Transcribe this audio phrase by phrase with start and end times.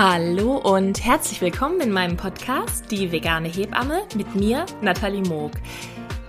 [0.00, 5.50] Hallo und herzlich willkommen in meinem Podcast Die vegane Hebamme mit mir, Nathalie Moog.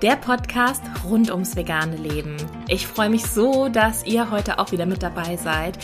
[0.01, 2.35] Der Podcast rund ums vegane Leben.
[2.67, 5.77] Ich freue mich so, dass ihr heute auch wieder mit dabei seid.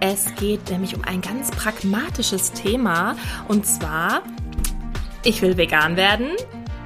[0.00, 3.16] Es geht nämlich um ein ganz pragmatisches Thema
[3.48, 4.20] und zwar,
[5.24, 6.32] ich will vegan werden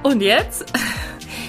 [0.03, 0.71] und jetzt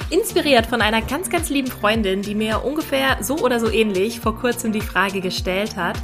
[0.09, 4.39] Inspiriert von einer ganz, ganz lieben Freundin, die mir ungefähr so oder so ähnlich vor
[4.39, 5.96] kurzem die Frage gestellt hat,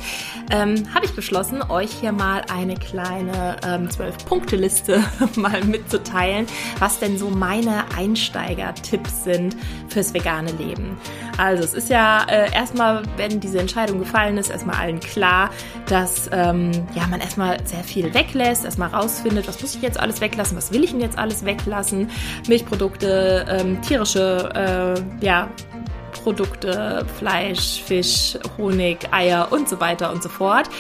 [0.50, 5.04] ähm, habe ich beschlossen, euch hier mal eine kleine ähm, 12-Punkte-Liste
[5.36, 6.46] mal mitzuteilen,
[6.80, 9.56] was denn so meine Einsteiger-Tipps sind
[9.88, 10.98] fürs vegane Leben.
[11.38, 15.50] Also es ist ja äh, erstmal, wenn diese Entscheidung gefallen ist, erstmal allen klar,
[15.86, 20.20] dass ähm, ja, man erstmal sehr viel weglässt, erstmal rausfindet, was muss ich jetzt alles
[20.20, 22.10] weglassen, was will ich denn jetzt alles weglassen,
[22.48, 25.50] Milchprodukte, ähm, tierische äh, ja,
[26.12, 30.70] Produkte, Fleisch, Fisch, Honig, Eier und so weiter und so fort.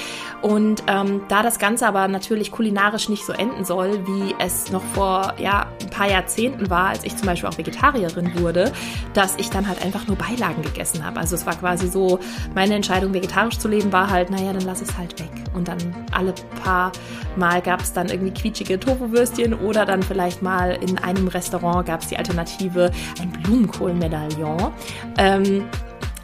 [0.42, 4.82] Und ähm, da das Ganze aber natürlich kulinarisch nicht so enden soll, wie es noch
[4.82, 8.72] vor ja, ein paar Jahrzehnten war, als ich zum Beispiel auch Vegetarierin wurde,
[9.14, 11.20] dass ich dann halt einfach nur Beilagen gegessen habe.
[11.20, 12.18] Also es war quasi so,
[12.54, 15.30] meine Entscheidung, vegetarisch zu leben, war halt, naja, dann lasse ich es halt weg.
[15.54, 15.78] Und dann
[16.10, 16.90] alle paar
[17.36, 22.00] Mal gab es dann irgendwie quietschige Tofu-Würstchen oder dann vielleicht mal in einem Restaurant gab
[22.02, 24.72] es die Alternative, ein Blumenkohl-Medaillon.
[25.18, 25.64] Ähm,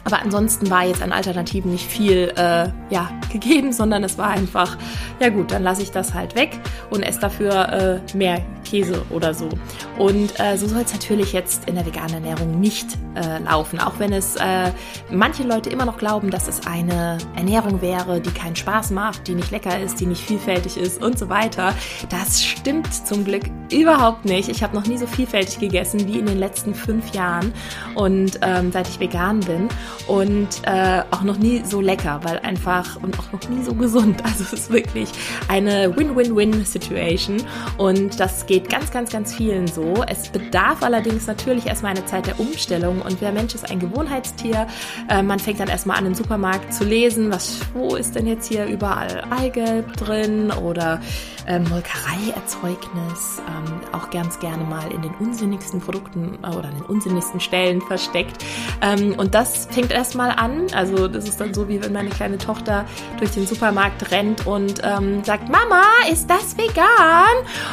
[0.03, 4.77] aber ansonsten war jetzt an Alternativen nicht viel äh, ja, gegeben, sondern es war einfach,
[5.19, 9.33] ja gut, dann lasse ich das halt weg und esse dafür äh, mehr Käse oder
[9.33, 9.49] so.
[9.97, 13.99] Und äh, so soll es natürlich jetzt in der veganen Ernährung nicht äh, laufen, auch
[13.99, 14.71] wenn es äh,
[15.11, 19.35] manche Leute immer noch glauben, dass es eine Ernährung wäre, die keinen Spaß macht, die
[19.35, 21.73] nicht lecker ist, die nicht vielfältig ist und so weiter.
[22.09, 24.49] Das stimmt zum Glück überhaupt nicht.
[24.49, 27.53] Ich habe noch nie so vielfältig gegessen wie in den letzten fünf Jahren
[27.95, 29.67] und ähm, seit ich vegan bin
[30.07, 34.23] und äh, auch noch nie so lecker, weil einfach und auch noch nie so gesund.
[34.29, 35.09] Also es ist wirklich
[35.47, 37.37] eine Win-Win-Win-Situation
[37.77, 40.03] und das geht ganz, ganz, ganz vielen so.
[40.07, 44.67] Es bedarf allerdings natürlich erstmal eine Zeit der Umstellung und der Mensch ist ein Gewohnheitstier.
[45.09, 48.47] Äh, man fängt dann erstmal an im Supermarkt zu lesen, was, wo ist denn jetzt
[48.47, 50.99] hier überall Eigelb drin oder
[51.47, 57.39] ähm, Molkereierzeugnis, ähm, auch ganz gerne mal in den unsinnigsten Produkten äh, oder den unsinnigsten
[57.39, 58.45] Stellen versteckt.
[58.81, 60.67] Ähm, und das fängt erstmal an.
[60.73, 62.85] Also das ist dann so, wie wenn meine kleine Tochter
[63.17, 66.88] durch den Supermarkt rennt und ähm, sagt, Mama, ist das vegan?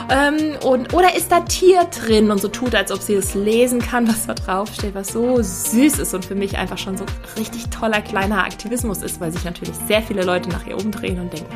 [0.08, 2.30] Ähm, und, oder ist da Tier drin?
[2.30, 5.42] Und so tut, als ob sie es lesen kann, was da drauf steht, was so
[5.42, 7.04] süß ist und für mich einfach schon so
[7.36, 11.32] richtig toller kleiner Aktivismus ist, weil sich natürlich sehr viele Leute nach ihr umdrehen und
[11.32, 11.52] denken,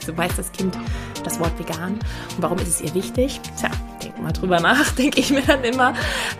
[0.00, 0.76] wieso weiß das Kind
[1.24, 3.40] das Wort vegan und warum ist es ihr wichtig?
[3.58, 3.70] Tja,
[4.22, 5.94] mal drüber nach, denke ich mir dann immer.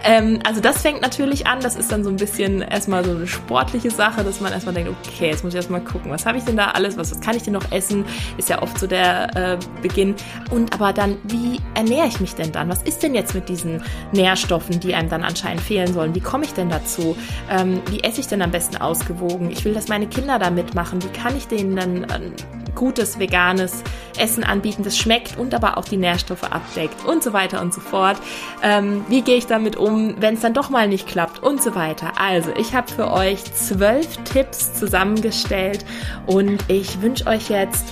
[0.04, 3.26] Ähm, also das fängt natürlich an, das ist dann so ein bisschen erstmal so eine
[3.26, 6.44] sportliche Sache, dass man erstmal denkt, okay, jetzt muss ich erstmal gucken, was habe ich
[6.44, 8.04] denn da alles, was, was kann ich denn noch essen?
[8.38, 10.15] Ist ja oft so der äh, Beginn.
[10.50, 12.69] Und aber dann, wie ernähre ich mich denn dann?
[12.69, 13.82] Was ist denn jetzt mit diesen
[14.12, 16.14] Nährstoffen, die einem dann anscheinend fehlen sollen?
[16.14, 17.16] Wie komme ich denn dazu?
[17.50, 19.50] Ähm, wie esse ich denn am besten ausgewogen?
[19.50, 21.03] Ich will, dass meine Kinder da mitmachen.
[21.03, 22.31] Wie kann ich denen dann äh,
[22.75, 23.83] gutes veganes
[24.19, 27.81] Essen anbieten, das schmeckt und aber auch die Nährstoffe abdeckt und so weiter und so
[27.81, 28.16] fort.
[28.62, 31.75] Ähm, wie gehe ich damit um, wenn es dann doch mal nicht klappt und so
[31.75, 32.12] weiter.
[32.19, 35.84] Also, ich habe für euch zwölf Tipps zusammengestellt
[36.27, 37.84] und ich wünsche euch jetzt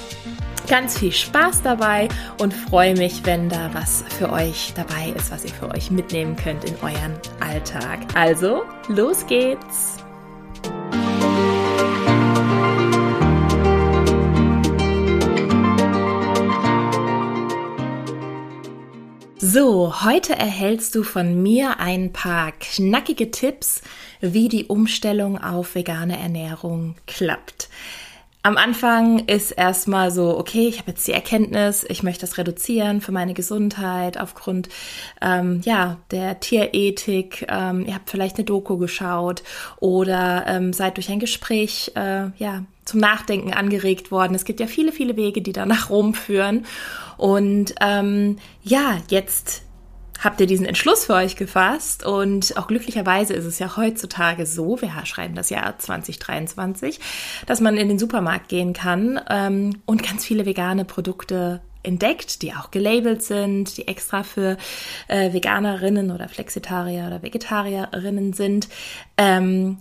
[0.69, 2.09] ganz viel Spaß dabei
[2.39, 6.37] und freue mich, wenn da was für euch dabei ist, was ihr für euch mitnehmen
[6.37, 7.99] könnt in euren Alltag.
[8.15, 9.97] Also, los geht's!
[19.43, 23.81] So, heute erhältst du von mir ein paar knackige Tipps,
[24.21, 27.71] wie die Umstellung auf vegane Ernährung klappt.
[28.43, 33.01] Am Anfang ist erstmal so, okay, ich habe jetzt die Erkenntnis, ich möchte das reduzieren
[33.01, 34.69] für meine Gesundheit aufgrund
[35.23, 37.47] ähm, ja der Tierethik.
[37.49, 39.43] Ähm, ihr habt vielleicht eine Doku geschaut
[39.79, 44.35] oder ähm, seid durch ein Gespräch äh, ja zum Nachdenken angeregt worden.
[44.35, 46.67] Es gibt ja viele, viele Wege, die da nach Rom führen.
[47.21, 49.61] Und ähm, ja, jetzt
[50.25, 54.81] habt ihr diesen Entschluss für euch gefasst und auch glücklicherweise ist es ja heutzutage so,
[54.81, 56.99] wir schreiben das Jahr 2023,
[57.45, 62.55] dass man in den Supermarkt gehen kann ähm, und ganz viele vegane Produkte entdeckt, die
[62.55, 64.57] auch gelabelt sind, die extra für
[65.09, 68.69] äh, Veganerinnen oder Flexitarier oder Vegetarierinnen sind.
[69.19, 69.77] Ähm,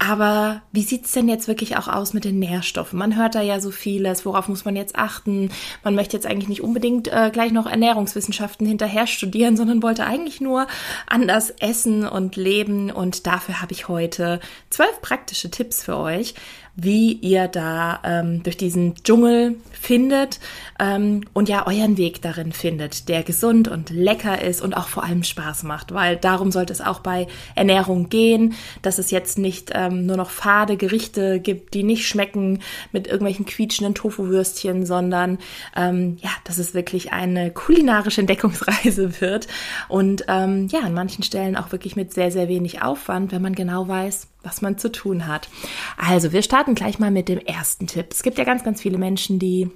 [0.00, 3.00] aber wie sieht's denn jetzt wirklich auch aus mit den Nährstoffen?
[3.00, 5.50] Man hört da ja so vieles, worauf muss man jetzt achten?
[5.82, 10.40] Man möchte jetzt eigentlich nicht unbedingt äh, gleich noch Ernährungswissenschaften hinterher studieren, sondern wollte eigentlich
[10.40, 10.68] nur
[11.08, 12.92] anders essen und leben.
[12.92, 14.38] Und dafür habe ich heute
[14.70, 16.34] zwölf praktische Tipps für euch,
[16.80, 20.38] wie ihr da ähm, durch diesen Dschungel findet
[20.78, 25.02] ähm, und ja euren Weg darin findet, der gesund und lecker ist und auch vor
[25.02, 27.26] allem Spaß macht, weil darum sollte es auch bei
[27.56, 32.60] Ernährung gehen, dass es jetzt nicht ähm, nur noch fade Gerichte gibt, die nicht schmecken
[32.92, 35.38] mit irgendwelchen quietschenden Tofu-Würstchen, sondern
[35.74, 39.48] ähm, ja, dass es wirklich eine kulinarische Entdeckungsreise wird.
[39.88, 43.56] Und ähm, ja, an manchen Stellen auch wirklich mit sehr, sehr wenig Aufwand, wenn man
[43.56, 45.48] genau weiß, was man zu tun hat.
[45.96, 48.06] Also, wir starten gleich mal mit dem ersten Tipp.
[48.10, 49.70] Es gibt ja ganz, ganz viele Menschen, die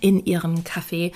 [0.00, 1.12] in ihrem Kaffee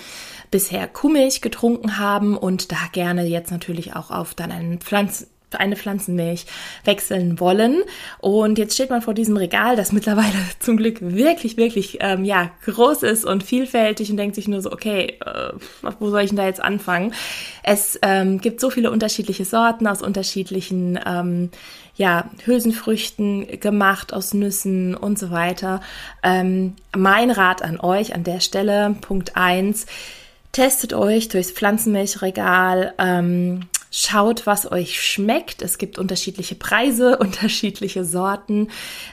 [0.50, 5.26] bisher Kuhmilch getrunken haben und da gerne jetzt natürlich auch auf dann einen Pflanzen
[5.56, 6.44] eine Pflanzenmilch
[6.84, 7.82] wechseln wollen.
[8.19, 12.50] Und jetzt steht man vor diesem Regal, das mittlerweile zum Glück wirklich, wirklich ähm, ja
[12.66, 15.52] groß ist und vielfältig und denkt sich nur so, okay, äh,
[15.98, 17.14] wo soll ich denn da jetzt anfangen?
[17.62, 21.50] Es ähm, gibt so viele unterschiedliche Sorten aus unterschiedlichen ähm,
[21.98, 25.80] ja, Hülsenfrüchten gemacht, aus Nüssen und so weiter.
[26.22, 29.84] Ähm, mein Rat an euch an der Stelle, Punkt eins
[30.52, 33.60] testet euch durchs Pflanzenmilchregal, ähm,
[33.90, 35.62] Schaut, was euch schmeckt.
[35.62, 38.69] Es gibt unterschiedliche Preise, unterschiedliche Sorten.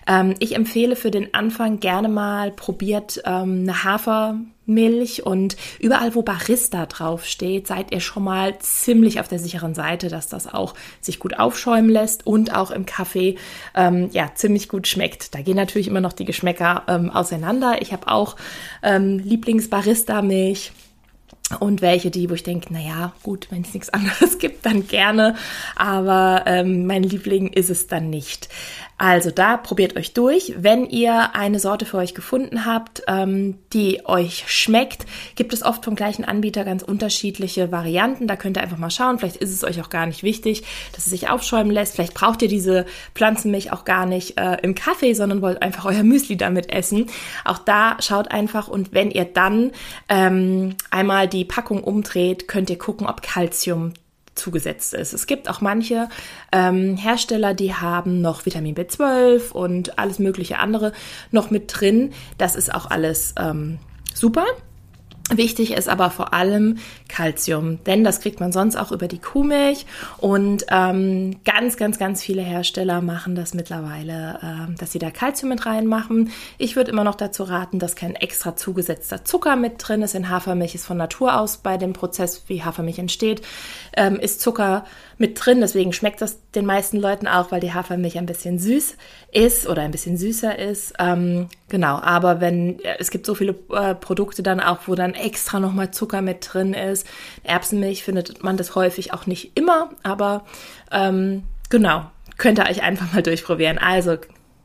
[0.05, 6.23] Ähm, ich empfehle für den Anfang gerne mal probiert ähm, eine Hafermilch und überall, wo
[6.23, 11.19] Barista draufsteht, seid ihr schon mal ziemlich auf der sicheren Seite, dass das auch sich
[11.19, 13.37] gut aufschäumen lässt und auch im Kaffee
[13.75, 15.35] ähm, ja ziemlich gut schmeckt.
[15.35, 17.81] Da gehen natürlich immer noch die Geschmäcker ähm, auseinander.
[17.81, 18.35] Ich habe auch
[18.83, 20.73] ähm, Lieblings-Barista-Milch
[21.59, 25.35] und welche, die, wo ich denke, naja, gut, wenn es nichts anderes gibt, dann gerne,
[25.75, 28.49] aber ähm, mein Liebling ist es dann nicht.
[28.97, 30.53] Also da probiert euch durch.
[30.57, 35.05] Wenn ihr eine Sorte für euch gefunden habt, ähm, die euch schmeckt,
[35.35, 38.25] gibt es oft vom gleichen Anbieter ganz unterschiedliche Varianten.
[38.25, 39.19] Da könnt ihr einfach mal schauen.
[39.19, 40.63] Vielleicht ist es euch auch gar nicht wichtig,
[40.93, 41.95] dass es sich aufschäumen lässt.
[41.95, 46.03] Vielleicht braucht ihr diese Pflanzenmilch auch gar nicht äh, im Kaffee, sondern wollt einfach euer
[46.03, 47.07] Müsli damit essen.
[47.43, 49.71] Auch da schaut einfach und wenn ihr dann
[50.07, 53.93] ähm, einmal die Packung umdreht, könnt ihr gucken, ob Calcium
[54.35, 55.13] zugesetzt ist.
[55.13, 56.09] Es gibt auch manche
[56.51, 60.91] ähm, Hersteller, die haben noch Vitamin B12 und alles mögliche andere
[61.31, 62.13] noch mit drin.
[62.37, 63.79] Das ist auch alles ähm,
[64.13, 64.45] super.
[65.33, 66.77] Wichtig ist aber vor allem
[67.07, 69.87] Calcium, denn das kriegt man sonst auch über die Kuhmilch
[70.17, 75.49] und ähm, ganz, ganz, ganz viele Hersteller machen das mittlerweile, äh, dass sie da Calcium
[75.49, 76.29] mit reinmachen.
[76.59, 80.13] Ich würde immer noch dazu raten, dass kein extra zugesetzter Zucker mit drin ist.
[80.13, 83.41] In Hafermilch ist von Natur aus bei dem Prozess, wie Hafermilch entsteht,
[83.97, 84.85] ähm, ist Zucker
[85.17, 85.61] mit drin.
[85.61, 88.97] Deswegen schmeckt das den meisten Leuten auch, weil die Hafermilch ein bisschen süß
[89.31, 90.93] ist oder ein bisschen süßer ist.
[90.99, 95.59] Ähm, genau, aber wenn es gibt so viele äh, Produkte dann auch, wo dann extra
[95.59, 97.07] nochmal Zucker mit drin ist.
[97.43, 100.45] Erbsenmilch findet man das häufig auch nicht immer, aber
[100.91, 102.05] ähm, genau,
[102.37, 103.77] könnt ihr euch einfach mal durchprobieren.
[103.77, 104.17] Also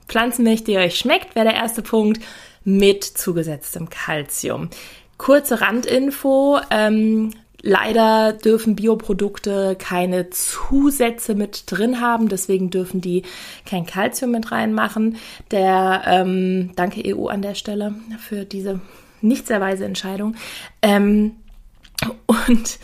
[0.09, 2.21] Pflanzenmilch, die euch schmeckt, wäre der erste Punkt
[2.65, 4.71] mit zugesetztem Kalzium.
[5.17, 6.59] Kurze Randinfo.
[6.71, 7.33] Ähm,
[7.63, 13.23] Leider dürfen Bioprodukte keine Zusätze mit drin haben, deswegen dürfen die
[13.67, 15.17] kein Kalzium mit reinmachen.
[15.51, 18.81] Der ähm, danke EU an der Stelle für diese
[19.21, 20.37] nicht sehr weise Entscheidung.
[20.83, 21.33] Ähm,
[22.27, 22.79] und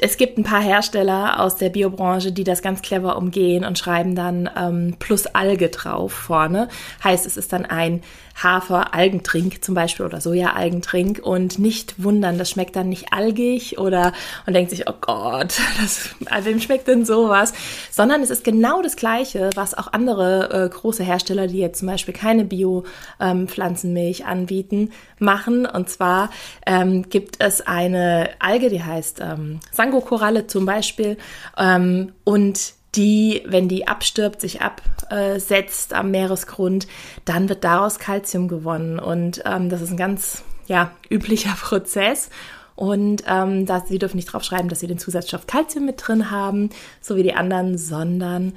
[0.00, 4.14] es gibt ein paar Hersteller aus der Biobranche, die das ganz clever umgehen und schreiben
[4.14, 6.68] dann ähm, plus Alge drauf vorne.
[7.02, 8.02] Heißt, es ist dann ein
[8.42, 14.12] Hafer-Algentrink zum Beispiel oder Soja-Algentrink und nicht wundern, das schmeckt dann nicht algig oder
[14.46, 16.10] man denkt sich, oh Gott, das,
[16.42, 17.52] wem schmeckt denn sowas?
[17.90, 21.88] Sondern es ist genau das Gleiche, was auch andere äh, große Hersteller, die jetzt zum
[21.88, 25.66] Beispiel keine Bio-Pflanzenmilch ähm, anbieten, machen.
[25.66, 26.30] Und zwar
[26.66, 31.16] ähm, gibt es eine Alge, die heißt ähm, Sango-Koralle zum Beispiel
[31.56, 36.86] ähm, und die, wenn die abstirbt, sich absetzt am Meeresgrund,
[37.24, 38.98] dann wird daraus Kalzium gewonnen.
[38.98, 42.30] Und ähm, das ist ein ganz ja, üblicher Prozess.
[42.74, 46.70] Und ähm, dass, sie dürfen nicht draufschreiben, dass sie den Zusatzstoff Kalzium mit drin haben,
[47.00, 48.52] so wie die anderen, sondern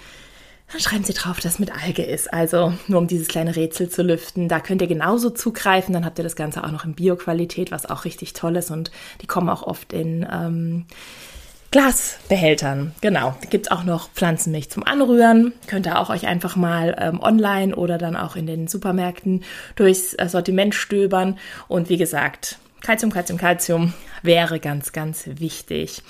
[0.71, 2.31] dann schreiben sie drauf, dass es mit Alge ist.
[2.31, 4.47] Also nur um dieses kleine Rätsel zu lüften.
[4.47, 5.93] Da könnt ihr genauso zugreifen.
[5.93, 8.71] Dann habt ihr das Ganze auch noch in Bioqualität, was auch richtig toll ist.
[8.71, 10.85] Und die kommen auch oft in ähm,
[11.71, 12.93] Glasbehältern.
[12.99, 13.35] Genau.
[13.41, 15.53] Da gibt's auch noch Pflanzenmilch zum Anrühren.
[15.67, 19.43] Könnt ihr auch euch einfach mal ähm, online oder dann auch in den Supermärkten
[19.77, 21.39] durchs Sortiment stöbern.
[21.69, 26.03] Und wie gesagt, Calcium, Calcium, Calcium wäre ganz, ganz wichtig.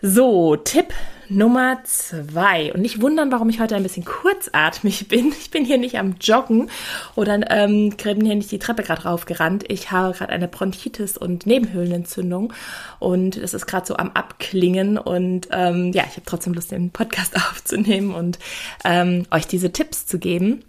[0.00, 0.94] So, Tipp
[1.28, 2.72] Nummer zwei.
[2.72, 5.28] Und nicht wundern, warum ich heute ein bisschen kurzatmig bin.
[5.28, 6.70] Ich bin hier nicht am Joggen
[7.14, 9.64] oder ähm, bin hier nicht die Treppe gerade raufgerannt.
[9.68, 12.52] Ich habe gerade eine Bronchitis und Nebenhöhlenentzündung
[12.98, 14.98] und es ist gerade so am Abklingen.
[14.98, 18.38] Und ähm, ja, ich habe trotzdem Lust, den Podcast aufzunehmen und
[18.84, 20.64] ähm, euch diese Tipps zu geben.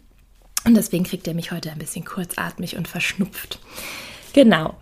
[0.65, 3.59] Und deswegen kriegt ihr mich heute ein bisschen kurzatmig und verschnupft.
[4.33, 4.75] Genau.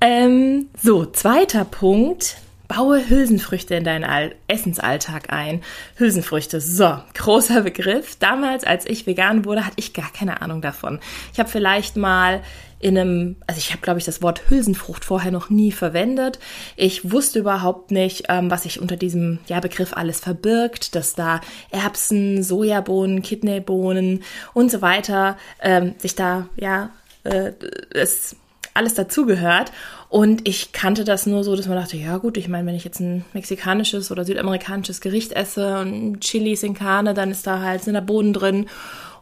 [0.00, 2.36] Ähm, so, zweiter Punkt.
[2.74, 5.62] Baue Hülsenfrüchte in deinen All Essensalltag ein.
[5.96, 8.16] Hülsenfrüchte, so, großer Begriff.
[8.18, 10.98] Damals, als ich vegan wurde, hatte ich gar keine Ahnung davon.
[11.34, 12.40] Ich habe vielleicht mal
[12.80, 16.38] in einem, also ich habe, glaube ich, das Wort Hülsenfrucht vorher noch nie verwendet.
[16.76, 21.42] Ich wusste überhaupt nicht, ähm, was sich unter diesem ja, Begriff alles verbirgt, dass da
[21.70, 24.22] Erbsen, Sojabohnen, Kidneybohnen
[24.54, 26.90] und so weiter ähm, sich da, ja,
[27.24, 27.52] äh,
[27.92, 28.36] es
[28.74, 29.72] alles dazugehört.
[30.12, 32.84] Und ich kannte das nur so, dass man dachte, ja gut, ich meine, wenn ich
[32.84, 37.82] jetzt ein mexikanisches oder südamerikanisches Gericht esse und Chilis in Carne, dann ist da halt
[37.82, 38.66] sind da Bohnen drin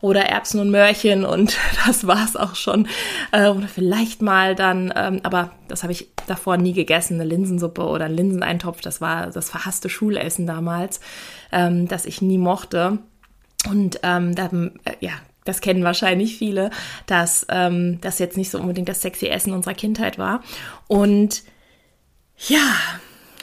[0.01, 1.57] oder Erbsen und Möhrchen und
[1.87, 2.89] das war's auch schon.
[3.31, 7.87] Äh, oder vielleicht mal dann, ähm, aber das habe ich davor nie gegessen, eine Linsensuppe
[7.87, 8.81] oder ein Linseneintopf.
[8.81, 10.99] Das war das verhasste Schulessen damals,
[11.53, 12.99] ähm, das ich nie mochte.
[13.71, 15.13] Und ähm, da, äh, ja,
[15.45, 16.71] das kennen wahrscheinlich viele,
[17.07, 20.43] dass ähm, das jetzt nicht so unbedingt das sexy Essen unserer Kindheit war.
[20.87, 21.43] Und
[22.49, 22.75] ja,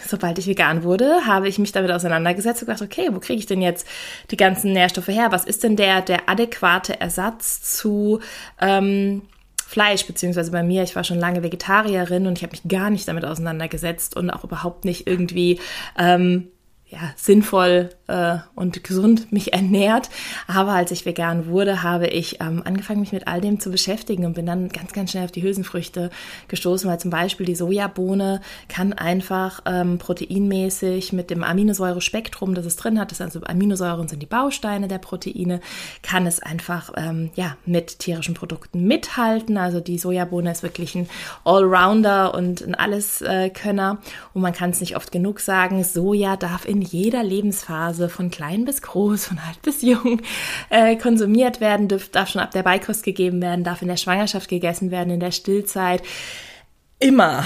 [0.08, 3.46] sobald ich vegan wurde, habe ich mich damit auseinandergesetzt und gedacht, okay, wo kriege ich
[3.46, 3.88] denn jetzt
[4.32, 5.32] die ganzen Nährstoffe her?
[5.32, 8.20] Was ist denn der, der adäquate Ersatz zu
[8.60, 9.24] ähm,
[9.68, 13.06] Fleisch, beziehungsweise bei mir, ich war schon lange Vegetarierin und ich habe mich gar nicht
[13.08, 15.60] damit auseinandergesetzt und auch überhaupt nicht irgendwie
[15.98, 16.48] ähm,
[16.90, 20.10] ja, sinnvoll äh, und gesund mich ernährt.
[20.48, 24.26] Aber als ich vegan wurde, habe ich ähm, angefangen, mich mit all dem zu beschäftigen
[24.26, 26.10] und bin dann ganz, ganz schnell auf die Hülsenfrüchte
[26.48, 28.40] gestoßen, weil zum Beispiel die Sojabohne
[28.70, 34.22] kann einfach ähm, proteinmäßig mit dem Aminosäurespektrum, das es drin hat, das also Aminosäuren sind
[34.22, 35.60] die Bausteine der Proteine,
[36.04, 39.58] kann es einfach ähm, ja, mit tierischen Produkten mithalten.
[39.58, 41.10] Also die Sojabohne ist wirklich ein
[41.44, 43.98] Allrounder und ein Alleskönner.
[44.34, 48.30] Und man kann es nicht oft genug sagen, Soja darf in in jeder Lebensphase von
[48.30, 50.22] klein bis groß, von alt bis jung
[50.70, 54.48] äh, konsumiert werden, darf, darf schon ab der Beikost gegeben werden, darf in der Schwangerschaft
[54.48, 56.04] gegessen werden, in der Stillzeit.
[57.00, 57.46] Immer.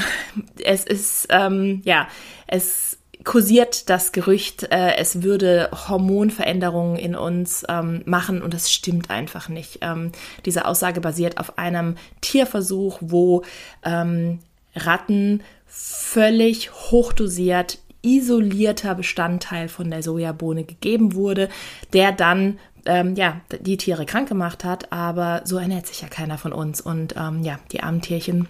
[0.64, 2.08] Es ist, ähm, ja,
[2.48, 9.10] es kursiert das Gerücht, äh, es würde Hormonveränderungen in uns ähm, machen und das stimmt
[9.10, 9.80] einfach nicht.
[9.82, 10.12] Ähm,
[10.46, 13.44] diese Aussage basiert auf einem Tierversuch, wo
[13.84, 14.40] ähm,
[14.76, 21.50] Ratten völlig hochdosiert isolierter Bestandteil von der Sojabohne gegeben wurde,
[21.94, 26.38] der dann ähm, ja, die Tiere krank gemacht hat, aber so ernährt sich ja keiner
[26.38, 26.82] von uns.
[26.82, 28.48] Und ähm, ja, die armen Tierchen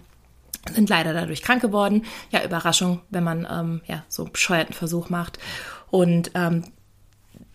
[0.73, 2.05] sind leider dadurch krank geworden.
[2.29, 5.39] Ja, Überraschung, wenn man ähm, ja, so einen bescheuerten Versuch macht.
[5.89, 6.63] Und ähm,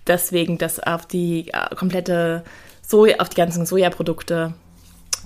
[0.06, 2.44] deswegen das auf die äh, komplette
[2.82, 4.54] Soja, auf die ganzen Sojaprodukte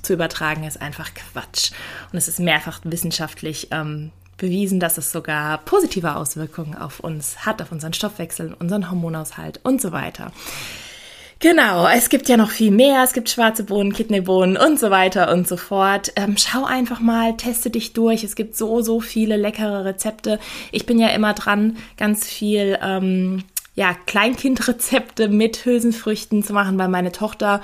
[0.02, 1.72] zu übertragen, ist einfach Quatsch.
[2.12, 7.62] Und es ist mehrfach wissenschaftlich ähm, bewiesen, dass es sogar positive Auswirkungen auf uns hat,
[7.62, 10.32] auf unseren Stoffwechsel, unseren Hormonaushalt und so weiter.
[11.38, 13.02] Genau, es gibt ja noch viel mehr.
[13.02, 16.12] Es gibt schwarze Bohnen, Kidneybohnen und so weiter und so fort.
[16.16, 18.24] Ähm, schau einfach mal, teste dich durch.
[18.24, 20.38] Es gibt so, so viele leckere Rezepte.
[20.70, 23.44] Ich bin ja immer dran, ganz viel ähm,
[23.74, 27.62] ja, Kleinkindrezepte mit Hülsenfrüchten zu machen, weil meine Tochter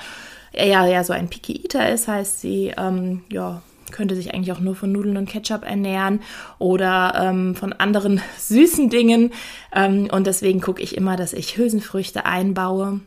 [0.54, 3.60] ja, ja so ein Picky Eater ist, heißt sie, ähm, ja,
[3.92, 6.20] könnte sich eigentlich auch nur von Nudeln und Ketchup ernähren
[6.58, 9.32] oder ähm, von anderen süßen Dingen.
[9.74, 13.00] Ähm, und deswegen gucke ich immer, dass ich Hülsenfrüchte einbaue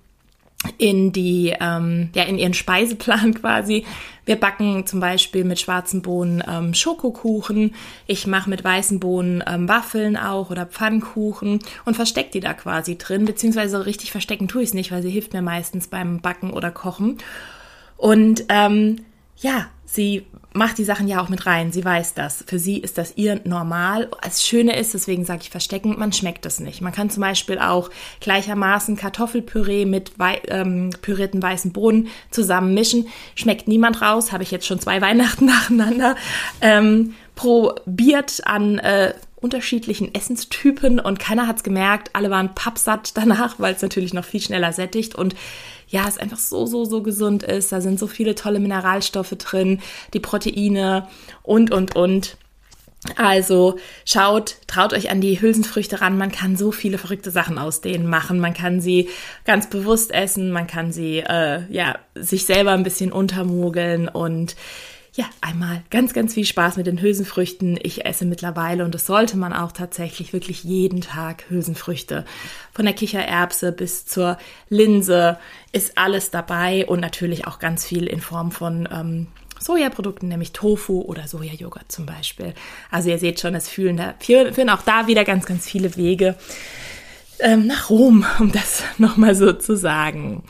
[0.78, 3.86] in die, ähm, ja, in ihren Speiseplan quasi.
[4.26, 7.74] Wir backen zum Beispiel mit schwarzen Bohnen ähm, Schokokuchen.
[8.06, 12.98] Ich mache mit weißen Bohnen ähm, Waffeln auch oder Pfannkuchen und verstecke die da quasi
[12.98, 13.26] drin.
[13.26, 16.72] Beziehungsweise richtig verstecken tue ich es nicht, weil sie hilft mir meistens beim Backen oder
[16.72, 17.18] Kochen.
[17.98, 18.98] Und ähm,
[19.38, 21.72] ja, sie macht die Sachen ja auch mit rein.
[21.72, 22.44] Sie weiß das.
[22.48, 24.10] Für sie ist das ihr normal.
[24.24, 26.82] Das Schöne ist, deswegen sage ich verstecken, man schmeckt es nicht.
[26.82, 27.90] Man kann zum Beispiel auch
[28.20, 33.08] gleichermaßen Kartoffelpüree mit wei ähm, pürierten weißen Bohnen zusammen mischen.
[33.36, 34.32] Schmeckt niemand raus.
[34.32, 36.16] Habe ich jetzt schon zwei Weihnachten nacheinander
[36.62, 42.10] ähm, probiert an äh, unterschiedlichen Essenstypen und keiner hat's gemerkt.
[42.14, 45.36] Alle waren pappsatt danach, weil es natürlich noch viel schneller sättigt und
[45.90, 47.72] ja, es einfach so, so, so gesund ist.
[47.72, 49.82] Da sind so viele tolle Mineralstoffe drin,
[50.14, 51.08] die Proteine
[51.44, 52.38] und, und, und.
[53.16, 56.18] Also schaut, traut euch an die Hülsenfrüchte ran.
[56.18, 58.40] Man kann so viele verrückte Sachen aus denen machen.
[58.40, 59.10] Man kann sie
[59.46, 60.52] ganz bewusst essen.
[60.52, 64.56] Man kann sie äh, ja sich selber ein bisschen untermogeln und
[65.14, 67.80] ja, einmal ganz, ganz viel Spaß mit den Hülsenfrüchten.
[67.82, 72.26] Ich esse mittlerweile und das sollte man auch tatsächlich wirklich jeden Tag Hülsenfrüchte.
[72.72, 74.38] Von der Kichererbse bis zur
[74.70, 75.38] Linse
[75.72, 79.28] ist alles dabei und natürlich auch ganz viel in Form von ähm,
[79.60, 82.54] Sojaprodukten, nämlich Tofu oder Sojajoghurt zum Beispiel.
[82.92, 86.36] Also ihr seht schon, es führen, da, führen auch da wieder ganz, ganz viele Wege
[87.40, 90.44] ähm, nach Rom, um das nochmal so zu sagen.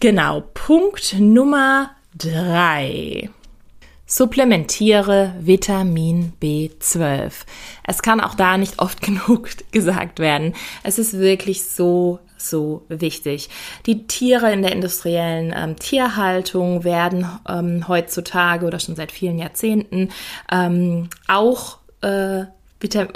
[0.00, 3.30] Genau, Punkt Nummer 3.
[4.06, 7.32] Supplementiere Vitamin B12.
[7.84, 10.54] Es kann auch da nicht oft genug gesagt werden.
[10.82, 13.48] Es ist wirklich so so wichtig.
[13.86, 20.10] Die Tiere in der industriellen ähm, Tierhaltung werden ähm, heutzutage oder schon seit vielen Jahrzehnten
[20.52, 22.44] ähm, auch äh,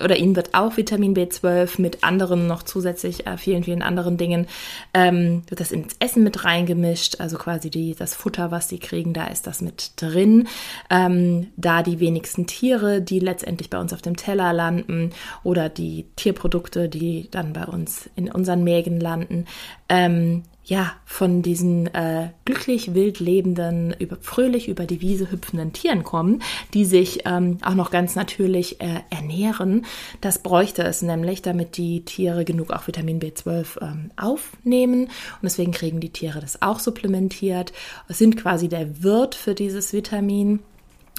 [0.03, 4.47] oder ihnen wird auch Vitamin B12 mit anderen noch zusätzlich äh, vielen, vielen anderen Dingen,
[4.95, 9.13] ähm, wird das ins Essen mit reingemischt, also quasi die, das Futter, was sie kriegen,
[9.13, 10.49] da ist das mit drin.
[10.89, 15.11] Ähm, da die wenigsten Tiere, die letztendlich bei uns auf dem Teller landen
[15.45, 19.45] oder die Tierprodukte, die dann bei uns in unseren Mägen landen,
[19.89, 26.05] ähm, ja, von diesen äh, glücklich wild lebenden, über, fröhlich über die Wiese hüpfenden Tieren
[26.05, 26.43] kommen,
[26.75, 29.87] die sich ähm, auch noch ganz natürlich äh, ernähren.
[30.21, 35.05] Das bräuchte es nämlich, damit die Tiere genug auch Vitamin B12 ähm, aufnehmen.
[35.05, 37.73] Und deswegen kriegen die Tiere das auch supplementiert,
[38.09, 40.61] sind quasi der Wirt für dieses Vitamin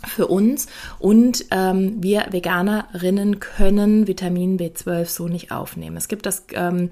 [0.08, 0.68] für uns
[1.00, 5.98] und ähm, wir Veganerinnen können Vitamin B12 so nicht aufnehmen.
[5.98, 6.90] Es gibt das, ähm,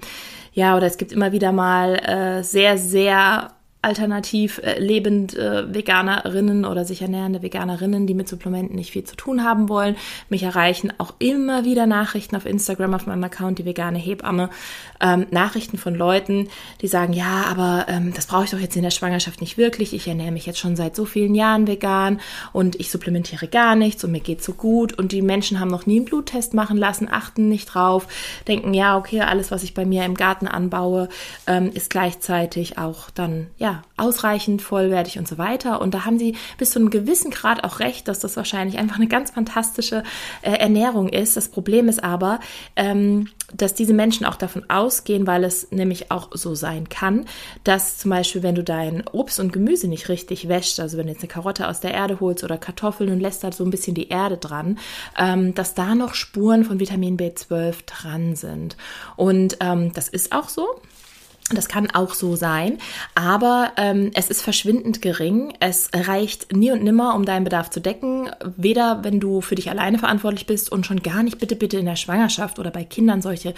[0.52, 3.52] ja, oder es gibt immer wieder mal äh, sehr, sehr
[3.82, 9.16] alternativ äh, lebend äh, Veganerinnen oder sich ernährende Veganerinnen, die mit Supplementen nicht viel zu
[9.16, 9.96] tun haben wollen.
[10.28, 14.50] Mich erreichen auch immer wieder Nachrichten auf Instagram, auf meinem Account, die vegane Hebamme,
[15.00, 16.48] ähm, Nachrichten von Leuten,
[16.82, 19.94] die sagen, ja, aber ähm, das brauche ich doch jetzt in der Schwangerschaft nicht wirklich.
[19.94, 22.20] Ich ernähre mich jetzt schon seit so vielen Jahren vegan
[22.52, 24.92] und ich supplementiere gar nichts und mir geht so gut.
[24.98, 28.08] Und die Menschen haben noch nie einen Bluttest machen lassen, achten nicht drauf,
[28.46, 31.08] denken, ja, okay, alles, was ich bei mir im Garten anbaue,
[31.46, 35.80] ähm, ist gleichzeitig auch dann, ja, ausreichend, vollwertig und so weiter.
[35.80, 38.96] Und da haben sie bis zu einem gewissen Grad auch recht, dass das wahrscheinlich einfach
[38.96, 40.02] eine ganz fantastische
[40.42, 41.36] äh, Ernährung ist.
[41.36, 42.40] Das Problem ist aber,
[42.76, 47.26] ähm, dass diese Menschen auch davon ausgehen, weil es nämlich auch so sein kann,
[47.64, 51.12] dass zum Beispiel, wenn du dein Obst und Gemüse nicht richtig wäschst, also wenn du
[51.12, 53.94] jetzt eine Karotte aus der Erde holst oder Kartoffeln und lässt da so ein bisschen
[53.94, 54.78] die Erde dran,
[55.18, 58.76] ähm, dass da noch Spuren von Vitamin B12 dran sind.
[59.16, 60.66] Und ähm, das ist auch so.
[61.52, 62.78] Das kann auch so sein,
[63.14, 65.52] aber ähm, es ist verschwindend gering.
[65.60, 68.30] Es reicht nie und nimmer, um deinen Bedarf zu decken.
[68.56, 71.86] Weder wenn du für dich alleine verantwortlich bist und schon gar nicht bitte bitte in
[71.86, 73.54] der Schwangerschaft oder bei Kindern solche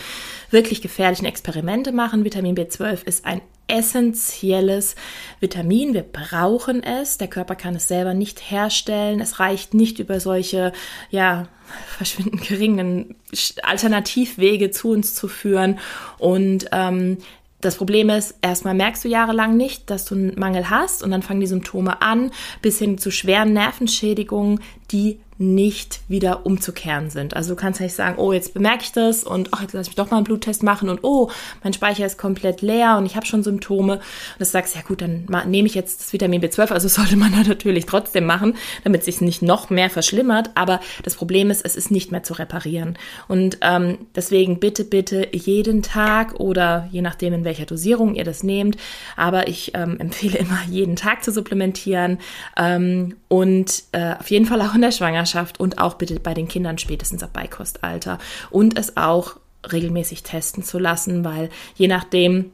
[0.50, 2.24] wirklich gefährlichen Experimente machen.
[2.24, 4.96] Vitamin B12 ist ein essentielles
[5.40, 5.94] Vitamin.
[5.94, 7.18] Wir brauchen es.
[7.18, 9.20] Der Körper kann es selber nicht herstellen.
[9.20, 10.72] Es reicht nicht über solche,
[11.10, 11.48] ja,
[11.96, 13.14] verschwindend geringen
[13.62, 15.78] Alternativwege zu uns zu führen.
[16.18, 17.18] Und ähm,
[17.62, 21.22] das Problem ist, erstmal merkst du jahrelang nicht, dass du einen Mangel hast und dann
[21.22, 24.60] fangen die Symptome an, bis hin zu schweren Nervenschädigungen,
[24.92, 27.34] die nicht wieder umzukehren sind.
[27.34, 29.96] Also du kannst nicht sagen, oh, jetzt bemerke ich das und ach, jetzt lass mich
[29.96, 31.30] doch mal einen Bluttest machen und oh,
[31.62, 33.94] mein Speicher ist komplett leer und ich habe schon Symptome.
[33.94, 34.02] Und
[34.38, 36.72] du sagst, ja gut, dann nehme ich jetzt das Vitamin B12.
[36.72, 40.50] Also sollte man da natürlich trotzdem machen, damit es sich nicht noch mehr verschlimmert.
[40.54, 42.96] Aber das Problem ist, es ist nicht mehr zu reparieren.
[43.26, 48.42] Und ähm, deswegen bitte, bitte jeden Tag oder je nachdem, in welcher Dosierung ihr das
[48.42, 48.76] nehmt.
[49.16, 52.18] Aber ich ähm, empfehle immer, jeden Tag zu supplementieren
[52.56, 56.48] ähm, und äh, auf jeden Fall auch in der Schwangerschaft und auch bitte bei den
[56.48, 58.18] Kindern spätestens ab Beikostalter
[58.50, 59.36] und es auch
[59.70, 62.50] regelmäßig testen zu lassen, weil je nachdem,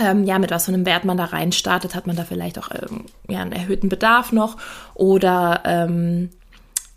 [0.00, 2.58] ähm, ja, mit was für einem Wert man da rein startet, hat man da vielleicht
[2.58, 4.56] auch ähm, ja, einen erhöhten Bedarf noch
[4.94, 6.30] oder ähm,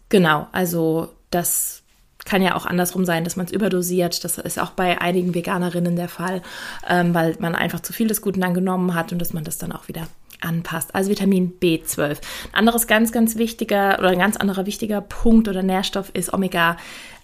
[0.09, 1.83] genau, also das
[2.25, 4.23] kann ja auch andersrum sein, dass man es überdosiert.
[4.23, 6.43] Das ist auch bei einigen Veganerinnen der Fall,
[6.87, 9.71] ähm, weil man einfach zu viel des Guten angenommen hat und dass man das dann
[9.71, 10.05] auch wieder
[10.41, 10.95] anpasst.
[10.95, 12.09] Also Vitamin B12.
[12.09, 12.17] Ein
[12.53, 16.77] anderes ganz, ganz wichtiger oder ein ganz anderer wichtiger Punkt oder Nährstoff ist Omega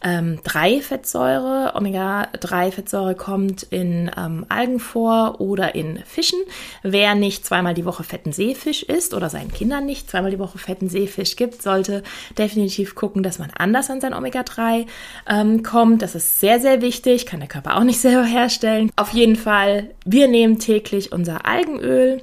[0.05, 1.73] ähm, 3 Fettsäure.
[1.75, 6.39] Omega 3 Fettsäure kommt in ähm, Algen vor oder in Fischen.
[6.83, 10.57] Wer nicht zweimal die Woche fetten Seefisch isst oder seinen Kindern nicht zweimal die Woche
[10.57, 12.03] fetten Seefisch gibt, sollte
[12.37, 14.85] definitiv gucken, dass man anders an sein Omega 3
[15.27, 16.01] ähm, kommt.
[16.01, 17.25] Das ist sehr, sehr wichtig.
[17.25, 18.91] Kann der Körper auch nicht selber herstellen.
[18.95, 22.21] Auf jeden Fall, wir nehmen täglich unser Algenöl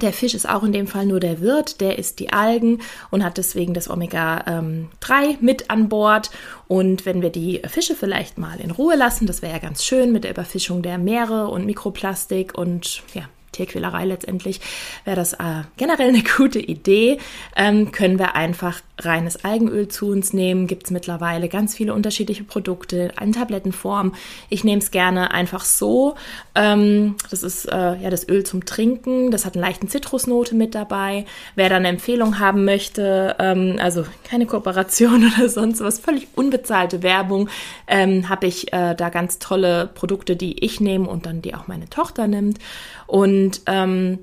[0.00, 3.22] der Fisch ist auch in dem Fall nur der Wirt, der isst die Algen und
[3.22, 6.30] hat deswegen das Omega-3 ähm, mit an Bord.
[6.66, 10.12] Und wenn wir die Fische vielleicht mal in Ruhe lassen, das wäre ja ganz schön
[10.12, 14.60] mit der Überfischung der Meere und Mikroplastik und ja, Tierquälerei letztendlich,
[15.04, 17.18] wäre das äh, generell eine gute Idee.
[17.54, 20.66] Ähm, können wir einfach reines Algenöl zu uns nehmen.
[20.66, 24.14] Gibt es mittlerweile ganz viele unterschiedliche Produkte in Tablettenform.
[24.48, 26.14] Ich nehme es gerne einfach so.
[26.54, 29.30] Ähm, das ist äh, ja das Öl zum Trinken.
[29.30, 31.24] Das hat eine leichte Zitrusnote mit dabei.
[31.54, 37.02] Wer da eine Empfehlung haben möchte, ähm, also keine Kooperation oder sonst was, völlig unbezahlte
[37.02, 37.48] Werbung,
[37.86, 41.68] ähm, habe ich äh, da ganz tolle Produkte, die ich nehme und dann die auch
[41.68, 42.58] meine Tochter nimmt.
[43.06, 44.18] Und ähm,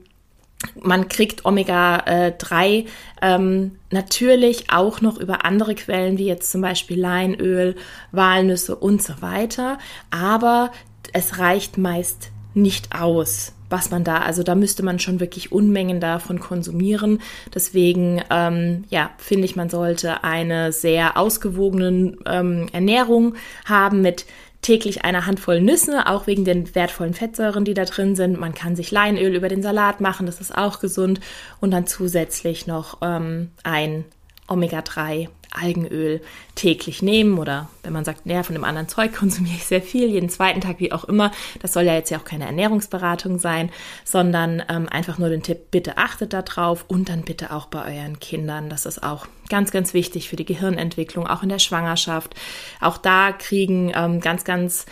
[0.81, 2.85] man kriegt Omega-3
[3.21, 7.75] ähm, natürlich auch noch über andere Quellen, wie jetzt zum Beispiel Leinöl,
[8.11, 9.77] Walnüsse und so weiter.
[10.11, 10.71] Aber
[11.13, 15.99] es reicht meist nicht aus, was man da, also da müsste man schon wirklich Unmengen
[15.99, 17.21] davon konsumieren.
[17.53, 24.25] Deswegen, ähm, ja, finde ich, man sollte eine sehr ausgewogene ähm, Ernährung haben mit
[24.61, 28.39] täglich eine Handvoll Nüsse, auch wegen den wertvollen Fettsäuren, die da drin sind.
[28.39, 31.21] Man kann sich Leinöl über den Salat machen, das ist auch gesund.
[31.61, 34.03] Und dann zusätzlich noch ähm, ein
[34.47, 36.21] Omega-3 Algenöl
[36.55, 40.09] täglich nehmen oder wenn man sagt, naja, von dem anderen Zeug konsumiere ich sehr viel,
[40.09, 41.31] jeden zweiten Tag, wie auch immer.
[41.61, 43.71] Das soll ja jetzt ja auch keine Ernährungsberatung sein,
[44.03, 48.19] sondern ähm, einfach nur den Tipp, bitte achtet darauf und dann bitte auch bei euren
[48.19, 48.69] Kindern.
[48.69, 52.35] Das ist auch ganz, ganz wichtig für die Gehirnentwicklung, auch in der Schwangerschaft.
[52.79, 54.85] Auch da kriegen ähm, ganz, ganz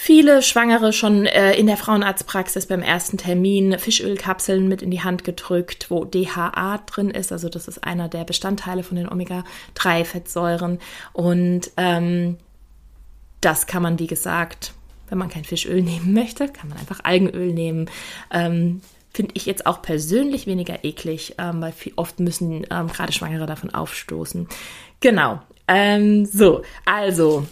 [0.00, 5.24] viele Schwangere schon äh, in der Frauenarztpraxis beim ersten Termin Fischölkapseln mit in die Hand
[5.24, 7.32] gedrückt, wo DHA drin ist.
[7.32, 10.78] Also das ist einer der Bestandteile von den Omega-3-Fettsäuren.
[11.12, 12.36] Und ähm,
[13.40, 14.72] das kann man, wie gesagt,
[15.08, 17.90] wenn man kein Fischöl nehmen möchte, kann man einfach Algenöl nehmen.
[18.30, 18.82] Ähm,
[19.12, 23.46] Finde ich jetzt auch persönlich weniger eklig, ähm, weil viel, oft müssen ähm, gerade Schwangere
[23.46, 24.46] davon aufstoßen.
[25.00, 25.42] Genau.
[25.66, 27.46] Ähm, so, also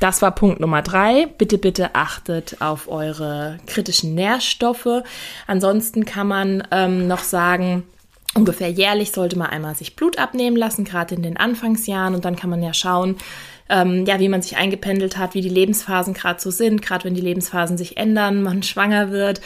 [0.00, 1.26] das war Punkt Nummer drei.
[1.38, 5.02] Bitte, bitte achtet auf eure kritischen Nährstoffe.
[5.46, 7.84] Ansonsten kann man ähm, noch sagen,
[8.34, 12.14] ungefähr jährlich sollte man einmal sich Blut abnehmen lassen, gerade in den Anfangsjahren.
[12.14, 13.16] Und dann kann man ja schauen,
[13.68, 17.14] ähm, ja, wie man sich eingependelt hat, wie die Lebensphasen gerade so sind, gerade wenn
[17.14, 19.40] die Lebensphasen sich ändern, man schwanger wird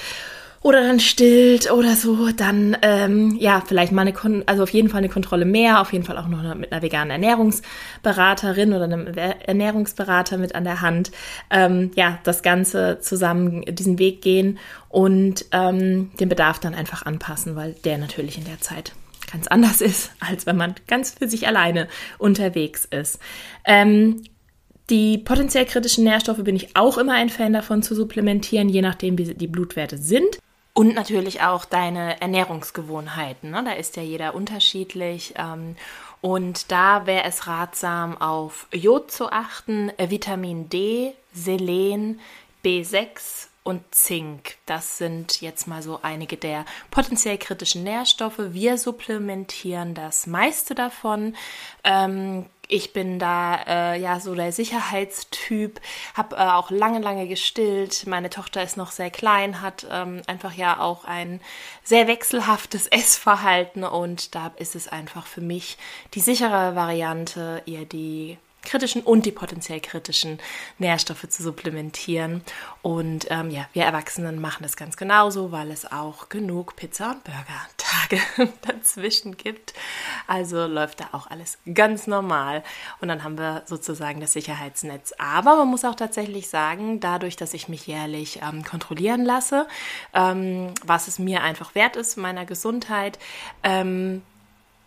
[0.64, 4.88] oder dann stillt oder so, dann ähm, ja, vielleicht mal eine, Kon also auf jeden
[4.88, 9.07] Fall eine Kontrolle mehr, auf jeden Fall auch noch mit einer veganen Ernährungsberaterin oder einem
[9.07, 11.12] Ernährungsberater mit an der Hand,
[11.50, 17.57] ähm, ja, das Ganze zusammen diesen Weg gehen und ähm, den Bedarf dann einfach anpassen,
[17.57, 18.92] weil der natürlich in der Zeit
[19.31, 23.18] ganz anders ist, als wenn man ganz für sich alleine unterwegs ist.
[23.66, 24.22] Ähm,
[24.88, 29.18] die potenziell kritischen Nährstoffe bin ich auch immer ein Fan davon zu supplementieren, je nachdem,
[29.18, 30.38] wie die Blutwerte sind.
[30.77, 33.51] Und natürlich auch deine Ernährungsgewohnheiten.
[33.51, 33.63] Ne?
[33.65, 35.35] Da ist ja jeder unterschiedlich.
[35.37, 35.77] Ähm,
[36.21, 42.19] und da wäre es ratsam, auf Jod zu achten, äh, Vitamin D, Selen,
[42.65, 44.57] B6 und Zink.
[44.67, 48.39] Das sind jetzt mal so einige der potenziell kritischen Nährstoffe.
[48.39, 51.37] Wir supplementieren das meiste davon.
[51.85, 55.81] Ähm, ich bin da äh, ja so der Sicherheitstyp,
[56.14, 58.07] habe äh, auch lange, lange gestillt.
[58.07, 61.40] Meine Tochter ist noch sehr klein, hat ähm, einfach ja auch ein
[61.83, 65.77] sehr wechselhaftes Essverhalten und da ist es einfach für mich
[66.14, 70.38] die sichere Variante, ihr die kritischen und die potenziell kritischen
[70.79, 72.42] Nährstoffe zu supplementieren.
[72.83, 77.24] Und ähm, ja, wir Erwachsenen machen das ganz genauso, weil es auch genug Pizza- und
[77.24, 79.74] Burger-Tage dazwischen gibt.
[80.27, 82.62] Also läuft da auch alles ganz normal.
[83.00, 85.12] Und dann haben wir sozusagen das Sicherheitsnetz.
[85.18, 89.66] Aber man muss auch tatsächlich sagen, dadurch, dass ich mich jährlich ähm, kontrollieren lasse,
[90.12, 93.18] ähm, was es mir einfach wert ist, meiner Gesundheit,
[93.62, 94.22] ähm,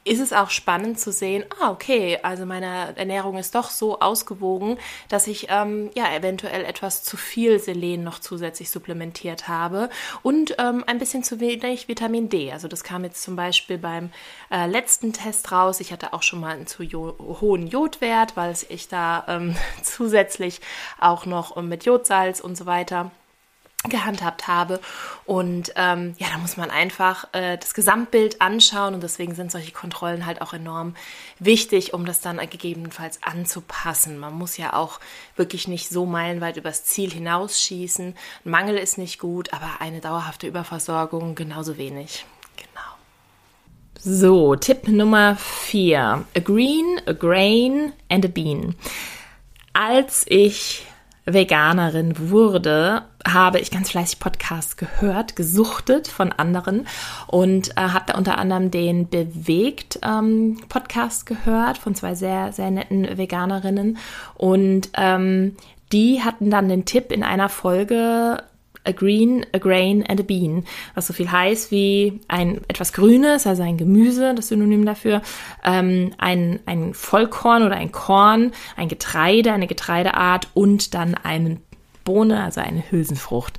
[0.07, 4.77] ist es auch spannend zu sehen, ah, okay, also meine Ernährung ist doch so ausgewogen,
[5.09, 9.89] dass ich ähm, ja eventuell etwas zu viel Selen noch zusätzlich supplementiert habe
[10.23, 12.51] und ähm, ein bisschen zu wenig Vitamin D.
[12.51, 14.09] Also das kam jetzt zum Beispiel beim
[14.51, 15.79] äh, letzten Test raus.
[15.79, 20.61] Ich hatte auch schon mal einen zu jo hohen Jodwert, weil ich da ähm, zusätzlich
[20.99, 23.11] auch noch mit Jodsalz und so weiter
[23.89, 24.79] gehandhabt habe.
[25.25, 29.71] Und ähm, ja, da muss man einfach äh, das Gesamtbild anschauen und deswegen sind solche
[29.71, 30.95] Kontrollen halt auch enorm
[31.39, 34.17] wichtig, um das dann gegebenenfalls anzupassen.
[34.17, 34.99] Man muss ja auch
[35.35, 38.15] wirklich nicht so meilenweit übers Ziel hinausschießen.
[38.45, 42.25] Ein Mangel ist nicht gut, aber eine dauerhafte Überversorgung genauso wenig.
[42.55, 42.97] Genau.
[43.99, 46.25] So, Tipp Nummer 4.
[46.35, 48.75] A green, a grain and a bean.
[49.73, 50.85] Als ich
[51.27, 56.87] Veganerin wurde, habe ich ganz fleißig Podcasts gehört, gesuchtet von anderen
[57.27, 62.71] und äh, habe da unter anderem den Bewegt ähm, Podcast gehört von zwei sehr, sehr
[62.71, 63.97] netten Veganerinnen
[64.35, 65.57] und ähm,
[65.91, 68.43] die hatten dann den Tipp in einer Folge
[68.87, 73.45] a green, a grain and a bean, was so viel heißt wie ein etwas Grünes,
[73.45, 75.21] also ein Gemüse, das Synonym dafür,
[75.63, 81.57] ähm, ein, ein Vollkorn oder ein Korn, ein Getreide, eine Getreideart und dann eine
[82.03, 83.57] Bohne, also eine Hülsenfrucht.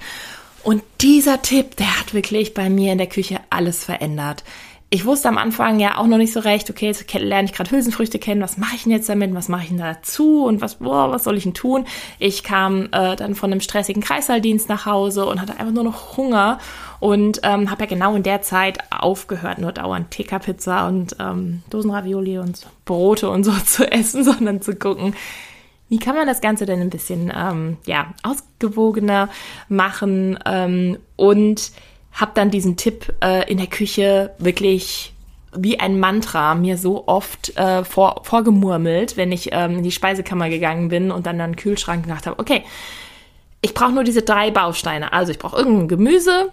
[0.65, 4.43] Und dieser Tipp, der hat wirklich bei mir in der Küche alles verändert.
[4.91, 7.71] Ich wusste am Anfang ja auch noch nicht so recht, okay, jetzt lerne ich gerade
[7.71, 10.77] Hülsenfrüchte kennen, was mache ich denn jetzt damit, was mache ich denn dazu und was,
[10.77, 11.85] boah, was soll ich denn tun?
[12.19, 16.17] Ich kam äh, dann von einem stressigen Kreisalldienst nach Hause und hatte einfach nur noch
[16.17, 16.59] Hunger
[17.01, 22.39] und ähm, habe ja genau in der Zeit aufgehört, nur dauernd TK-Pizza und ähm, Dosenravioli
[22.39, 25.15] und Brote und so zu essen, sondern zu gucken,
[25.91, 29.29] wie kann man das Ganze denn ein bisschen ähm, ja, ausgewogener
[29.69, 31.73] machen ähm, und
[32.19, 35.15] habe dann diesen Tipp äh, in der Küche wirklich
[35.57, 40.51] wie ein Mantra mir so oft äh, vor, vorgemurmelt, wenn ich ähm, in die Speisekammer
[40.51, 42.65] gegangen bin und dann an den Kühlschrank gedacht habe, okay,
[43.63, 45.13] ich brauche nur diese drei Bausteine.
[45.13, 46.51] Also ich brauche irgendein Gemüse,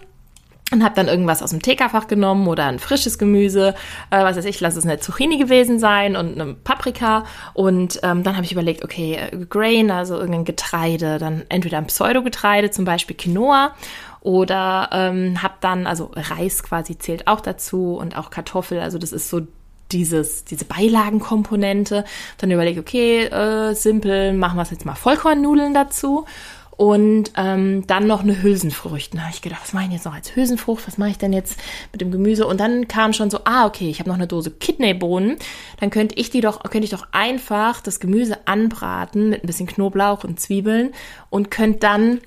[0.72, 3.74] und habe dann irgendwas aus dem TK-Fach genommen oder ein frisches Gemüse,
[4.10, 7.24] äh, was weiß ich, lass es eine Zucchini gewesen sein und eine Paprika.
[7.54, 11.86] Und ähm, dann habe ich überlegt, okay, äh, Grain, also irgendein Getreide, dann entweder ein
[11.86, 13.76] Pseudogetreide, zum Beispiel Quinoa
[14.26, 19.12] oder ähm, habe dann, also Reis quasi zählt auch dazu und auch Kartoffel, also das
[19.12, 19.42] ist so
[19.92, 22.04] dieses, diese Beilagenkomponente.
[22.38, 26.26] Dann überlege, okay, äh, simpel, machen wir es jetzt mal Vollkornnudeln dazu
[26.76, 29.14] und ähm, dann noch eine Hülsenfrucht.
[29.14, 30.88] Da habe ich gedacht, was mache ich jetzt noch als Hülsenfrucht?
[30.88, 31.60] Was mache ich denn jetzt
[31.92, 32.48] mit dem Gemüse?
[32.48, 35.36] Und dann kam schon so, ah, okay, ich habe noch eine Dose Kidneybohnen.
[35.78, 39.68] Dann könnte ich die doch, könnte ich doch einfach das Gemüse anbraten mit ein bisschen
[39.68, 40.94] Knoblauch und Zwiebeln
[41.30, 42.20] und könnte dann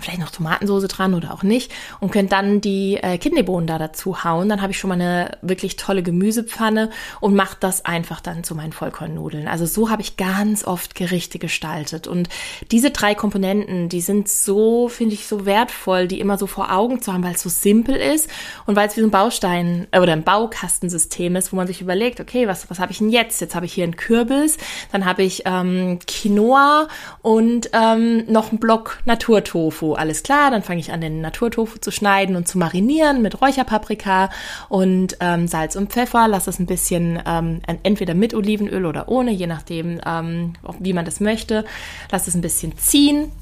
[0.00, 4.24] vielleicht noch Tomatensoße dran oder auch nicht und könnt dann die äh, Kidneybohnen da dazu
[4.24, 4.48] hauen.
[4.48, 8.54] Dann habe ich schon mal eine wirklich tolle Gemüsepfanne und mache das einfach dann zu
[8.54, 9.48] meinen Vollkornnudeln.
[9.48, 12.28] Also so habe ich ganz oft Gerichte gestaltet und
[12.70, 17.02] diese drei Komponenten, die sind so, finde ich, so wertvoll, die immer so vor Augen
[17.02, 18.28] zu haben, weil es so simpel ist
[18.66, 21.80] und weil es wie so ein Baustein äh, oder ein Baukastensystem ist, wo man sich
[21.80, 23.40] überlegt, okay, was, was habe ich denn jetzt?
[23.40, 24.58] Jetzt habe ich hier einen Kürbis,
[24.92, 26.88] dann habe ich ähm, Quinoa
[27.22, 29.79] und ähm, noch einen Block Naturtofu.
[29.80, 33.40] Tofu, alles klar, dann fange ich an, den Naturtofu zu schneiden und zu marinieren mit
[33.40, 34.28] Räucherpaprika
[34.68, 36.28] und ähm, Salz und Pfeffer.
[36.28, 41.06] Lass es ein bisschen ähm, entweder mit Olivenöl oder ohne, je nachdem, ähm, wie man
[41.06, 41.64] das möchte.
[42.10, 43.32] Lass es ein bisschen ziehen.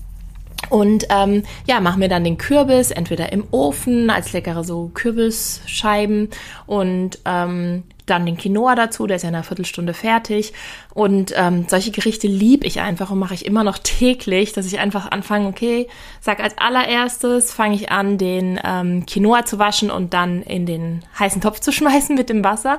[0.70, 6.30] Und ähm, ja, machen wir dann den Kürbis entweder im Ofen als leckere so Kürbisscheiben
[6.66, 10.52] und ähm, dann den Quinoa dazu, der ist ja in einer Viertelstunde fertig.
[10.94, 14.78] Und ähm, solche Gerichte liebe ich einfach und mache ich immer noch täglich, dass ich
[14.78, 15.88] einfach anfange, okay,
[16.20, 21.02] sag als allererstes fange ich an, den ähm, Quinoa zu waschen und dann in den
[21.18, 22.78] heißen Topf zu schmeißen mit dem Wasser.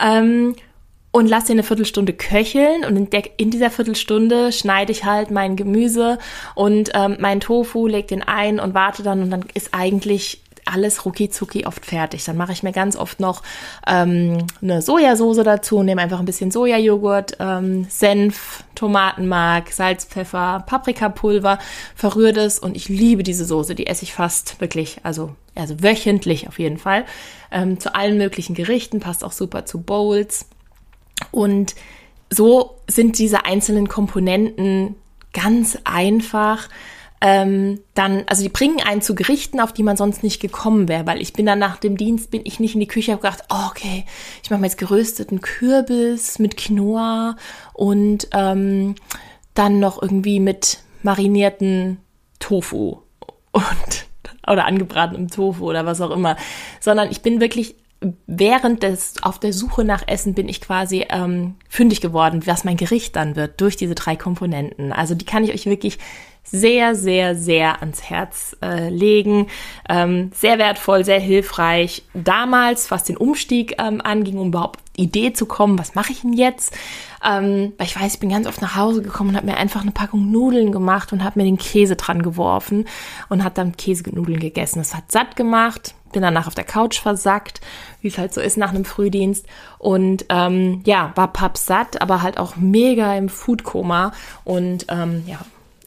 [0.00, 0.54] Ähm,
[1.10, 5.30] und lasse den eine Viertelstunde köcheln und in, der, in, dieser Viertelstunde schneide ich halt
[5.30, 6.18] mein Gemüse
[6.54, 11.04] und ähm, mein Tofu, leg den ein und warte dann und dann ist eigentlich alles
[11.04, 11.30] rucki
[11.66, 12.24] oft fertig.
[12.24, 13.42] Dann mache ich mir ganz oft noch
[13.86, 21.58] ähm, eine Sojasauce dazu, nehme einfach ein bisschen Sojajoghurt, ähm, Senf, Tomatenmark, Salz, Pfeffer, Paprikapulver,
[21.94, 23.74] verrühre das und ich liebe diese Soße.
[23.74, 27.04] Die esse ich fast wirklich, also, also wöchentlich auf jeden Fall.
[27.50, 30.46] Ähm, zu allen möglichen Gerichten, passt auch super zu Bowls.
[31.30, 31.74] Und
[32.30, 34.94] so sind diese einzelnen Komponenten
[35.32, 36.68] ganz einfach
[37.20, 41.06] ähm, dann, also die bringen einen zu Gerichten, auf die man sonst nicht gekommen wäre,
[41.06, 43.44] weil ich bin dann nach dem Dienst, bin ich nicht in die Küche, habe gedacht,
[43.50, 44.04] oh, okay,
[44.42, 47.36] ich mache mir jetzt gerösteten Kürbis mit Quinoa
[47.72, 48.94] und ähm,
[49.54, 51.98] dann noch irgendwie mit marinierten
[52.38, 52.98] Tofu
[53.52, 54.06] und
[54.46, 56.36] oder angebratenem Tofu oder was auch immer,
[56.80, 57.74] sondern ich bin wirklich
[58.26, 62.76] während des auf der Suche nach Essen bin ich quasi ähm, fündig geworden, was mein
[62.76, 64.92] Gericht dann wird durch diese drei Komponenten.
[64.92, 65.98] Also die kann ich euch wirklich
[66.50, 69.48] sehr, sehr, sehr ans Herz äh, legen.
[69.88, 72.02] Ähm, sehr wertvoll, sehr hilfreich.
[72.14, 76.32] Damals, was den Umstieg ähm, anging, um überhaupt Idee zu kommen, was mache ich denn
[76.32, 76.76] jetzt?
[77.24, 79.82] Ähm, weil ich weiß, ich bin ganz oft nach Hause gekommen und habe mir einfach
[79.82, 82.86] eine Packung Nudeln gemacht und habe mir den Käse dran geworfen
[83.28, 84.78] und habe dann Käsenudeln gegessen.
[84.80, 87.60] Das hat satt gemacht, bin danach auf der Couch versackt,
[88.00, 89.46] wie es halt so ist nach einem Frühdienst.
[89.78, 94.12] Und ähm, ja, war pappsatt, aber halt auch mega im Foodkoma.
[94.44, 95.38] Und ähm, ja,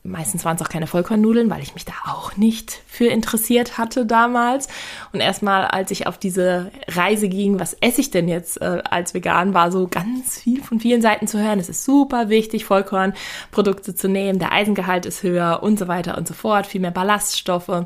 [0.04, 4.06] meistens waren es auch keine Vollkornnudeln, weil ich mich da auch nicht für interessiert hatte
[4.06, 4.68] damals.
[5.14, 9.14] Und erstmal, als ich auf diese Reise ging, was esse ich denn jetzt äh, als
[9.14, 11.60] vegan, war so ganz viel von vielen Seiten zu hören.
[11.60, 16.28] Es ist super wichtig, Vollkornprodukte zu nehmen, der Eisengehalt ist höher und so weiter und
[16.28, 17.86] so fort, viel mehr Ballaststoffe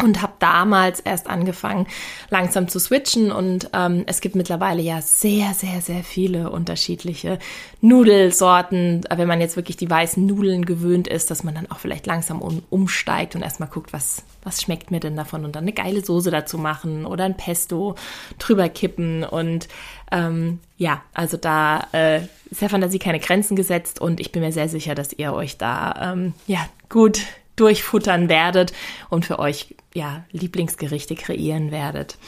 [0.00, 1.86] und habe damals erst angefangen,
[2.30, 3.30] langsam zu switchen.
[3.30, 7.38] Und ähm, es gibt mittlerweile ja sehr, sehr, sehr viele unterschiedliche
[7.82, 9.02] Nudelsorten.
[9.14, 12.40] Wenn man jetzt wirklich die weißen Nudeln gewöhnt ist, dass man dann auch vielleicht langsam
[12.40, 16.02] um, umsteigt und erstmal guckt, was, was schmeckt mir denn davon und dann eine geile
[16.02, 17.94] Soße dazu machen oder ein Pesto
[18.38, 19.24] drüber kippen.
[19.24, 19.68] Und
[20.10, 24.52] ähm, ja, also da äh, ist der Fantasie keine Grenzen gesetzt und ich bin mir
[24.52, 27.20] sehr sicher, dass ihr euch da ähm, ja gut
[27.56, 28.72] durchfuttern werdet
[29.10, 32.18] und für euch ja Lieblingsgerichte kreieren werdet.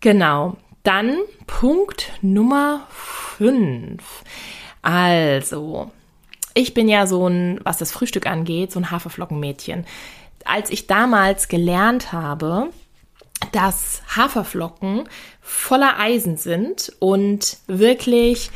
[0.00, 0.56] Genau.
[0.82, 4.02] Dann Punkt Nummer 5.
[4.82, 5.90] Also,
[6.52, 9.86] ich bin ja so ein, was das Frühstück angeht, so ein Haferflockenmädchen.
[10.44, 12.68] Als ich damals gelernt habe,
[13.52, 15.08] dass Haferflocken
[15.40, 18.50] voller Eisen sind und wirklich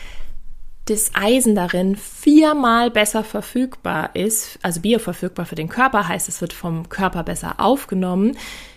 [0.88, 6.52] das Eisen darin viermal besser verfügbar ist, also bioverfügbar für den Körper, heißt es wird
[6.52, 8.36] vom Körper besser aufgenommen,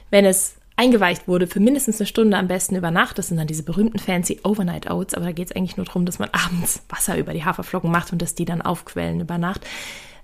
[0.09, 3.17] wenn es eingeweicht wurde für mindestens eine Stunde, am besten über Nacht.
[3.17, 6.05] Das sind dann diese berühmten fancy Overnight Oats, aber da geht es eigentlich nur darum,
[6.05, 9.61] dass man abends Wasser über die Haferflocken macht und dass die dann aufquellen über Nacht.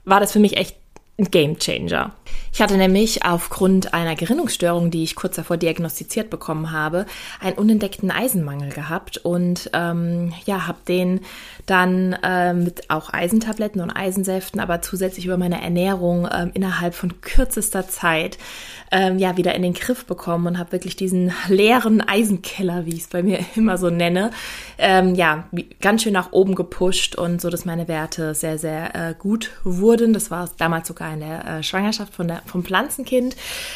[0.04, 0.76] War das für mich echt
[1.20, 2.12] ein Game Changer.
[2.54, 7.08] Ich hatte nämlich aufgrund einer Gerinnungsstörung, die ich kurz davor diagnostiziert bekommen habe,
[7.40, 11.22] einen unentdeckten Eisenmangel gehabt und ähm, ja, habe den
[11.68, 17.20] dann äh, mit auch Eisentabletten und Eisensäften, aber zusätzlich über meine Ernährung äh, innerhalb von
[17.22, 18.38] kürzester Zeit
[18.90, 23.02] ähm, ja wieder in den Griff bekommen und habe wirklich diesen leeren Eisenkeller, wie ich
[23.02, 24.32] es bei mir immer so nenne,
[24.78, 25.44] ähm, ja
[25.82, 30.14] ganz schön nach oben gepusht und so, dass meine Werte sehr sehr äh, gut wurden.
[30.14, 33.36] Das war damals sogar in der äh, Schwangerschaft von der, vom Pflanzenkind,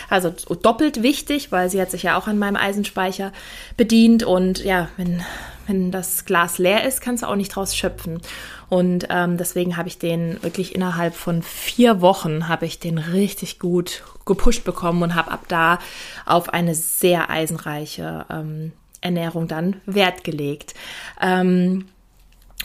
[0.10, 3.34] also doppelt wichtig, weil sie hat sich ja auch an meinem Eisenspeicher
[3.76, 5.22] bedient und ja, wenn
[5.68, 8.22] wenn das Glas leer ist, kannst du auch nicht draus schöpfen.
[8.70, 13.60] Und ähm, deswegen habe ich den wirklich innerhalb von vier Wochen habe ich den richtig
[13.60, 15.80] gut gepusht bekommen und habe ab da
[16.26, 18.72] auf eine sehr eisenreiche ähm,
[19.02, 20.74] Ernährung dann Wert gelegt.
[21.20, 21.86] Ähm,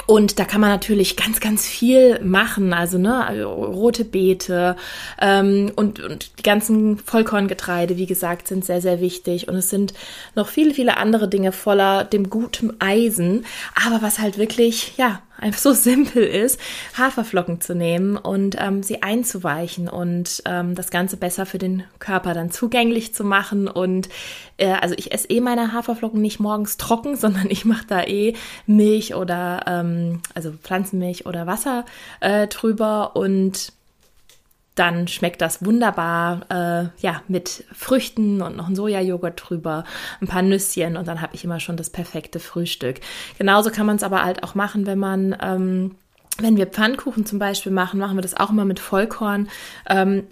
[0.04, 2.72] und da kann man natürlich ganz, ganz viel machen.
[2.72, 4.76] Also ne, rote Beete
[5.20, 9.48] ähm, und, und die ganzen Vollkorngetreide, wie gesagt, sind sehr, sehr wichtig.
[9.48, 9.94] Und es sind
[10.34, 13.46] noch viele, viele andere Dinge voller dem guten Eisen.
[13.86, 16.60] Aber was halt wirklich, ja, einfach so simpel ist,
[16.96, 22.34] Haferflocken zu nehmen und ähm, sie einzuweichen und ähm, das Ganze besser für den Körper
[22.34, 23.68] dann zugänglich zu machen.
[23.68, 24.08] Und
[24.56, 28.34] äh, also ich esse eh meine Haferflocken nicht morgens trocken, sondern ich mache da eh
[28.66, 31.84] Milch oder ähm, also Pflanzenmilch oder Wasser
[32.20, 33.72] äh, drüber und
[34.76, 39.84] dann schmeckt das wunderbar, äh, ja, mit Früchten und noch ein Sojajoghurt drüber,
[40.20, 43.00] ein paar Nüsschen und dann habe ich immer schon das perfekte Frühstück.
[43.38, 45.96] Genauso kann man es aber halt auch machen, wenn man ähm,
[46.38, 49.48] wenn wir Pfannkuchen zum Beispiel machen, machen wir das auch immer mit Vollkorn,
[49.88, 50.24] ähm,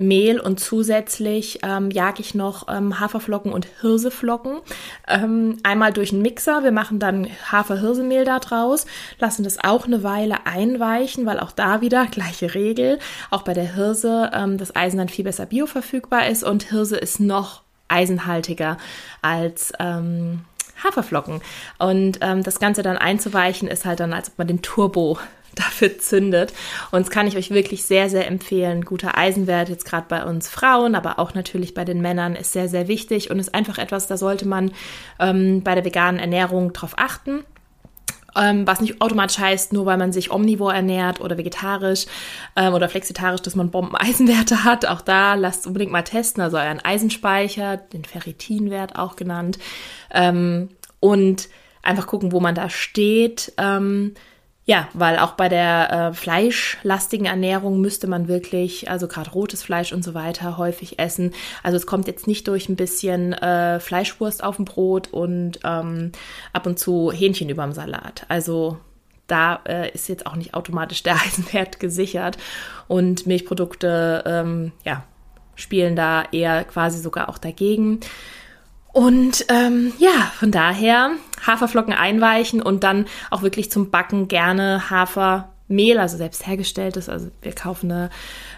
[0.44, 4.60] und zusätzlich ähm, jage ich noch ähm, Haferflocken und Hirseflocken.
[5.08, 8.86] Ähm, einmal durch einen Mixer, wir machen dann Hafer-Hirsemehl da draus,
[9.18, 12.98] lassen das auch eine Weile einweichen, weil auch da wieder gleiche Regel,
[13.30, 17.20] auch bei der Hirse ähm, das Eisen dann viel besser bioverfügbar ist und Hirse ist
[17.20, 18.76] noch eisenhaltiger
[19.22, 20.40] als ähm,
[20.82, 21.40] Haferflocken.
[21.78, 25.18] Und ähm, das Ganze dann einzuweichen ist halt dann, als ob man den Turbo
[25.64, 26.52] dafür zündet.
[26.90, 28.84] Und das kann ich euch wirklich sehr, sehr empfehlen.
[28.84, 32.68] Guter Eisenwert, jetzt gerade bei uns Frauen, aber auch natürlich bei den Männern, ist sehr,
[32.68, 34.72] sehr wichtig und ist einfach etwas, da sollte man
[35.18, 37.44] ähm, bei der veganen Ernährung drauf achten.
[38.36, 42.06] Ähm, was nicht automatisch heißt, nur weil man sich omnivor ernährt oder vegetarisch
[42.56, 44.86] ähm, oder flexitarisch, dass man Bomben-Eisenwerte hat.
[44.86, 49.58] Auch da lasst unbedingt mal testen, also euren Eisenspeicher, den Ferritinwert auch genannt.
[50.10, 51.48] Ähm, und
[51.82, 53.52] einfach gucken, wo man da steht.
[53.56, 54.14] Ähm,
[54.66, 59.92] ja, weil auch bei der äh, fleischlastigen Ernährung müsste man wirklich, also gerade rotes Fleisch
[59.92, 61.33] und so weiter, häufig essen.
[61.62, 66.12] Also es kommt jetzt nicht durch ein bisschen äh, Fleischwurst auf dem Brot und ähm,
[66.55, 68.24] ab und zu Hähnchen überm Salat.
[68.29, 68.79] Also
[69.27, 72.38] da äh, ist jetzt auch nicht automatisch der Eisenwert gesichert.
[72.88, 75.05] Und Milchprodukte, ähm, ja,
[75.57, 78.00] spielen da eher quasi sogar auch dagegen.
[78.94, 81.11] Und ähm, ja, von daher
[81.44, 87.09] Haferflocken einweichen und dann auch wirklich zum Backen gerne Hafermehl, also selbst hergestelltes.
[87.09, 88.11] Also wir kaufen eine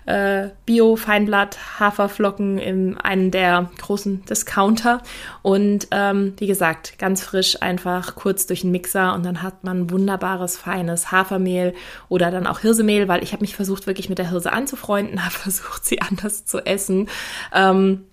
[0.05, 5.03] äh, Bio-Feinblatt-Haferflocken in einem der großen Discounter.
[5.41, 9.91] Und ähm, wie gesagt, ganz frisch einfach kurz durch den Mixer und dann hat man
[9.91, 11.73] wunderbares, feines Hafermehl
[12.11, 15.35] oder dann auch Hirsemehl, weil ich habe mich versucht, wirklich mit der Hirse anzufreunden, habe
[15.35, 17.09] versucht, sie anders zu essen.
[17.55, 18.05] Ähm,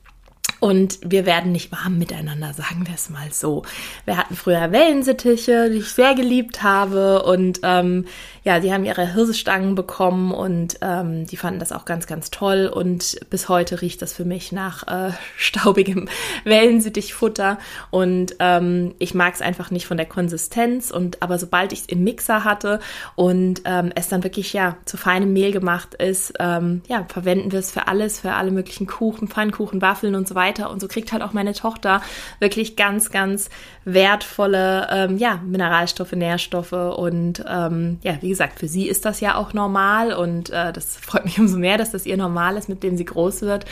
[0.63, 3.63] und wir werden nicht warm miteinander, sagen wir es mal so.
[4.05, 7.23] Wir hatten früher Wellensittiche, die ich sehr geliebt habe.
[7.23, 8.05] Und ähm,
[8.45, 12.71] ja, die haben ihre Hirsestangen bekommen und ähm, die fanden das auch ganz, ganz toll.
[12.73, 16.07] Und bis heute riecht das für mich nach äh, staubigem
[16.45, 17.57] Wellensittichfutter.
[17.91, 20.91] Und ähm, ich mag es einfach nicht von der Konsistenz.
[20.91, 22.79] Und aber sobald ich es im Mixer hatte
[23.15, 27.59] und ähm, es dann wirklich ja zu feinem Mehl gemacht ist, ähm, ja, verwenden wir
[27.59, 30.69] es für alles, für alle möglichen Kuchen, Pfannkuchen, Waffeln und so weiter weiter.
[30.69, 32.01] Und so kriegt halt auch meine Tochter
[32.39, 33.49] wirklich ganz, ganz
[33.85, 36.73] wertvolle ähm, ja, Mineralstoffe, Nährstoffe.
[36.73, 40.13] Und ähm, ja, wie gesagt, für sie ist das ja auch normal.
[40.13, 43.05] Und äh, das freut mich umso mehr, dass das ihr normal ist, mit dem sie
[43.05, 43.65] groß wird.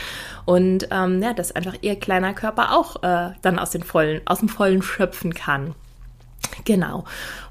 [0.44, 4.40] Und ähm, ja, dass einfach ihr kleiner Körper auch äh, dann aus, den vollen, aus
[4.40, 5.74] dem Vollen schöpfen kann.
[6.64, 7.04] Genau.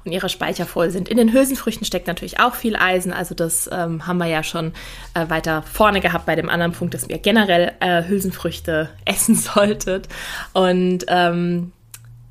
[0.04, 1.08] Und ihre Speicher voll sind.
[1.08, 3.12] In den Hülsenfrüchten steckt natürlich auch viel Eisen.
[3.12, 4.72] Also das ähm, haben wir ja schon
[5.14, 10.08] äh, weiter vorne gehabt bei dem anderen Punkt, dass ihr generell äh, Hülsenfrüchte essen solltet.
[10.52, 11.72] Und ähm,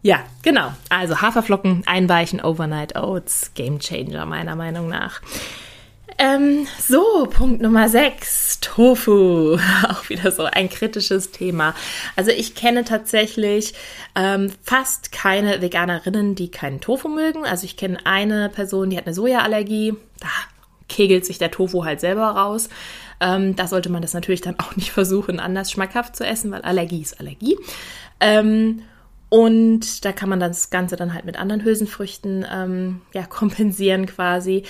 [0.01, 0.73] ja, genau.
[0.89, 5.21] Also Haferflocken einweichen, Overnight Oats, Game Changer meiner Meinung nach.
[6.23, 9.57] Ähm, so, Punkt Nummer 6, Tofu.
[9.89, 11.73] Auch wieder so ein kritisches Thema.
[12.15, 13.73] Also ich kenne tatsächlich
[14.13, 17.43] ähm, fast keine Veganerinnen, die keinen Tofu mögen.
[17.43, 19.95] Also ich kenne eine Person, die hat eine Sojaallergie.
[20.19, 20.27] Da
[20.87, 22.69] kegelt sich der Tofu halt selber raus.
[23.19, 26.61] Ähm, da sollte man das natürlich dann auch nicht versuchen, anders schmackhaft zu essen, weil
[26.61, 27.57] Allergie ist Allergie.
[28.19, 28.83] Ähm,
[29.33, 34.63] und da kann man das Ganze dann halt mit anderen Hülsenfrüchten ähm, ja, kompensieren quasi.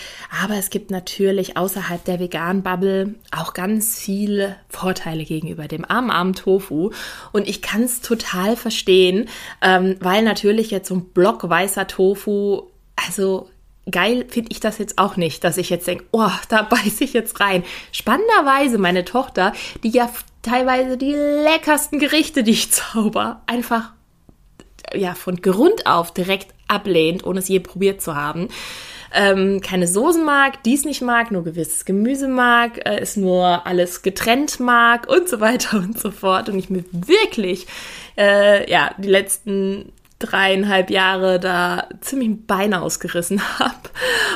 [0.43, 6.11] Aber es gibt natürlich außerhalb der veganen Bubble auch ganz viele Vorteile gegenüber dem armen,
[6.11, 6.91] armen Tofu.
[7.31, 9.29] Und ich kann es total verstehen,
[9.63, 12.67] ähm, weil natürlich jetzt so ein Block weißer Tofu,
[13.07, 13.49] also
[13.89, 17.13] geil finde ich das jetzt auch nicht, dass ich jetzt denke, oh, da beiße ich
[17.13, 17.63] jetzt rein.
[17.91, 20.07] Spannenderweise meine Tochter, die ja
[20.43, 23.93] teilweise die leckersten Gerichte, die ich zauber, einfach
[24.95, 28.49] ja von Grund auf direkt ablehnt, ohne es je probiert zu haben.
[29.13, 34.03] Ähm, keine Soßen mag, dies nicht mag, nur gewisses Gemüse mag, äh, es nur alles
[34.03, 36.49] getrennt mag und so weiter und so fort.
[36.49, 37.67] Und ich mir wirklich,
[38.17, 43.89] äh, ja, die letzten dreieinhalb Jahre da ziemlich ein Bein ausgerissen habe,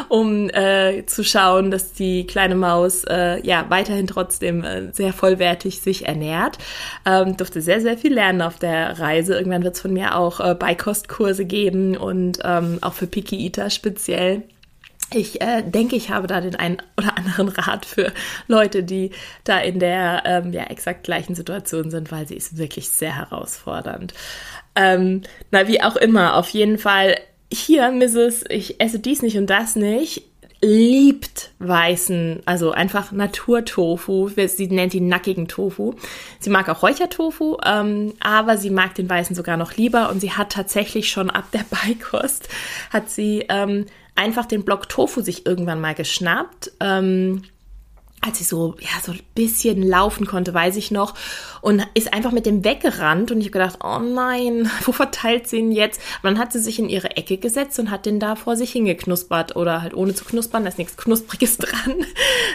[0.09, 5.81] um äh, zu schauen, dass die kleine Maus äh, ja weiterhin trotzdem äh, sehr vollwertig
[5.81, 6.57] sich ernährt.
[7.05, 9.35] Ähm, durfte sehr, sehr viel lernen auf der Reise.
[9.35, 13.69] Irgendwann wird es von mir auch äh, Beikostkurse geben und ähm, auch für Piki Eater
[13.69, 14.43] speziell.
[15.13, 18.11] Ich äh, denke, ich habe da den einen oder anderen Rat für
[18.47, 19.11] Leute, die
[19.43, 24.13] da in der ähm, ja exakt gleichen Situation sind, weil sie ist wirklich sehr herausfordernd.
[24.75, 27.17] Ähm, na, wie auch immer, auf jeden Fall
[27.51, 30.23] hier, Mrs., ich esse dies nicht und das nicht,
[30.61, 34.29] liebt weißen, also einfach Naturtofu.
[34.47, 35.93] Sie nennt ihn nackigen Tofu.
[36.39, 40.31] Sie mag auch Räuchertofu, ähm, aber sie mag den weißen sogar noch lieber und sie
[40.31, 42.49] hat tatsächlich schon ab der Beikost,
[42.89, 43.85] hat sie ähm,
[44.15, 46.71] einfach den Block Tofu sich irgendwann mal geschnappt.
[46.79, 47.43] Ähm,
[48.25, 51.13] als sie so, ja, so ein bisschen laufen konnte, weiß ich noch,
[51.61, 55.57] und ist einfach mit dem weggerannt und ich habe gedacht, oh nein, wo verteilt sie
[55.57, 55.99] ihn jetzt?
[56.21, 58.71] Und dann hat sie sich in ihre Ecke gesetzt und hat den da vor sich
[58.71, 62.05] hingeknuspert oder halt ohne zu knuspern, da ist nichts Knuspriges dran,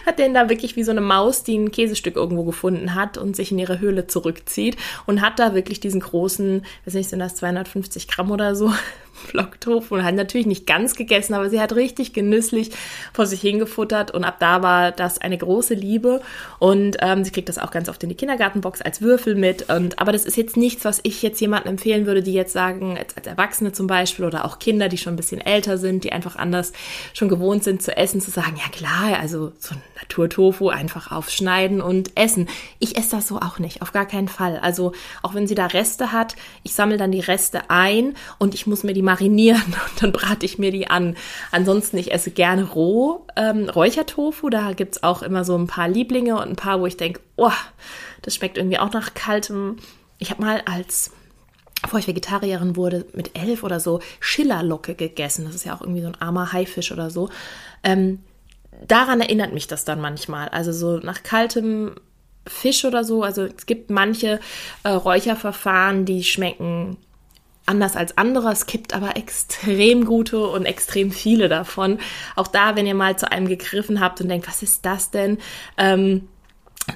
[0.06, 3.36] hat den da wirklich wie so eine Maus, die ein Käsestück irgendwo gefunden hat und
[3.36, 7.36] sich in ihre Höhle zurückzieht und hat da wirklich diesen großen, weiß nicht, sind das
[7.36, 8.72] 250 Gramm oder so,
[9.32, 12.70] Blocktofu und hat natürlich nicht ganz gegessen, aber sie hat richtig genüsslich
[13.12, 16.20] vor sich hingefuttert und ab da war das eine große Liebe
[16.58, 19.98] und ähm, sie kriegt das auch ganz oft in die Kindergartenbox als Würfel mit und
[19.98, 23.16] aber das ist jetzt nichts, was ich jetzt jemandem empfehlen würde, die jetzt sagen, als,
[23.16, 26.36] als Erwachsene zum Beispiel oder auch Kinder, die schon ein bisschen älter sind, die einfach
[26.36, 26.72] anders
[27.12, 31.80] schon gewohnt sind zu essen, zu sagen, ja klar, also so ein Naturtofu einfach aufschneiden
[31.80, 32.48] und essen.
[32.78, 34.58] Ich esse das so auch nicht, auf gar keinen Fall.
[34.58, 34.92] Also
[35.22, 38.82] auch wenn sie da Reste hat, ich sammle dann die Reste ein und ich muss
[38.82, 41.16] mir die marinieren und dann brate ich mir die an.
[41.50, 44.50] Ansonsten, ich esse gerne roh ähm, Räuchertofu.
[44.50, 47.52] Da gibt's auch immer so ein paar Lieblinge und ein paar, wo ich denke, oh,
[48.22, 49.76] das schmeckt irgendwie auch nach kaltem.
[50.18, 51.12] Ich habe mal als
[51.82, 55.44] bevor ich Vegetarierin wurde, mit elf oder so Schillerlocke gegessen.
[55.46, 57.30] Das ist ja auch irgendwie so ein armer Haifisch oder so.
[57.82, 58.20] Ähm,
[58.86, 60.48] daran erinnert mich das dann manchmal.
[60.48, 61.94] Also so nach kaltem
[62.46, 63.22] Fisch oder so.
[63.22, 64.40] Also es gibt manche
[64.82, 66.96] äh, Räucherverfahren, die schmecken
[67.70, 68.50] anders als andere.
[68.52, 71.98] Es gibt aber extrem gute und extrem viele davon.
[72.36, 75.38] Auch da, wenn ihr mal zu einem gegriffen habt und denkt, was ist das denn?
[75.78, 76.28] Ähm,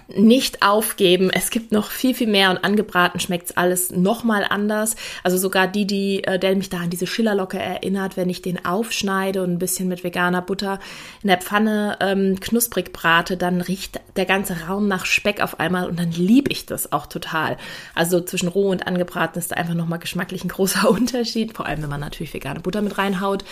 [0.08, 1.30] nicht aufgeben.
[1.30, 4.96] Es gibt noch viel, viel mehr und angebraten schmeckt es alles nochmal anders.
[5.22, 8.64] Also sogar die, die, äh, der mich da an diese Schillerlocke erinnert, wenn ich den
[8.64, 10.78] aufschneide und ein bisschen mit veganer Butter
[11.22, 15.88] in der Pfanne ähm, knusprig brate, dann riecht der ganze Raum nach Speck auf einmal
[15.88, 17.56] und dann liebe ich das auch total.
[17.94, 21.82] Also zwischen roh und angebraten ist da einfach nochmal geschmacklich ein großer Unterschied, vor allem
[21.82, 23.44] wenn man natürlich vegane Butter mit reinhaut.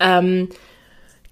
[0.00, 0.48] Ähm,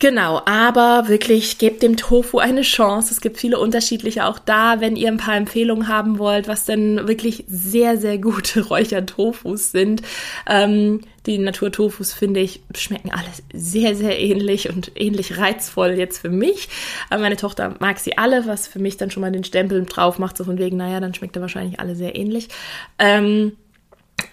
[0.05, 3.11] Genau, aber wirklich gebt dem Tofu eine Chance.
[3.11, 7.09] Es gibt viele unterschiedliche auch da, wenn ihr ein paar Empfehlungen haben wollt, was denn
[7.09, 10.03] wirklich sehr, sehr gute Räuchertofus sind.
[10.47, 13.25] Ähm, die Naturtofus, finde ich, schmecken alle
[13.55, 16.69] sehr, sehr ähnlich und ähnlich reizvoll jetzt für mich.
[17.09, 20.19] Aber meine Tochter mag sie alle, was für mich dann schon mal den Stempel drauf
[20.19, 22.51] macht, so von wegen, naja, dann schmeckt er wahrscheinlich alle sehr ähnlich.
[22.99, 23.53] Ähm,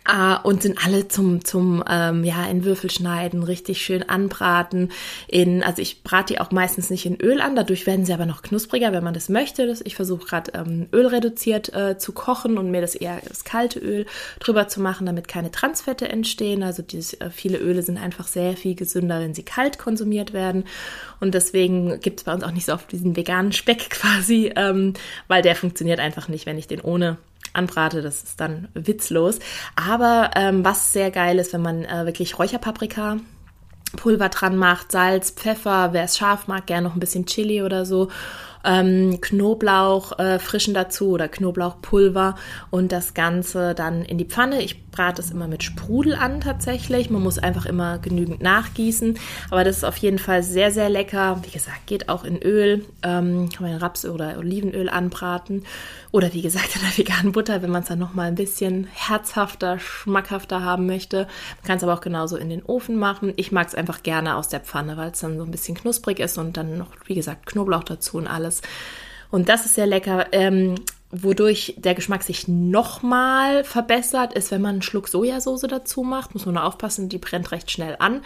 [0.03, 4.91] Ah, und sind alle zum, zum ähm, ja, in Würfel schneiden, richtig schön anbraten.
[5.27, 8.25] In, also ich brate die auch meistens nicht in Öl an, dadurch werden sie aber
[8.25, 9.75] noch knuspriger, wenn man das möchte.
[9.83, 14.07] Ich versuche gerade ähm, ölreduziert äh, zu kochen und mir das eher das kalte Öl
[14.39, 16.63] drüber zu machen, damit keine Transfette entstehen.
[16.63, 20.63] Also dieses, äh, viele Öle sind einfach sehr viel gesünder, wenn sie kalt konsumiert werden.
[21.21, 24.93] Und deswegen gibt es bei uns auch nicht so oft diesen veganen Speck quasi, ähm,
[25.29, 27.17] weil der funktioniert einfach nicht, wenn ich den ohne
[27.53, 29.39] anbrate, das ist dann witzlos.
[29.75, 33.17] Aber ähm, was sehr geil ist, wenn man äh, wirklich Räucherpaprika
[33.97, 37.85] Pulver dran macht, Salz, Pfeffer, wer es scharf mag, gerne noch ein bisschen Chili oder
[37.85, 38.09] so
[38.63, 42.35] ähm, Knoblauch äh, frischen dazu oder Knoblauchpulver
[42.69, 44.61] und das Ganze dann in die Pfanne.
[44.61, 47.09] Ich brate es immer mit Sprudel an tatsächlich.
[47.09, 49.17] Man muss einfach immer genügend nachgießen.
[49.49, 51.39] Aber das ist auf jeden Fall sehr, sehr lecker.
[51.43, 52.85] Wie gesagt, geht auch in Öl.
[53.01, 55.63] Ähm, kann man in Raps- oder Olivenöl anbraten.
[56.11, 59.79] Oder wie gesagt, in der veganen Butter, wenn man es dann nochmal ein bisschen herzhafter,
[59.79, 61.27] schmackhafter haben möchte.
[61.61, 63.33] Man kann es aber auch genauso in den Ofen machen.
[63.37, 66.19] Ich mag es einfach gerne aus der Pfanne, weil es dann so ein bisschen knusprig
[66.19, 68.61] ist und dann noch, wie gesagt, Knoblauch dazu und alles alles.
[69.29, 70.27] Und das ist sehr lecker.
[70.33, 70.75] Ähm,
[71.11, 76.33] wodurch der Geschmack sich nochmal verbessert, ist, wenn man einen Schluck Sojasauce dazu macht.
[76.33, 78.21] Muss man nur aufpassen, die brennt recht schnell an.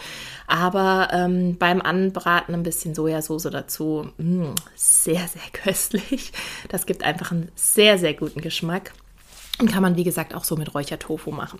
[0.47, 4.09] Aber ähm, beim Anbraten ein bisschen Sojasauce dazu.
[4.17, 6.31] Mh, mm, sehr, sehr köstlich.
[6.69, 8.93] Das gibt einfach einen sehr, sehr guten Geschmack.
[9.57, 11.59] Und kann man, wie gesagt, auch so mit Räuchertofu machen.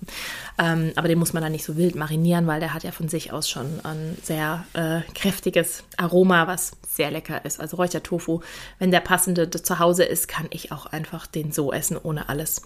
[0.57, 3.07] Ähm, aber den muss man dann nicht so wild marinieren, weil der hat ja von
[3.07, 7.61] sich aus schon ein sehr äh, kräftiges Aroma, was sehr lecker ist.
[7.61, 8.41] Also Räuchertofu,
[8.79, 12.63] wenn der passende zu Hause ist, kann ich auch einfach den so essen, ohne alles.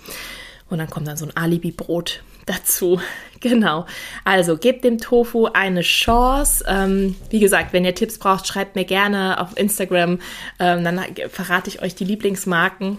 [0.68, 3.00] Und dann kommt dann so ein Alibi-Brot dazu.
[3.42, 3.86] Genau.
[4.26, 6.62] Also gebt dem Tofu eine Chance.
[6.68, 10.20] Ähm, wie gesagt, wenn ihr Tipps braucht, schreibt mir gerne auf Instagram.
[10.60, 11.00] Ähm, dann
[11.30, 12.98] verrate ich euch die Lieblingsmarken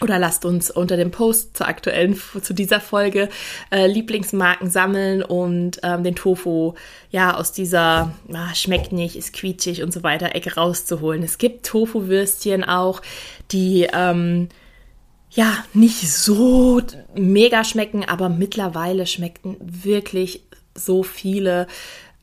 [0.00, 3.28] oder lasst uns unter dem Post zur aktuellen, zu dieser Folge
[3.70, 6.74] äh, Lieblingsmarken sammeln und ähm, den Tofu
[7.10, 11.22] ja aus dieser ah, schmeckt nicht, ist quietschig und so weiter Ecke rauszuholen.
[11.22, 13.02] Es gibt Tofu-Würstchen auch,
[13.52, 14.48] die ähm,
[15.30, 16.80] ja nicht so
[17.14, 20.42] mega schmecken, aber mittlerweile schmeckten wirklich
[20.74, 21.66] so viele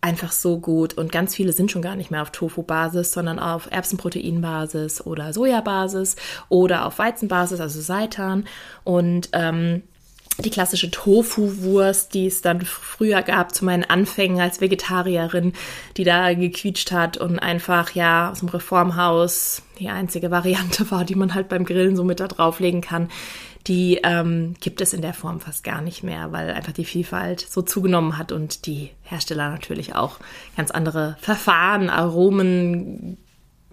[0.02, 0.94] einfach so gut.
[0.94, 6.16] Und ganz viele sind schon gar nicht mehr auf Tofu-Basis, sondern auf Erbsenproteinbasis oder Sojabasis
[6.50, 8.46] oder auf Weizenbasis, also Seitan.
[8.84, 9.84] Und ähm,
[10.40, 15.54] die klassische Tofu-Wurst, die es dann früher gab zu meinen Anfängen als Vegetarierin,
[15.98, 21.16] die da gequietscht hat und einfach ja aus dem Reformhaus die einzige Variante war, die
[21.16, 23.10] man halt beim Grillen so mit da drauflegen kann
[23.68, 27.42] die ähm, gibt es in der Form fast gar nicht mehr, weil einfach die Vielfalt
[27.42, 30.20] so zugenommen hat und die Hersteller natürlich auch
[30.56, 33.18] ganz andere Verfahren, Aromen,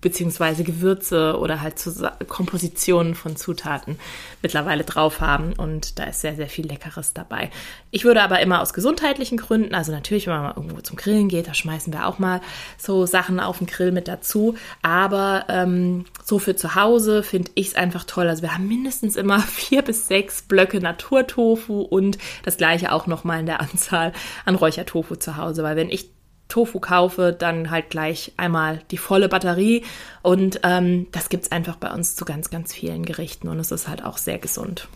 [0.05, 1.83] beziehungsweise Gewürze oder halt
[2.29, 3.99] Kompositionen von Zutaten
[4.43, 7.51] mittlerweile drauf haben und da ist sehr, sehr viel Leckeres dabei.
[7.91, 11.29] Ich würde aber immer aus gesundheitlichen Gründen, also natürlich, wenn man mal irgendwo zum Grillen
[11.29, 12.43] geht, da schmeißen wir auch mal
[12.77, 17.69] so Sachen auf den Grill mit dazu, aber ähm, so für zu Hause finde ich
[17.69, 18.29] es einfach toll.
[18.29, 23.41] Also wir haben mindestens immer vier bis sechs Blöcke Naturtofu und das gleiche auch nochmal
[23.41, 24.13] in der Anzahl
[24.45, 26.14] an Räuchertofu zu Hause, weil wenn ich
[26.49, 29.85] Tofu kaufe, dann halt gleich einmal die volle Batterie.
[30.23, 33.71] Und ähm, das gibt es einfach bei uns zu ganz, ganz vielen Gerichten und es
[33.71, 34.89] ist halt auch sehr gesund.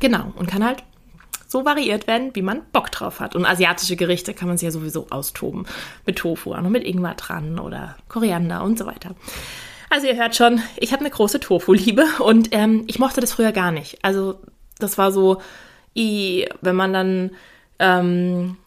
[0.00, 0.82] Genau, und kann halt
[1.46, 3.34] so variiert werden, wie man Bock drauf hat.
[3.34, 5.66] Und asiatische Gerichte kann man sich ja sowieso austoben.
[6.04, 9.14] Mit Tofu, auch noch mit Ingwer dran oder Koriander und so weiter.
[9.90, 13.52] Also ihr hört schon, ich habe eine große Tofu-Liebe und ähm, ich mochte das früher
[13.52, 14.04] gar nicht.
[14.04, 14.38] Also
[14.78, 15.40] das war so,
[15.96, 17.30] i, wenn man dann
[17.78, 18.58] ähm,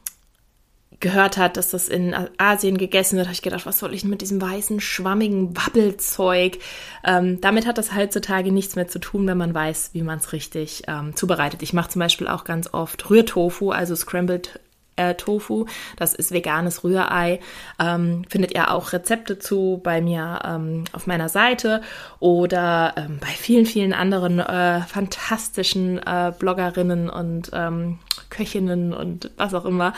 [1.02, 4.22] gehört hat, dass das in Asien gegessen wird, habe ich gedacht, was soll ich mit
[4.22, 6.60] diesem weißen, schwammigen Wabbelzeug?
[7.04, 10.32] Ähm, damit hat das heutzutage nichts mehr zu tun, wenn man weiß, wie man es
[10.32, 11.62] richtig ähm, zubereitet.
[11.64, 14.60] Ich mache zum Beispiel auch ganz oft Rührtofu, also Scrambled
[14.96, 15.66] äh, Tofu.
[15.98, 17.40] Das ist veganes Rührei.
[17.80, 21.82] Ähm, findet ihr auch Rezepte zu bei mir ähm, auf meiner Seite
[22.20, 28.00] oder ähm, bei vielen, vielen anderen äh, fantastischen äh, Bloggerinnen und ähm,
[28.30, 29.94] Köchinnen und was auch immer.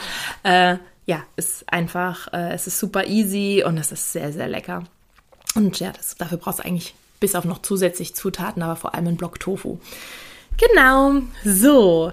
[1.06, 4.84] Ja, ist einfach, äh, es ist super easy und es ist sehr, sehr lecker.
[5.56, 9.08] Und ja, das, dafür brauchst du eigentlich bis auf noch zusätzlich Zutaten, aber vor allem
[9.08, 9.78] einen Block Tofu.
[10.58, 12.12] Genau, so.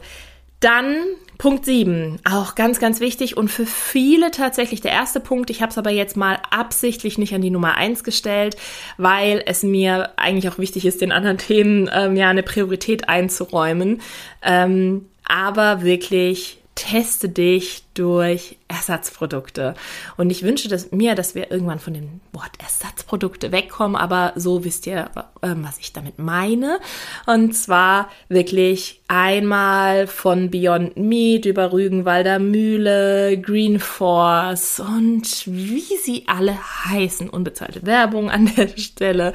[0.60, 0.96] Dann
[1.38, 5.48] Punkt 7, auch ganz, ganz wichtig und für viele tatsächlich der erste Punkt.
[5.48, 8.56] Ich habe es aber jetzt mal absichtlich nicht an die Nummer 1 gestellt,
[8.98, 14.02] weil es mir eigentlich auch wichtig ist, den anderen Themen ähm, ja eine Priorität einzuräumen.
[14.42, 19.74] Ähm, aber wirklich teste dich durch Ersatzprodukte.
[20.16, 24.64] Und ich wünsche dass, mir, dass wir irgendwann von dem Wort Ersatzprodukte wegkommen, aber so
[24.64, 25.10] wisst ihr,
[25.42, 26.80] äh, was ich damit meine.
[27.26, 36.24] Und zwar wirklich einmal von Beyond Meat über Rügenwalder Mühle, Green Force und wie sie
[36.28, 36.56] alle
[36.86, 37.28] heißen.
[37.28, 39.32] Unbezahlte Werbung an der Stelle.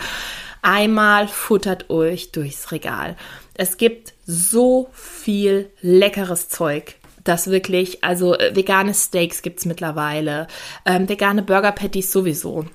[0.62, 3.18] Einmal futtert euch durchs Regal.
[3.54, 6.96] Es gibt so viel leckeres Zeug
[7.28, 10.48] das wirklich, also äh, vegane Steaks gibt es mittlerweile,
[10.86, 12.66] ähm, vegane Burger Patties sowieso.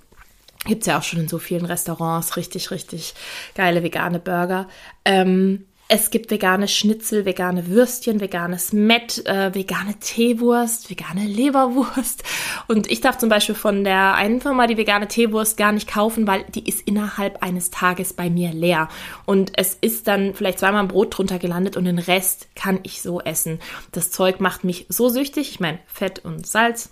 [0.66, 3.14] Gibt es ja auch schon in so vielen Restaurants, richtig, richtig
[3.54, 4.68] geile vegane Burger.
[5.06, 12.22] Ähm, es gibt vegane Schnitzel, vegane Würstchen, veganes Mett, äh, vegane Teewurst, vegane Leberwurst.
[12.68, 16.28] Und ich darf zum Beispiel von der einen Firma die vegane Teewurst gar nicht kaufen,
[16.28, 18.88] weil die ist innerhalb eines Tages bei mir leer.
[19.26, 23.02] Und es ist dann vielleicht zweimal ein Brot drunter gelandet und den Rest kann ich
[23.02, 23.58] so essen.
[23.90, 25.50] Das Zeug macht mich so süchtig.
[25.50, 26.90] Ich meine, Fett und Salz,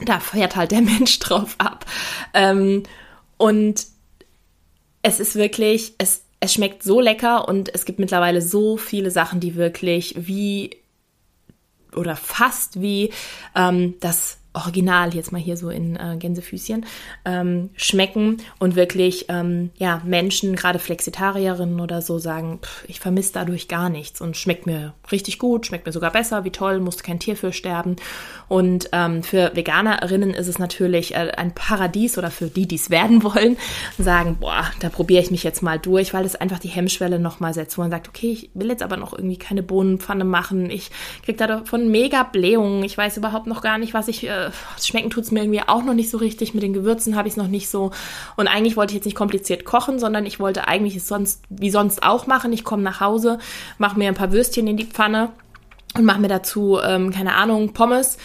[0.00, 1.86] da fährt halt der Mensch drauf ab.
[2.34, 2.84] Ähm,
[3.36, 3.84] und
[5.02, 9.38] es ist wirklich, es es schmeckt so lecker und es gibt mittlerweile so viele Sachen,
[9.38, 10.70] die wirklich wie
[11.94, 13.12] oder fast wie
[13.54, 16.84] ähm, das original jetzt mal hier so in äh, Gänsefüßchen
[17.24, 23.32] ähm, schmecken und wirklich ähm, ja Menschen gerade Flexitarierinnen oder so sagen pff, ich vermisse
[23.32, 27.02] dadurch gar nichts und schmeckt mir richtig gut schmeckt mir sogar besser wie toll musste
[27.02, 27.96] kein Tier für sterben.
[28.48, 32.90] Und ähm, für Veganerinnen ist es natürlich äh, ein Paradies oder für die die es
[32.90, 33.56] werden wollen
[33.98, 37.40] sagen boah da probiere ich mich jetzt mal durch weil es einfach die Hemmschwelle noch
[37.40, 40.70] mal setzt wo man sagt okay ich will jetzt aber noch irgendwie keine Bohnenpfanne machen
[40.70, 40.90] ich
[41.24, 44.41] krieg davon mega Blähungen ich weiß überhaupt noch gar nicht was ich äh,
[44.80, 46.54] schmecken tut es mir irgendwie auch noch nicht so richtig.
[46.54, 47.90] Mit den Gewürzen habe ich es noch nicht so.
[48.36, 51.70] Und eigentlich wollte ich jetzt nicht kompliziert kochen, sondern ich wollte eigentlich es sonst wie
[51.70, 52.52] sonst auch machen.
[52.52, 53.38] Ich komme nach Hause,
[53.78, 55.30] mache mir ein paar Würstchen in die Pfanne
[55.94, 58.18] und mache mir dazu, ähm, keine Ahnung, Pommes.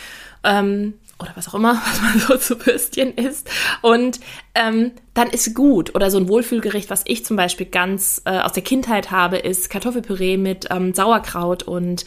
[0.43, 3.49] Ähm, oder was auch immer, was man so zu Würstchen isst.
[3.82, 4.20] Und
[4.55, 5.95] ähm, dann ist gut.
[5.95, 9.70] Oder so ein Wohlfühlgericht, was ich zum Beispiel ganz äh, aus der Kindheit habe, ist
[9.70, 12.05] Kartoffelpüree mit ähm, Sauerkraut und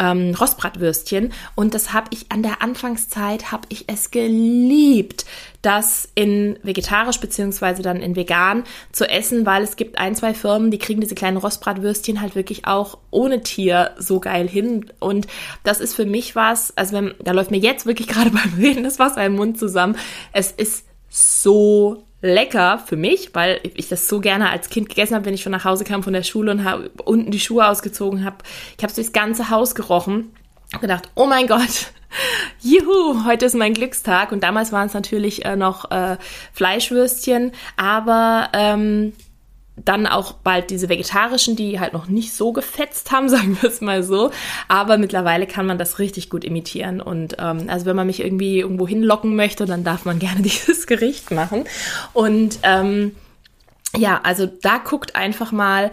[0.00, 1.32] ähm, Rostbratwürstchen.
[1.54, 5.26] Und das habe ich an der Anfangszeit, habe ich es geliebt,
[5.62, 10.70] das in vegetarisch beziehungsweise dann in vegan zu essen, weil es gibt ein, zwei Firmen,
[10.70, 14.90] die kriegen diese kleinen Rostbratwürstchen halt wirklich auch ohne Tier so geil hin.
[14.98, 15.26] Und
[15.62, 18.82] das ist für mich was, also wenn, da läuft mir jetzt wirklich gerade beim Reden
[18.82, 19.96] das Wasser im Mund zusammen.
[20.32, 25.24] Es ist so lecker für mich, weil ich das so gerne als Kind gegessen habe,
[25.24, 28.24] wenn ich von nach Hause kam von der Schule und habe unten die Schuhe ausgezogen
[28.24, 28.38] habe.
[28.76, 30.32] Ich habe durchs ganze Haus gerochen
[30.72, 31.92] und gedacht, oh mein Gott,
[32.60, 34.32] juhu, heute ist mein Glückstag.
[34.32, 36.16] Und damals waren es natürlich äh, noch äh,
[36.52, 39.12] Fleischwürstchen, aber ähm,
[39.76, 43.80] dann auch bald diese vegetarischen, die halt noch nicht so gefetzt haben, sagen wir es
[43.80, 44.30] mal so.
[44.68, 47.00] Aber mittlerweile kann man das richtig gut imitieren.
[47.00, 50.86] Und ähm, also wenn man mich irgendwie irgendwo hinlocken möchte, dann darf man gerne dieses
[50.86, 51.64] Gericht machen.
[52.12, 53.14] Und ähm,
[53.96, 55.90] ja, also da guckt einfach mal,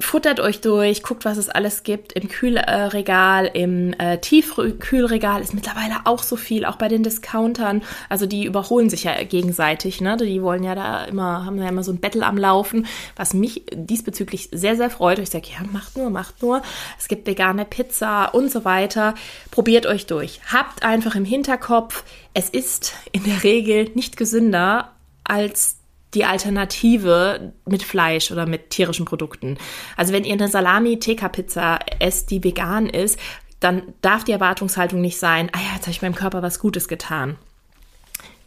[0.00, 2.12] futtert euch durch, guckt, was es alles gibt.
[2.14, 7.82] Im Kühlregal, im äh, Tiefkühlregal ist mittlerweile auch so viel, auch bei den Discountern.
[8.08, 10.16] Also die überholen sich ja gegenseitig, ne?
[10.16, 13.62] Die wollen ja da immer, haben ja immer so ein Battle am Laufen, was mich
[13.72, 15.20] diesbezüglich sehr, sehr freut.
[15.20, 16.62] Ich sage, ja, macht nur, macht nur.
[16.98, 19.14] Es gibt vegane Pizza und so weiter.
[19.52, 20.40] Probiert euch durch.
[20.52, 22.02] Habt einfach im Hinterkopf,
[22.34, 24.90] es ist in der Regel nicht gesünder
[25.22, 25.76] als
[26.14, 29.58] die Alternative mit Fleisch oder mit tierischen Produkten.
[29.96, 33.18] Also wenn ihr eine Salami-TK-Pizza esst, die vegan ist,
[33.60, 36.88] dann darf die Erwartungshaltung nicht sein, ah ja, jetzt habe ich meinem Körper was Gutes
[36.88, 37.36] getan.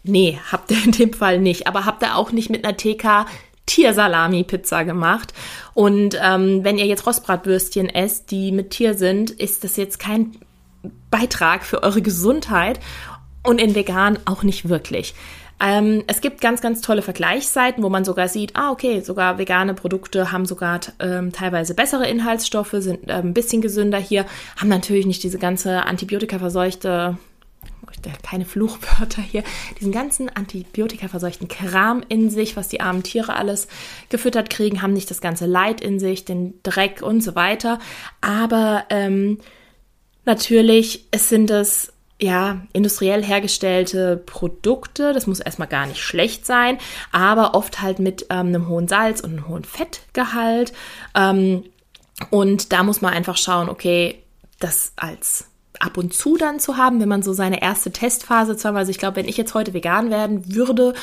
[0.03, 1.67] Nee, habt ihr in dem Fall nicht.
[1.67, 3.25] Aber habt ihr auch nicht mit einer TK
[3.65, 5.33] Tiersalami-Pizza gemacht.
[5.73, 10.31] Und ähm, wenn ihr jetzt Rostbratwürstchen esst, die mit Tier sind, ist das jetzt kein
[11.11, 12.79] Beitrag für eure Gesundheit
[13.43, 15.13] und in vegan auch nicht wirklich.
[15.59, 19.73] Ähm, es gibt ganz, ganz tolle Vergleichsseiten, wo man sogar sieht, ah, okay, sogar vegane
[19.73, 24.25] Produkte haben sogar ähm, teilweise bessere Inhaltsstoffe, sind äh, ein bisschen gesünder hier,
[24.57, 27.17] haben natürlich nicht diese ganze Antibiotika-verseuchte
[28.23, 29.43] keine Fluchwörter hier,
[29.79, 33.67] diesen ganzen Antibiotika-verseuchten Kram in sich, was die armen Tiere alles
[34.09, 37.79] gefüttert kriegen, haben nicht das ganze Leid in sich, den Dreck und so weiter.
[38.21, 39.39] Aber ähm,
[40.25, 45.13] natürlich, es sind es ja, industriell hergestellte Produkte.
[45.13, 46.77] Das muss erstmal gar nicht schlecht sein,
[47.11, 50.73] aber oft halt mit ähm, einem hohen Salz und einem hohen Fettgehalt.
[51.15, 51.63] Ähm,
[52.31, 54.23] und da muss man einfach schauen, okay,
[54.59, 55.46] das als
[55.79, 58.77] ab und zu dann zu haben, wenn man so seine erste Testphase haben.
[58.77, 60.93] Also ich glaube, wenn ich jetzt heute vegan werden würde,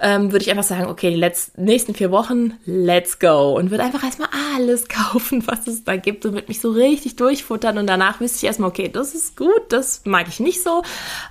[0.00, 3.56] ähm, würde ich einfach sagen, okay, die nächsten vier Wochen, let's go.
[3.56, 7.16] Und würde einfach erstmal alles kaufen, was es da gibt und würde mich so richtig
[7.16, 7.78] durchfuttern.
[7.78, 10.82] Und danach wüsste ich erstmal, okay, das ist gut, das mag ich nicht so.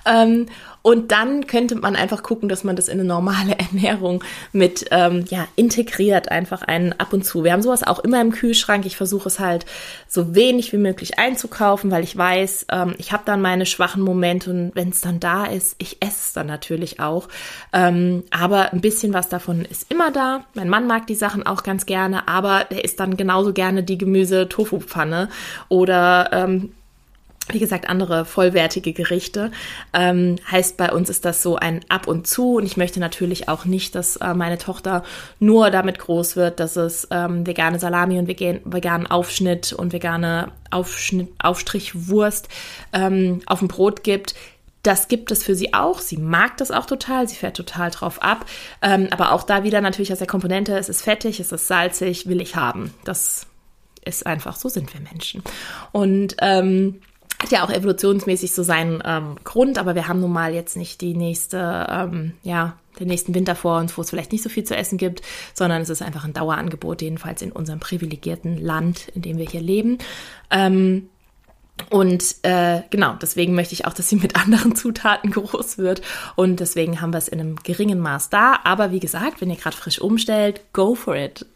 [0.06, 0.46] Ähm,
[0.82, 5.24] und dann könnte man einfach gucken, dass man das in eine normale Ernährung mit ähm,
[5.28, 7.44] ja, integriert, einfach einen ab und zu.
[7.44, 8.86] Wir haben sowas auch immer im Kühlschrank.
[8.86, 9.66] Ich versuche es halt
[10.08, 14.50] so wenig wie möglich einzukaufen, weil ich weiß, ähm, ich habe dann meine schwachen Momente
[14.50, 17.28] und wenn es dann da ist, ich esse es dann natürlich auch.
[17.72, 20.44] Ähm, aber ein bisschen was davon ist immer da.
[20.54, 23.98] Mein Mann mag die Sachen auch ganz gerne, aber er isst dann genauso gerne die
[23.98, 25.28] Gemüse-Tofu-Pfanne
[25.68, 26.72] oder ähm,
[27.52, 29.50] wie gesagt, andere vollwertige Gerichte.
[29.92, 32.56] Ähm, heißt, bei uns ist das so ein Ab und zu.
[32.56, 35.02] Und ich möchte natürlich auch nicht, dass äh, meine Tochter
[35.38, 40.52] nur damit groß wird, dass es ähm, vegane Salami und vegan, veganen Aufschnitt und vegane
[40.70, 42.48] Aufschnitt, Aufstrichwurst
[42.92, 44.34] ähm, auf dem Brot gibt.
[44.82, 45.98] Das gibt es für sie auch.
[45.98, 47.28] Sie mag das auch total.
[47.28, 48.46] Sie fährt total drauf ab.
[48.80, 52.26] Ähm, aber auch da wieder natürlich aus der Komponente, es ist fettig, es ist salzig,
[52.26, 52.94] will ich haben.
[53.04, 53.46] Das
[54.04, 55.42] ist einfach, so sind wir Menschen.
[55.92, 57.02] Und ähm,
[57.40, 61.00] hat ja auch evolutionsmäßig so seinen ähm, Grund, aber wir haben nun mal jetzt nicht
[61.00, 64.64] die nächste, ähm, ja, den nächsten Winter vor uns, wo es vielleicht nicht so viel
[64.64, 65.22] zu essen gibt,
[65.54, 69.62] sondern es ist einfach ein Dauerangebot, jedenfalls in unserem privilegierten Land, in dem wir hier
[69.62, 69.98] leben.
[70.50, 71.08] Ähm,
[71.88, 76.02] und äh, genau, deswegen möchte ich auch, dass sie mit anderen Zutaten groß wird.
[76.36, 78.58] Und deswegen haben wir es in einem geringen Maß da.
[78.64, 81.46] Aber wie gesagt, wenn ihr gerade frisch umstellt, go for it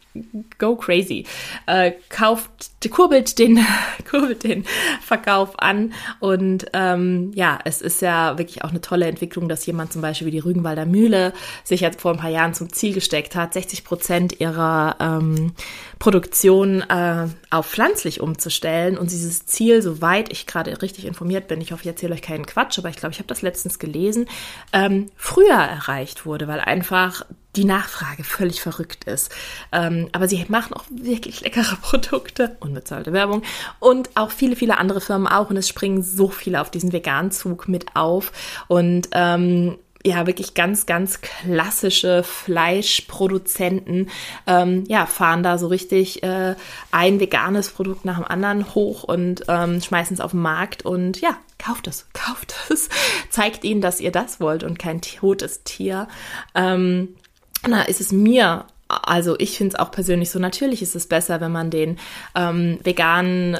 [0.57, 1.25] go crazy.
[1.65, 3.59] Äh, kauft, kurbelt den,
[4.09, 4.65] kurbelt den
[5.01, 5.93] Verkauf an.
[6.19, 10.27] Und ähm, ja, es ist ja wirklich auch eine tolle Entwicklung, dass jemand zum Beispiel
[10.27, 13.83] wie die Rügenwalder Mühle sich jetzt vor ein paar Jahren zum Ziel gesteckt hat, 60
[13.83, 15.53] Prozent ihrer ähm,
[15.99, 18.97] Produktion äh, auf pflanzlich umzustellen.
[18.97, 22.45] Und dieses Ziel, soweit ich gerade richtig informiert bin, ich hoffe, ich erzähle euch keinen
[22.45, 24.27] Quatsch, aber ich glaube, ich habe das letztens gelesen,
[24.73, 27.25] ähm, früher erreicht wurde, weil einfach
[27.55, 29.31] die Nachfrage völlig verrückt ist.
[29.71, 33.43] Ähm, aber sie machen auch wirklich leckere Produkte, unbezahlte Werbung
[33.79, 35.49] und auch viele, viele andere Firmen auch.
[35.49, 38.31] Und es springen so viele auf diesen Veganzug mit auf.
[38.67, 44.11] Und ähm, ja, wirklich ganz, ganz klassische Fleischproduzenten,
[44.45, 46.55] ähm, ja, fahren da so richtig äh,
[46.91, 51.21] ein veganes Produkt nach dem anderen hoch und ähm, schmeißen es auf den Markt und
[51.21, 52.89] ja, kauft es, kauft es,
[53.31, 56.07] zeigt ihnen, dass ihr das wollt und kein totes Tier.
[56.53, 57.15] Ähm,
[57.67, 61.41] na, ist es mir also ich finde es auch persönlich so, natürlich ist es besser,
[61.41, 61.97] wenn man den
[62.35, 63.57] ähm, veganen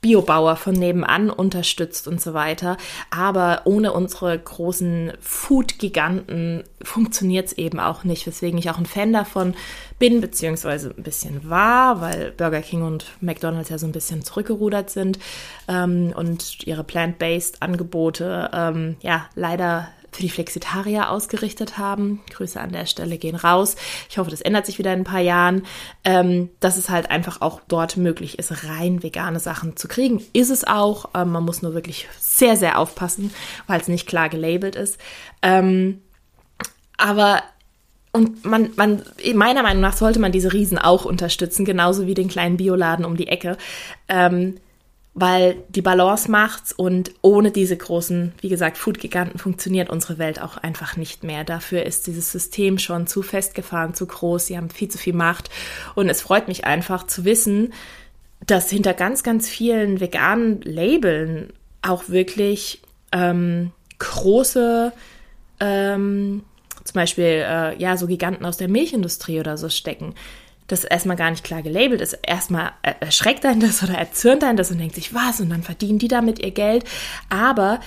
[0.00, 2.76] Biobauer von nebenan unterstützt und so weiter.
[3.10, 9.12] Aber ohne unsere großen Food-Giganten funktioniert es eben auch nicht, weswegen ich auch ein Fan
[9.12, 9.54] davon
[9.98, 14.90] bin, beziehungsweise ein bisschen war, weil Burger King und McDonald's ja so ein bisschen zurückgerudert
[14.90, 15.18] sind
[15.66, 22.20] ähm, und ihre plant-based Angebote ähm, ja leider für die Flexitarier ausgerichtet haben.
[22.30, 23.76] Grüße an der Stelle gehen raus.
[24.08, 25.62] Ich hoffe, das ändert sich wieder in ein paar Jahren,
[26.04, 30.22] ähm, dass es halt einfach auch dort möglich ist, rein vegane Sachen zu kriegen.
[30.32, 31.10] Ist es auch.
[31.14, 33.32] Ähm, man muss nur wirklich sehr, sehr aufpassen,
[33.66, 34.98] weil es nicht klar gelabelt ist.
[35.42, 36.02] Ähm,
[36.96, 37.42] aber
[38.12, 39.02] und man, man,
[39.34, 43.16] meiner Meinung nach sollte man diese Riesen auch unterstützen, genauso wie den kleinen Bioladen um
[43.16, 43.56] die Ecke.
[44.08, 44.56] Ähm,
[45.20, 50.56] weil die Balance macht's und ohne diese großen, wie gesagt, Food-Giganten funktioniert unsere Welt auch
[50.56, 51.44] einfach nicht mehr.
[51.44, 55.50] Dafür ist dieses System schon zu festgefahren, zu groß, sie haben viel zu viel Macht
[55.94, 57.72] und es freut mich einfach zu wissen,
[58.46, 61.52] dass hinter ganz, ganz vielen veganen Labeln
[61.82, 62.80] auch wirklich
[63.12, 64.92] ähm, große
[65.60, 66.44] ähm,
[66.84, 70.14] zum Beispiel äh, ja so Giganten aus der Milchindustrie oder so stecken
[70.68, 72.18] das erstmal gar nicht klar gelabelt ist.
[72.22, 75.40] Erstmal erschreckt einen das oder erzürnt einen das und denkt sich, was?
[75.40, 76.84] Und dann verdienen die damit ihr Geld.
[77.28, 77.80] Aber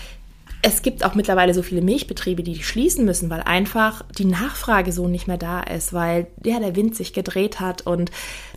[0.61, 5.07] es gibt auch mittlerweile so viele Milchbetriebe, die schließen müssen, weil einfach die Nachfrage so
[5.07, 8.11] nicht mehr da ist, weil ja der Wind sich gedreht hat und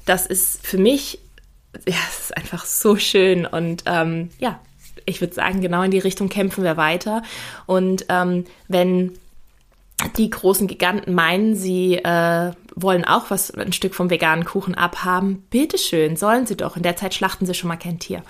[0.05, 1.20] das ist für mich
[1.89, 4.61] ja, es ist einfach so schön und ähm, ja,
[5.07, 7.22] ich würde sagen, genau in die Richtung kämpfen wir weiter
[7.66, 9.12] und ähm, wenn
[10.16, 15.45] die großen Giganten meinen, sie äh, wollen auch was, ein Stück vom veganen Kuchen abhaben.
[15.51, 16.76] Bitteschön, sollen sie doch.
[16.76, 18.22] In der Zeit schlachten sie schon mal kein Tier.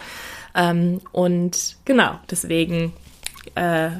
[0.54, 2.92] Ähm, und genau, deswegen
[3.54, 3.90] äh,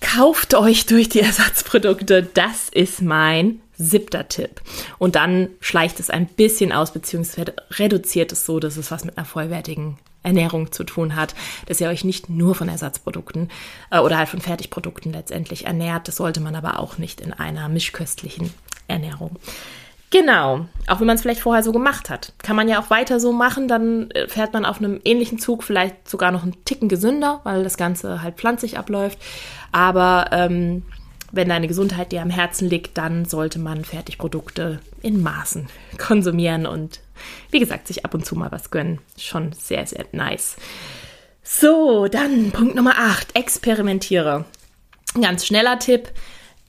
[0.00, 2.22] kauft euch durch die Ersatzprodukte.
[2.22, 4.60] Das ist mein siebter Tipp.
[4.98, 9.16] Und dann schleicht es ein bisschen aus, beziehungsweise reduziert es so, dass es was mit
[9.16, 11.34] einer vollwertigen Ernährung zu tun hat,
[11.66, 13.50] dass ihr euch nicht nur von Ersatzprodukten
[13.90, 16.08] äh, oder halt von Fertigprodukten letztendlich ernährt.
[16.08, 18.52] Das sollte man aber auch nicht in einer mischköstlichen
[18.88, 19.38] Ernährung.
[20.12, 22.34] Genau, auch wenn man es vielleicht vorher so gemacht hat.
[22.42, 25.64] Kann man ja auch weiter so machen, dann äh, fährt man auf einem ähnlichen Zug
[25.64, 29.18] vielleicht sogar noch einen Ticken gesünder, weil das Ganze halt pflanzlich abläuft.
[29.72, 30.82] Aber ähm,
[31.32, 35.68] wenn deine Gesundheit dir am Herzen liegt, dann sollte man Fertigprodukte in Maßen
[35.98, 37.00] konsumieren und
[37.50, 39.00] wie gesagt, sich ab und zu mal was gönnen.
[39.18, 40.56] Schon sehr, sehr nice.
[41.42, 43.34] So, dann Punkt Nummer 8.
[43.34, 44.44] Experimentiere.
[45.20, 46.12] Ganz schneller Tipp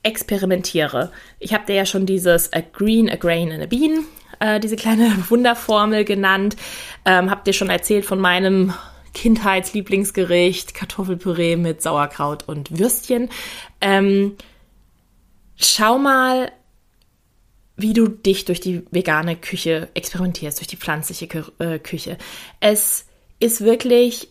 [0.02, 1.10] experimentiere.
[1.38, 4.04] Ich habe dir ja schon dieses A Green, A Grain and a Bean,
[4.38, 6.56] äh, diese kleine Wunderformel genannt.
[7.04, 8.72] Ähm, hab dir schon erzählt von meinem
[9.14, 13.30] Kindheitslieblingsgericht, Kartoffelpüree mit Sauerkraut und Würstchen.
[13.80, 14.36] Ähm,
[15.56, 16.52] schau mal,
[17.76, 21.26] wie du dich durch die vegane Küche experimentierst, durch die pflanzliche
[21.58, 22.18] äh, Küche.
[22.60, 23.06] Es
[23.40, 24.28] ist wirklich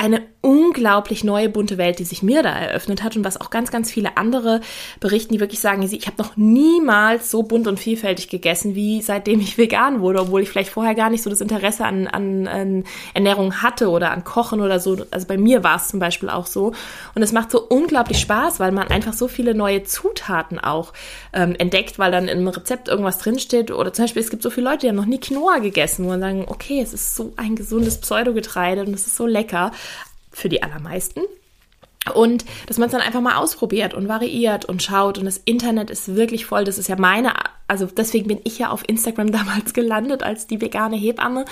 [0.00, 3.70] eine unglaublich neue bunte Welt, die sich mir da eröffnet hat und was auch ganz,
[3.70, 4.62] ganz viele andere
[4.98, 9.40] berichten, die wirklich sagen, ich habe noch niemals so bunt und vielfältig gegessen, wie seitdem
[9.40, 12.84] ich vegan wurde, obwohl ich vielleicht vorher gar nicht so das Interesse an, an, an
[13.12, 15.04] Ernährung hatte oder an Kochen oder so.
[15.10, 16.72] Also bei mir war es zum Beispiel auch so.
[17.14, 20.94] Und es macht so unglaublich Spaß, weil man einfach so viele neue Zutaten auch
[21.34, 23.70] ähm, entdeckt, weil dann im Rezept irgendwas drinsteht.
[23.70, 26.08] Oder zum Beispiel, es gibt so viele Leute, die haben noch nie Quinoa gegessen, wo
[26.08, 29.72] man sagen, okay, es ist so ein gesundes Pseudogetreide und es ist so lecker
[30.30, 31.22] für die allermeisten.
[32.14, 35.18] Und dass man es dann einfach mal ausprobiert und variiert und schaut.
[35.18, 36.64] Und das Internet ist wirklich voll.
[36.64, 37.34] Das ist ja meine,
[37.68, 41.44] also deswegen bin ich ja auf Instagram damals gelandet als die vegane Hebamme,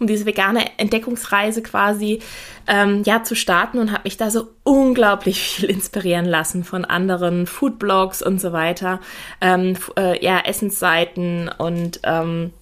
[0.00, 2.20] um diese vegane Entdeckungsreise quasi
[2.66, 7.46] ähm, ja zu starten und habe mich da so unglaublich viel inspirieren lassen von anderen
[7.46, 9.00] Foodblogs und so weiter,
[9.42, 12.52] ähm, äh, ja Essensseiten und ähm,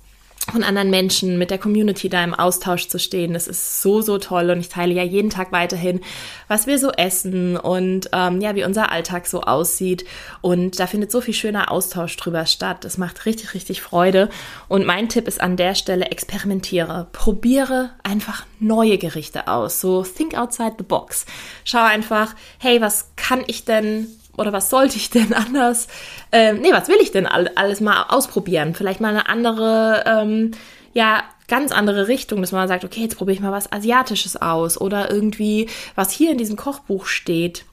[0.53, 3.34] von anderen Menschen, mit der Community da im Austausch zu stehen.
[3.34, 6.01] Das ist so, so toll und ich teile ja jeden Tag weiterhin,
[6.49, 10.05] was wir so essen und ähm, ja, wie unser Alltag so aussieht.
[10.40, 12.84] Und da findet so viel schöner Austausch drüber statt.
[12.84, 14.30] Das macht richtig, richtig Freude.
[14.68, 17.09] Und mein Tipp ist an der Stelle, experimentiere.
[17.12, 19.80] Probiere einfach neue Gerichte aus.
[19.80, 21.26] So think outside the box.
[21.64, 24.09] Schau einfach, hey, was kann ich denn
[24.39, 25.89] oder was sollte ich denn anders,
[26.32, 28.74] ähm, nee, was will ich denn alles mal ausprobieren?
[28.74, 30.53] Vielleicht mal eine andere, ähm,
[30.95, 34.80] ja, ganz andere Richtung, dass man sagt, okay, jetzt probiere ich mal was Asiatisches aus
[34.80, 37.64] oder irgendwie, was hier in diesem Kochbuch steht.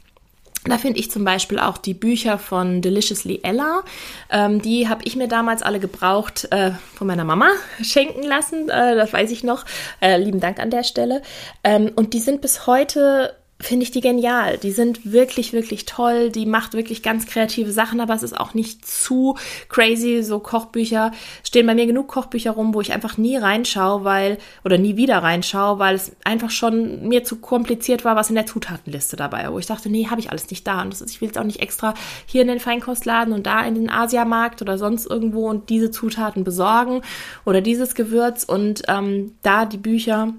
[0.67, 3.83] Da finde ich zum Beispiel auch die Bücher von Deliciously Ella.
[4.31, 7.49] Ähm, die habe ich mir damals alle gebraucht äh, von meiner Mama
[7.83, 8.69] schenken lassen.
[8.69, 9.63] Äh, das weiß ich noch.
[10.01, 11.21] Äh, lieben Dank an der Stelle.
[11.63, 14.57] Ähm, und die sind bis heute finde ich die genial.
[14.57, 16.29] Die sind wirklich, wirklich toll.
[16.29, 19.37] Die macht wirklich ganz kreative Sachen, aber es ist auch nicht zu
[19.69, 20.23] crazy.
[20.23, 24.77] So Kochbücher stehen bei mir genug Kochbücher rum, wo ich einfach nie reinschaue, weil, oder
[24.77, 29.15] nie wieder reinschaue, weil es einfach schon mir zu kompliziert war, was in der Zutatenliste
[29.15, 30.81] dabei, wo ich dachte, nee, habe ich alles nicht da.
[30.81, 31.93] Und ist, ich will jetzt auch nicht extra
[32.25, 36.43] hier in den Feinkostladen und da in den Asiamarkt oder sonst irgendwo und diese Zutaten
[36.43, 37.01] besorgen
[37.45, 40.33] oder dieses Gewürz und ähm, da die Bücher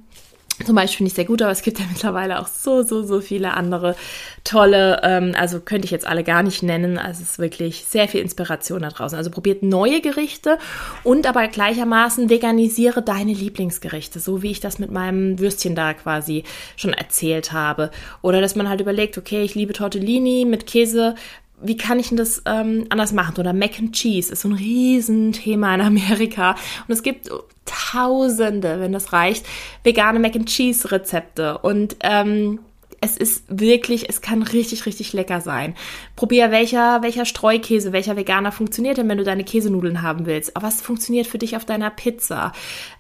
[0.65, 3.21] zum Beispiel finde ich sehr gut, aber es gibt ja mittlerweile auch so, so, so
[3.21, 3.97] viele andere
[4.45, 6.99] tolle, ähm, also könnte ich jetzt alle gar nicht nennen.
[6.99, 9.19] Also es ist wirklich sehr viel Inspiration da draußen.
[9.19, 10.59] Also probiert neue Gerichte
[11.05, 16.45] und aber gleichermaßen veganisiere deine Lieblingsgerichte, so wie ich das mit meinem Würstchen da quasi
[16.77, 17.91] schon erzählt habe.
[18.23, 21.15] Oder dass man halt überlegt, okay, ich liebe Tortellini mit Käse,
[21.63, 23.39] wie kann ich denn das ähm, anders machen?
[23.39, 26.53] Oder Mac and Cheese ist so ein Riesenthema in Amerika.
[26.87, 27.31] Und es gibt
[27.65, 29.47] tausende, wenn das reicht,
[29.83, 31.59] vegane Mac and Cheese Rezepte.
[31.59, 32.61] Und ähm,
[33.01, 35.75] es ist wirklich, es kann richtig, richtig lecker sein.
[36.15, 40.57] Probier, welcher, welcher Streukäse, welcher Veganer funktioniert denn, wenn du deine Käsenudeln haben willst.
[40.57, 42.53] Aber was funktioniert für dich auf deiner Pizza?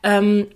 [0.03, 0.47] Ähm,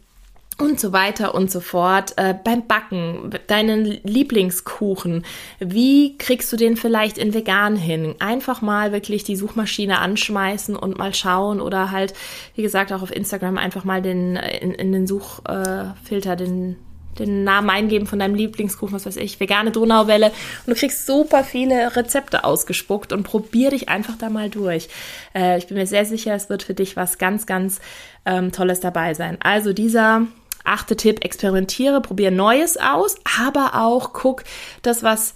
[0.59, 2.15] und so weiter und so fort.
[2.17, 5.25] Äh, beim Backen, deinen Lieblingskuchen,
[5.59, 8.15] wie kriegst du den vielleicht in vegan hin?
[8.19, 12.15] Einfach mal wirklich die Suchmaschine anschmeißen und mal schauen oder halt,
[12.55, 16.77] wie gesagt, auch auf Instagram einfach mal den in, in den Suchfilter äh, den
[17.19, 21.45] den Namen eingeben von deinem Lieblingskuchen, was weiß ich, vegane Donauwelle und du kriegst super
[21.45, 24.89] viele Rezepte ausgespuckt und probier dich einfach da mal durch.
[25.35, 27.81] Äh, ich bin mir sehr sicher, es wird für dich was ganz, ganz
[28.25, 29.39] ähm, Tolles dabei sein.
[29.41, 30.27] Also dieser
[30.71, 34.45] achte Tipp, experimentiere, probiere Neues aus, aber auch guck,
[34.83, 35.35] das, was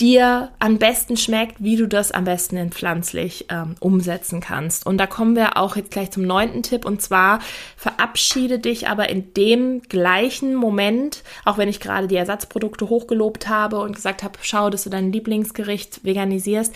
[0.00, 4.86] dir am besten schmeckt, wie du das am besten in pflanzlich ähm, umsetzen kannst.
[4.86, 7.40] Und da kommen wir auch jetzt gleich zum neunten Tipp und zwar
[7.76, 13.80] verabschiede dich aber in dem gleichen Moment, auch wenn ich gerade die Ersatzprodukte hochgelobt habe
[13.80, 16.74] und gesagt habe, schau, dass du dein Lieblingsgericht veganisierst.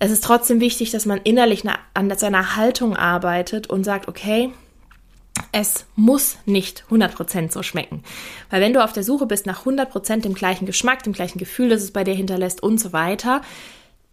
[0.00, 1.62] Es ist trotzdem wichtig, dass man innerlich
[1.94, 4.50] an seiner Haltung arbeitet und sagt, okay,
[5.52, 8.02] es muss nicht 100% so schmecken.
[8.50, 11.68] Weil wenn du auf der Suche bist nach 100% dem gleichen Geschmack, dem gleichen Gefühl,
[11.68, 13.42] das es bei dir hinterlässt und so weiter,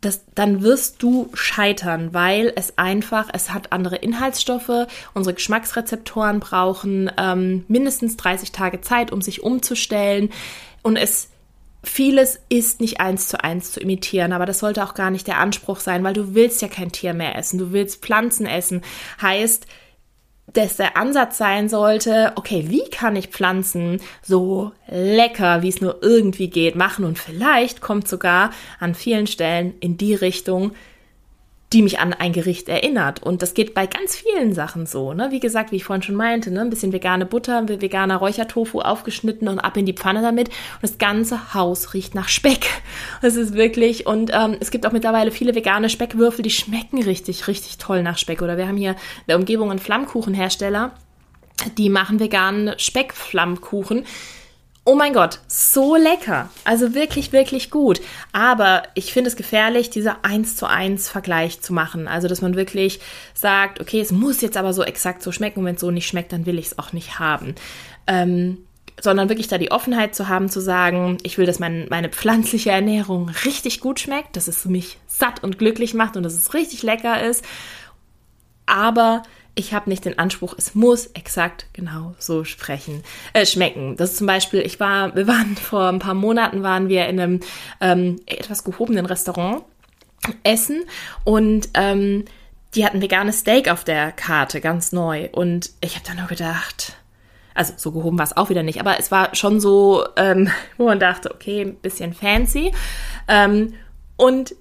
[0.01, 7.11] das, dann wirst du scheitern, weil es einfach, es hat andere Inhaltsstoffe, unsere Geschmacksrezeptoren brauchen
[7.17, 10.31] ähm, mindestens 30 Tage Zeit, um sich umzustellen
[10.81, 11.29] und es
[11.83, 15.39] vieles ist nicht eins zu eins zu imitieren, aber das sollte auch gar nicht der
[15.39, 18.83] Anspruch sein, weil du willst ja kein Tier mehr essen, du willst Pflanzen essen.
[19.21, 19.65] Heißt,
[20.53, 25.99] dass der Ansatz sein sollte, okay, wie kann ich Pflanzen so lecker, wie es nur
[26.01, 27.05] irgendwie geht, machen?
[27.05, 30.71] Und vielleicht kommt sogar an vielen Stellen in die Richtung,
[31.73, 33.23] die mich an ein Gericht erinnert.
[33.23, 35.13] Und das geht bei ganz vielen Sachen so.
[35.13, 35.29] Ne?
[35.31, 36.61] Wie gesagt, wie ich vorhin schon meinte, ne?
[36.61, 40.49] ein bisschen vegane Butter, veganer Räuchertofu aufgeschnitten und ab in die Pfanne damit.
[40.49, 42.67] Und das ganze Haus riecht nach Speck.
[43.21, 47.47] Das ist wirklich, und ähm, es gibt auch mittlerweile viele vegane Speckwürfel, die schmecken richtig,
[47.47, 48.41] richtig toll nach Speck.
[48.41, 50.91] Oder wir haben hier in der Umgebung einen Flammkuchenhersteller,
[51.77, 54.05] die machen veganen Speckflammkuchen
[54.83, 56.49] Oh mein Gott, so lecker.
[56.63, 58.01] Also wirklich, wirklich gut.
[58.31, 62.07] Aber ich finde es gefährlich, dieser 1 zu 1 Vergleich zu machen.
[62.07, 62.99] Also, dass man wirklich
[63.35, 66.07] sagt, okay, es muss jetzt aber so exakt so schmecken und wenn es so nicht
[66.07, 67.53] schmeckt, dann will ich es auch nicht haben.
[68.07, 68.57] Ähm,
[68.99, 72.71] sondern wirklich da die Offenheit zu haben, zu sagen, ich will, dass mein, meine pflanzliche
[72.71, 76.81] Ernährung richtig gut schmeckt, dass es mich satt und glücklich macht und dass es richtig
[76.81, 77.45] lecker ist.
[78.65, 79.21] Aber
[79.55, 83.97] ich habe nicht den Anspruch, es muss exakt genau so sprechen, äh, schmecken.
[83.97, 87.19] Das ist zum Beispiel, ich war, wir waren vor ein paar Monaten waren wir in
[87.19, 87.39] einem
[87.79, 89.63] ähm, etwas gehobenen Restaurant
[90.43, 90.83] essen
[91.23, 92.25] und ähm,
[92.75, 95.27] die hatten veganes Steak auf der Karte, ganz neu.
[95.31, 96.95] Und ich habe dann nur gedacht,
[97.53, 100.85] also so gehoben war es auch wieder nicht, aber es war schon so, ähm, wo
[100.85, 102.71] man dachte, okay, ein bisschen fancy.
[103.27, 103.73] Ähm,
[104.15, 104.55] und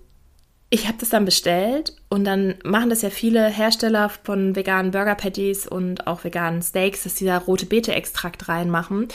[0.72, 5.16] ich habe das dann bestellt und dann machen das ja viele Hersteller von veganen Burger
[5.16, 9.08] Patties und auch veganen Steaks, dass sie da rote Beete-Extrakt reinmachen.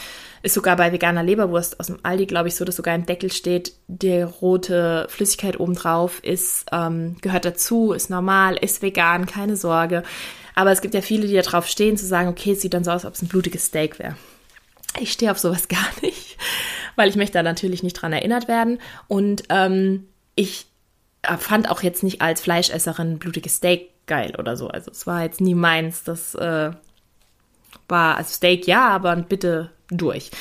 [0.43, 3.31] Ist sogar bei veganer Leberwurst aus dem Aldi, glaube ich, so, dass sogar im Deckel
[3.31, 10.03] steht, die rote Flüssigkeit obendrauf ist, ähm, gehört dazu, ist normal, ist vegan, keine Sorge.
[10.55, 12.83] Aber es gibt ja viele, die da drauf stehen, zu sagen, okay, es sieht dann
[12.83, 14.17] so aus, als ob es ein blutiges Steak wäre.
[14.99, 16.37] Ich stehe auf sowas gar nicht,
[16.97, 18.79] weil ich möchte da natürlich nicht dran erinnert werden.
[19.07, 20.67] Und ähm, ich
[21.37, 24.67] fand auch jetzt nicht als Fleischesserin blutiges Steak geil oder so.
[24.67, 26.03] Also es war jetzt nie meins.
[26.03, 26.71] Das äh,
[27.87, 30.31] war, also Steak ja, aber bitte durch.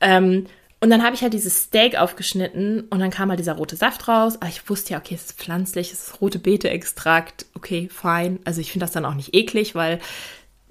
[0.00, 0.46] Ähm,
[0.82, 4.08] und dann habe ich halt dieses Steak aufgeschnitten und dann kam halt dieser rote Saft
[4.08, 4.36] raus.
[4.36, 7.46] Aber ich wusste ja, okay, es ist pflanzlich, es ist rote Beete-Extrakt.
[7.54, 8.38] Okay, fein.
[8.44, 9.98] Also ich finde das dann auch nicht eklig, weil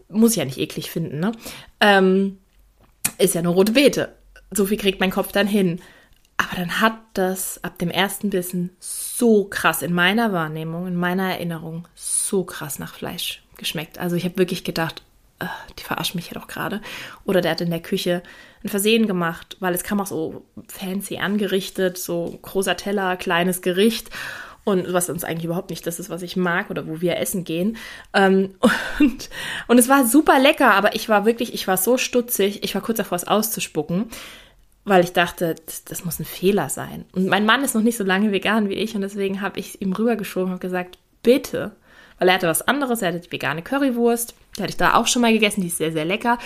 [0.10, 1.32] muss ich ja nicht eklig finden, ne?
[1.80, 2.40] Ähm,
[3.20, 4.16] ist ja nur rote Beete.
[4.50, 5.80] So viel kriegt mein Kopf dann hin.
[6.40, 11.34] Aber dann hat das ab dem ersten Bissen so krass in meiner Wahrnehmung, in meiner
[11.34, 14.00] Erinnerung, so krass nach Fleisch geschmeckt.
[14.00, 15.04] Also ich habe wirklich gedacht,
[15.40, 16.82] äh, die verarschen mich ja doch gerade.
[17.26, 18.24] Oder der hat in der Küche
[18.64, 24.10] ein Versehen gemacht, weil es kam auch so fancy angerichtet, so großer Teller, kleines Gericht.
[24.64, 27.44] Und was uns eigentlich überhaupt nicht das ist, was ich mag oder wo wir essen
[27.44, 27.76] gehen.
[28.14, 28.56] Ähm,
[29.02, 29.30] und,
[29.68, 32.82] und es war super lecker, aber ich war wirklich, ich war so stutzig, ich war
[32.82, 34.10] kurz davor, es auszuspucken
[34.90, 37.06] weil ich dachte, das, muss ein Fehler sein.
[37.14, 39.82] Und mein Mann ist noch nicht so lange vegan wie ich und deswegen habe ich
[39.82, 41.72] ihm rübergeschoben und gesagt, bitte,
[42.18, 45.08] weil er hatte was anderes, er hatte die vegane Currywurst, die hatte ich da auch
[45.08, 46.38] schon mal gegessen, die ist sehr, sehr lecker.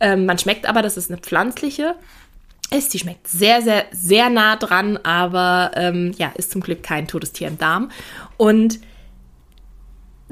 [0.00, 1.94] Ähm, man schmeckt aber, dass es eine pflanzliche
[2.70, 7.06] ist, die schmeckt sehr, sehr, sehr nah dran, aber ähm, ja, ist zum Glück kein
[7.06, 7.90] totes Tier im Darm.
[8.36, 8.80] Und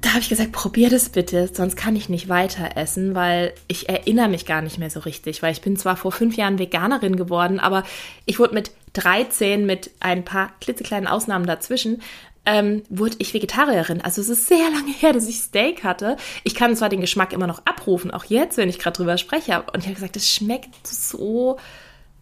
[0.01, 3.88] da habe ich gesagt, probier das bitte, sonst kann ich nicht weiter essen, weil ich
[3.88, 7.16] erinnere mich gar nicht mehr so richtig, weil ich bin zwar vor fünf Jahren Veganerin
[7.16, 7.84] geworden, aber
[8.24, 12.03] ich wurde mit 13 mit ein paar klitzekleinen Ausnahmen dazwischen,
[12.46, 14.01] ähm, wurde ich Vegetarierin.
[14.01, 16.16] Also es ist sehr lange her, dass ich Steak hatte.
[16.44, 19.62] Ich kann zwar den Geschmack immer noch abrufen, auch jetzt, wenn ich gerade drüber spreche,
[19.72, 21.59] und ich habe gesagt, es schmeckt so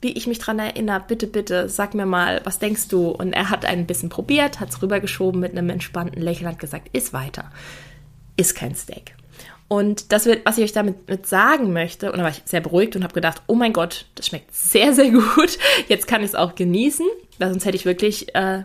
[0.00, 3.08] wie ich mich dran erinnere, bitte, bitte, sag mir mal, was denkst du?
[3.08, 6.88] Und er hat ein bisschen probiert, hat es rübergeschoben mit einem entspannten Lächeln, hat gesagt,
[6.92, 7.50] ist weiter.
[8.36, 9.14] Ist kein Steak.
[9.66, 12.60] Und das wird, was ich euch damit mit sagen möchte, und da war ich sehr
[12.60, 15.58] beruhigt und habe gedacht, oh mein Gott, das schmeckt sehr, sehr gut.
[15.88, 17.06] Jetzt kann ich es auch genießen,
[17.38, 18.64] weil sonst hätte ich wirklich äh,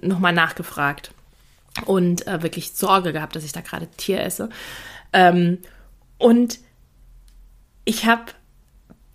[0.00, 1.12] nochmal nachgefragt
[1.86, 4.48] und äh, wirklich Sorge gehabt, dass ich da gerade Tier esse.
[5.12, 5.58] Ähm,
[6.18, 6.60] und
[7.84, 8.24] ich habe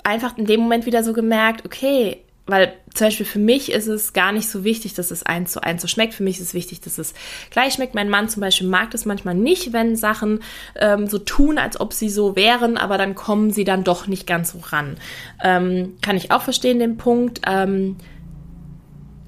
[0.09, 4.11] einfach in dem Moment wieder so gemerkt, okay, weil zum Beispiel für mich ist es
[4.11, 6.15] gar nicht so wichtig, dass es eins zu eins so schmeckt.
[6.15, 7.13] Für mich ist es wichtig, dass es
[7.51, 7.93] gleich schmeckt.
[7.93, 10.39] Mein Mann zum Beispiel mag das manchmal nicht, wenn Sachen
[10.75, 14.25] ähm, so tun, als ob sie so wären, aber dann kommen sie dann doch nicht
[14.25, 14.97] ganz so ran.
[15.43, 17.41] Ähm, kann ich auch verstehen, den Punkt.
[17.45, 17.97] Ähm,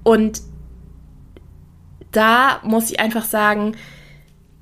[0.02, 0.42] und
[2.12, 3.76] da muss ich einfach sagen,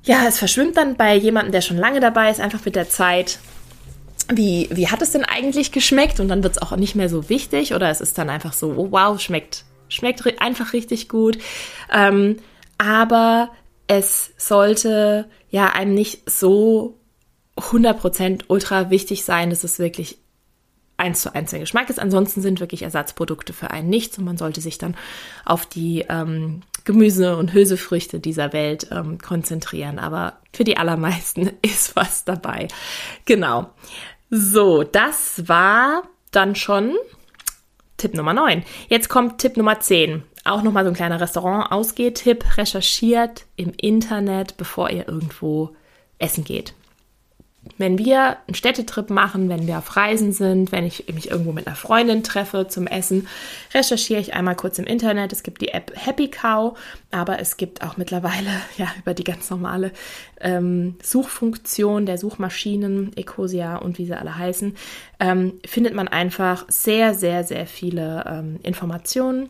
[0.04, 3.38] ja, es verschwimmt dann bei jemandem, der schon lange dabei ist, einfach mit der Zeit
[4.32, 6.20] wie, wie hat es denn eigentlich geschmeckt?
[6.20, 8.74] Und dann wird es auch nicht mehr so wichtig oder es ist dann einfach so,
[8.76, 11.38] oh wow, schmeckt, schmeckt einfach richtig gut.
[11.92, 12.36] Ähm,
[12.78, 13.50] aber
[13.86, 16.98] es sollte ja einem nicht so
[17.56, 20.18] 100% ultra wichtig sein, dass es wirklich
[20.96, 21.98] eins zu eins der Geschmack ist.
[21.98, 24.96] Ansonsten sind wirklich Ersatzprodukte für einen nichts und man sollte sich dann
[25.44, 29.98] auf die ähm, Gemüse- und Hülsefrüchte dieser Welt ähm, konzentrieren.
[29.98, 32.68] Aber für die allermeisten ist was dabei.
[33.24, 33.70] Genau.
[34.30, 36.96] So, das war dann schon
[37.96, 38.64] Tipp Nummer 9.
[38.88, 40.22] Jetzt kommt Tipp Nummer 10.
[40.44, 42.56] Auch nochmal so ein kleiner Restaurant-Ausgeh-Tipp.
[42.56, 45.74] Recherchiert im Internet, bevor ihr irgendwo
[46.18, 46.74] essen geht
[47.80, 51.66] wenn wir einen Städtetrip machen, wenn wir auf Reisen sind, wenn ich mich irgendwo mit
[51.66, 53.26] einer Freundin treffe zum Essen,
[53.72, 55.32] recherchiere ich einmal kurz im Internet.
[55.32, 56.78] Es gibt die App Happy Cow,
[57.10, 59.92] aber es gibt auch mittlerweile ja über die ganz normale
[60.40, 64.76] ähm, Suchfunktion der Suchmaschinen, Ecosia und wie sie alle heißen,
[65.18, 69.48] ähm, findet man einfach sehr, sehr, sehr viele ähm, Informationen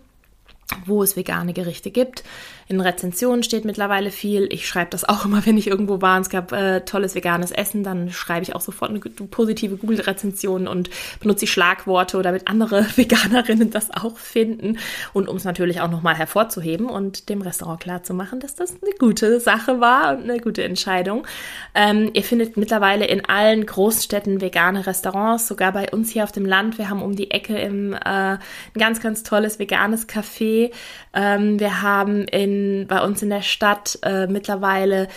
[0.87, 2.23] wo es vegane Gerichte gibt.
[2.71, 4.47] In Rezensionen steht mittlerweile viel.
[4.53, 7.51] Ich schreibe das auch immer, wenn ich irgendwo war und es gab äh, tolles veganes
[7.51, 12.87] Essen, dann schreibe ich auch sofort eine positive Google-Rezension und benutze die Schlagworte, damit andere
[12.97, 14.79] Veganerinnen das auch finden
[15.13, 19.41] und um es natürlich auch nochmal hervorzuheben und dem Restaurant klarzumachen, dass das eine gute
[19.41, 21.27] Sache war und eine gute Entscheidung.
[21.75, 26.47] Ähm, ihr findet mittlerweile in allen Großstädten vegane Restaurants, sogar bei uns hier auf dem
[26.47, 26.79] Land.
[26.79, 28.39] Wir haben um die Ecke im, äh, ein
[28.79, 30.71] ganz, ganz tolles veganes Café.
[31.13, 35.09] Ähm, wir haben in bei uns in der Stadt äh, mittlerweile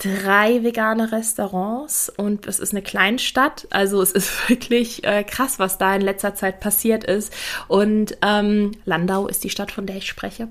[0.00, 3.66] drei vegane Restaurants und es ist eine Kleinstadt.
[3.70, 7.32] Also es ist wirklich äh, krass, was da in letzter Zeit passiert ist.
[7.68, 10.48] Und ähm, Landau ist die Stadt, von der ich spreche.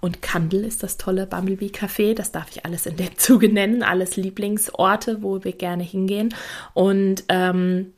[0.00, 2.14] Und Kandel ist das tolle Bumblebee Café.
[2.14, 3.82] Das darf ich alles in dem Zuge nennen.
[3.82, 6.34] Alles Lieblingsorte, wo wir gerne hingehen.
[6.74, 7.94] Und ähm,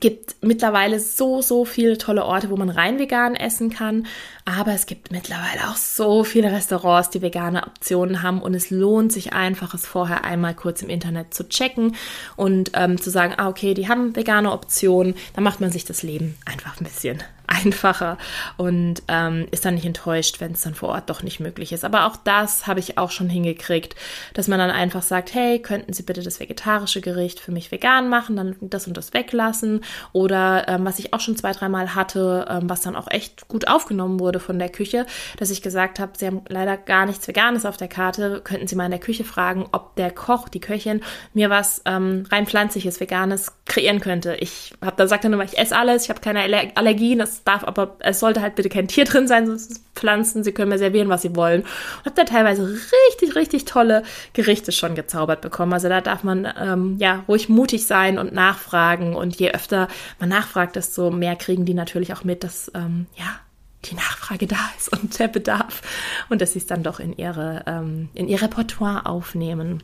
[0.00, 4.06] gibt mittlerweile so, so viele tolle Orte, wo man rein vegan essen kann.
[4.44, 8.42] Aber es gibt mittlerweile auch so viele Restaurants, die vegane Optionen haben.
[8.42, 11.96] Und es lohnt sich einfach, es vorher einmal kurz im Internet zu checken
[12.36, 15.14] und ähm, zu sagen, ah, okay, die haben vegane Optionen.
[15.34, 18.16] Dann macht man sich das Leben einfach ein bisschen einfacher
[18.56, 21.84] und ähm, ist dann nicht enttäuscht, wenn es dann vor Ort doch nicht möglich ist.
[21.84, 23.96] Aber auch das habe ich auch schon hingekriegt,
[24.34, 28.08] dass man dann einfach sagt, hey, könnten Sie bitte das vegetarische Gericht für mich vegan
[28.08, 29.82] machen, dann das und das weglassen.
[30.12, 33.68] Oder ähm, was ich auch schon zwei, dreimal hatte, ähm, was dann auch echt gut
[33.68, 35.04] aufgenommen wurde von der Küche,
[35.38, 38.76] dass ich gesagt habe, Sie haben leider gar nichts Veganes auf der Karte, könnten Sie
[38.76, 41.02] mal in der Küche fragen, ob der Koch, die Köchin,
[41.34, 44.36] mir was ähm, rein pflanzliches, veganes kreieren könnte.
[44.36, 46.42] Ich habe da sagt dann immer, ich esse alles, ich habe keine
[46.74, 50.52] Allergien, das darf aber, es sollte halt bitte kein Tier drin sein, sonst Pflanzen, sie
[50.52, 51.62] können mir servieren, was sie wollen.
[51.62, 55.72] Und habe da teilweise richtig, richtig tolle Gerichte schon gezaubert bekommen.
[55.72, 59.14] Also da darf man ähm, ja ruhig mutig sein und nachfragen.
[59.14, 59.88] Und je öfter
[60.18, 63.40] man nachfragt, desto mehr kriegen die natürlich auch mit, dass ähm, ja
[63.86, 65.82] die Nachfrage da ist und der Bedarf
[66.28, 69.82] und dass sie es dann doch in ihre ähm, in ihr Repertoire aufnehmen.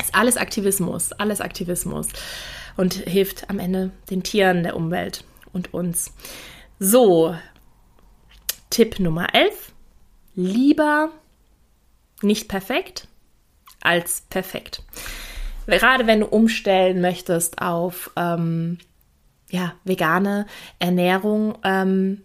[0.00, 2.08] Ist alles Aktivismus, alles Aktivismus
[2.76, 6.12] und hilft am Ende den Tieren, der Umwelt und uns.
[6.84, 7.36] So,
[8.68, 9.72] Tipp Nummer 11.
[10.34, 11.12] Lieber
[12.22, 13.06] nicht perfekt
[13.80, 14.82] als perfekt.
[15.68, 18.78] Gerade wenn du umstellen möchtest auf ähm,
[19.48, 20.46] ja, vegane
[20.80, 22.24] Ernährung, ähm,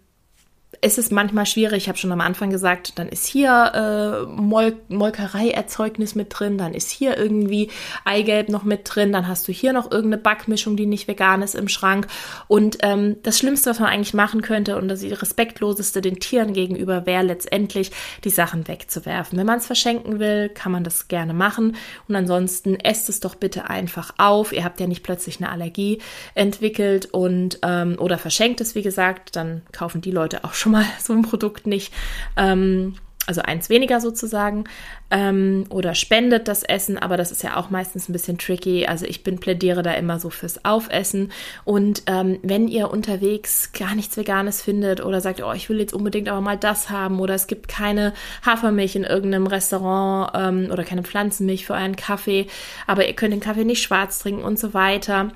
[0.80, 1.84] ist es manchmal schwierig.
[1.84, 6.74] Ich habe schon am Anfang gesagt, dann ist hier äh, Mol Molkereierzeugnis mit drin, dann
[6.74, 7.70] ist hier irgendwie
[8.04, 11.54] Eigelb noch mit drin, dann hast du hier noch irgendeine Backmischung, die nicht vegan ist
[11.54, 12.06] im Schrank.
[12.46, 17.06] Und ähm, das Schlimmste, was man eigentlich machen könnte und das respektloseste den Tieren gegenüber
[17.06, 17.90] wäre letztendlich,
[18.24, 19.38] die Sachen wegzuwerfen.
[19.38, 21.76] Wenn man es verschenken will, kann man das gerne machen.
[22.06, 24.52] Und ansonsten esst es doch bitte einfach auf.
[24.52, 26.00] Ihr habt ja nicht plötzlich eine Allergie
[26.34, 30.72] entwickelt und ähm, oder verschenkt es, wie gesagt, dann kaufen die Leute auch schon schon
[30.72, 31.92] mal so ein Produkt nicht.
[32.36, 32.94] Ähm,
[33.26, 34.64] also eins weniger sozusagen,
[35.10, 38.86] ähm, oder spendet das Essen, aber das ist ja auch meistens ein bisschen tricky.
[38.86, 41.30] Also ich bin plädiere da immer so fürs Aufessen.
[41.64, 45.92] Und ähm, wenn ihr unterwegs gar nichts Veganes findet oder sagt, oh, ich will jetzt
[45.92, 48.14] unbedingt aber mal das haben oder es gibt keine
[48.46, 52.46] Hafermilch in irgendeinem Restaurant ähm, oder keine Pflanzenmilch für euren Kaffee,
[52.86, 55.32] aber ihr könnt den Kaffee nicht schwarz trinken und so weiter.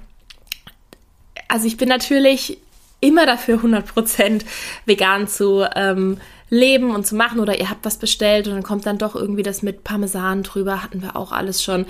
[1.49, 2.57] Also ich bin natürlich
[3.03, 4.43] immer dafür 100%
[4.87, 8.87] vegan zu ähm, leben und zu machen oder ihr habt was bestellt und dann kommt
[8.87, 11.87] dann doch irgendwie das mit Parmesan drüber, hatten wir auch alles schon.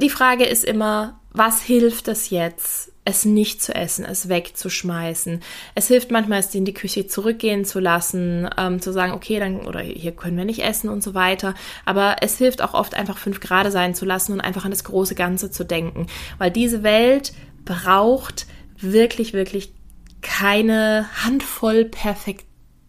[0.00, 5.40] Die Frage ist immer, was hilft es jetzt, es nicht zu essen, es wegzuschmeißen?
[5.74, 9.66] Es hilft manchmal, es in die Küche zurückgehen zu lassen, ähm, zu sagen, okay, dann,
[9.66, 11.54] oder hier können wir nicht essen und so weiter.
[11.84, 14.84] Aber es hilft auch oft einfach fünf Grade sein zu lassen und einfach an das
[14.84, 16.06] große Ganze zu denken.
[16.38, 17.32] Weil diese Welt
[17.64, 18.46] braucht
[18.78, 19.72] wirklich, wirklich
[20.22, 22.46] keine Handvoll perfekt,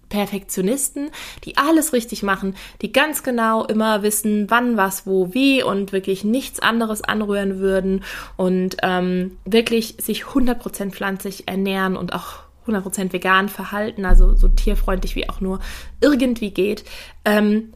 [0.10, 1.10] Perfektionisten,
[1.44, 6.24] die alles richtig machen, die ganz genau immer wissen, wann, was, wo, wie und wirklich
[6.24, 8.04] nichts anderes anrühren würden
[8.38, 15.16] und ähm, wirklich sich 100% pflanzlich ernähren und auch 100% vegan verhalten, also so tierfreundlich
[15.16, 15.60] wie auch nur
[16.02, 16.84] irgendwie geht.
[17.26, 17.74] Ähm,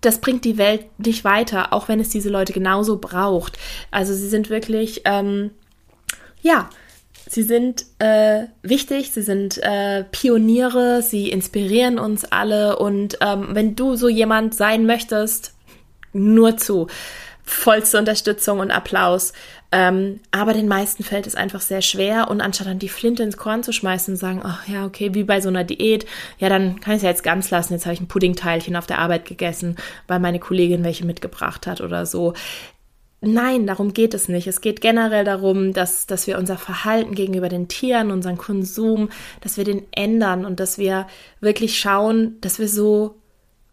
[0.00, 3.58] das bringt die Welt nicht weiter, auch wenn es diese Leute genauso braucht.
[3.90, 5.50] Also sie sind wirklich, ähm,
[6.40, 6.70] ja,
[7.28, 13.74] Sie sind äh, wichtig, sie sind äh, Pioniere, sie inspirieren uns alle und ähm, wenn
[13.74, 15.52] du so jemand sein möchtest,
[16.12, 16.86] nur zu.
[17.42, 19.32] Vollste Unterstützung und Applaus.
[19.72, 23.36] Ähm, aber den meisten fällt es einfach sehr schwer und anstatt dann die Flinte ins
[23.36, 26.06] Korn zu schmeißen und sagen, ach ja, okay, wie bei so einer Diät,
[26.38, 27.72] ja, dann kann ich es ja jetzt ganz lassen.
[27.72, 29.76] Jetzt habe ich ein Puddingteilchen auf der Arbeit gegessen,
[30.06, 32.34] weil meine Kollegin welche mitgebracht hat oder so.
[33.20, 34.46] Nein, darum geht es nicht.
[34.46, 39.08] Es geht generell darum, dass, dass wir unser Verhalten gegenüber den Tieren, unseren Konsum,
[39.40, 41.06] dass wir den ändern und dass wir
[41.40, 43.16] wirklich schauen, dass wir so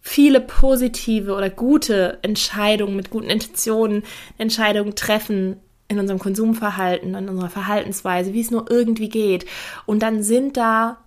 [0.02, 4.04] viele positive oder gute Entscheidungen mit guten Intentionen,
[4.38, 5.58] Entscheidungen treffen
[5.88, 9.46] in unserem Konsumverhalten, in unserer Verhaltensweise, wie es nur irgendwie geht.
[9.86, 11.03] Und dann sind da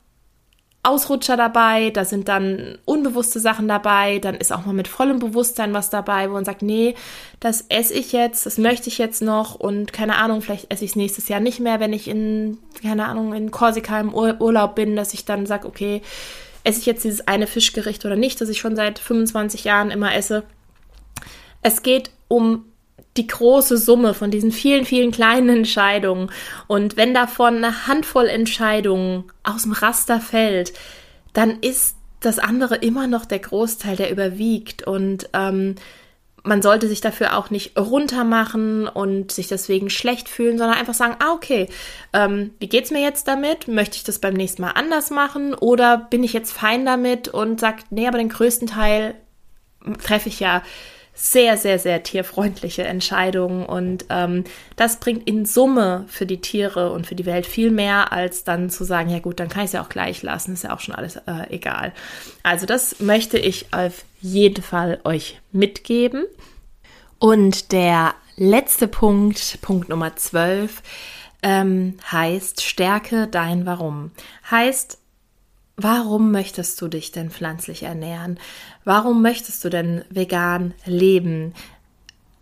[0.87, 5.75] Ausrutscher dabei, da sind dann unbewusste Sachen dabei, dann ist auch mal mit vollem Bewusstsein
[5.75, 6.95] was dabei, wo man sagt, nee,
[7.41, 10.93] das esse ich jetzt, das möchte ich jetzt noch und keine Ahnung, vielleicht esse ich
[10.93, 14.97] es nächstes Jahr nicht mehr, wenn ich in, keine Ahnung, in Korsika im Urlaub bin,
[14.97, 16.03] dass ich dann sage, okay,
[16.65, 20.15] esse ich jetzt dieses eine Fischgericht oder nicht, das ich schon seit 25 Jahren immer
[20.15, 20.45] esse.
[21.63, 22.65] Es geht um
[23.17, 26.31] die große Summe von diesen vielen, vielen kleinen Entscheidungen.
[26.67, 30.73] Und wenn davon eine Handvoll Entscheidungen aus dem Raster fällt,
[31.33, 34.87] dann ist das andere immer noch der Großteil, der überwiegt.
[34.87, 35.77] Und ähm,
[36.47, 41.17] man sollte sich dafür auch nicht runtermachen und sich deswegen schlecht fühlen, sondern einfach sagen,
[41.19, 41.69] ah, okay,
[42.13, 43.69] ähm, wie geht's mir jetzt damit?
[43.69, 45.55] Möchte ich das beim nächsten Mal anders machen?
[45.55, 49.15] Oder bin ich jetzt fein damit und sage, nee, aber den größten Teil
[50.03, 50.63] treffe ich ja
[51.19, 54.45] sehr, sehr, sehr tierfreundliche Entscheidungen und ähm,
[54.77, 58.69] das bringt in Summe für die Tiere und für die Welt viel mehr, als dann
[58.69, 60.81] zu sagen, ja gut, dann kann ich es ja auch gleich lassen, ist ja auch
[60.81, 61.95] schon alles äh, egal.
[62.43, 66.27] Also das möchte ich auf jeden Fall euch mitgeben.
[67.19, 70.83] Und der letzte Punkt, Punkt Nummer 12,
[71.43, 74.11] ähm, heißt, stärke dein Warum.
[74.51, 74.99] Heißt,
[75.77, 78.39] Warum möchtest du dich denn pflanzlich ernähren?
[78.85, 81.53] Warum möchtest du denn vegan leben?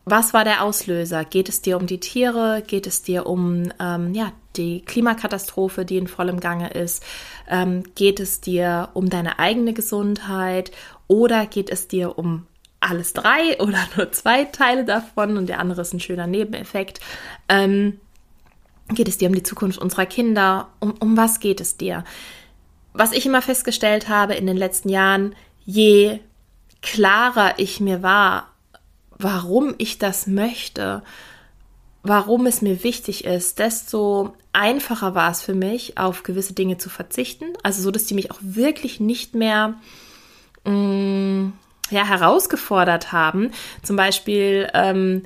[0.04, 1.24] Was war der Auslöser?
[1.24, 2.62] Geht es dir um die Tiere?
[2.64, 7.02] Geht es dir um ähm, ja, die Klimakatastrophe, die in vollem Gange ist?
[7.48, 10.70] Ähm, geht es dir um deine eigene Gesundheit?
[11.08, 12.46] Oder geht es dir um
[12.78, 17.00] alles drei oder nur zwei Teile davon und der andere ist ein schöner Nebeneffekt?
[17.48, 17.98] Ähm,
[18.90, 20.68] geht es dir um die Zukunft unserer Kinder?
[20.78, 22.04] Um, um was geht es dir?
[22.94, 25.34] Was ich immer festgestellt habe in den letzten Jahren,
[25.66, 26.20] je
[26.80, 28.48] klarer ich mir war,
[29.18, 31.02] warum ich das möchte,
[32.02, 36.88] warum es mir wichtig ist, desto einfacher war es für mich, auf gewisse Dinge zu
[36.88, 37.46] verzichten.
[37.62, 39.74] Also so, dass die mich auch wirklich nicht mehr
[40.64, 41.52] mh, mm,
[41.90, 43.50] ja, herausgefordert haben.
[43.82, 45.22] Zum Beispiel, ähm,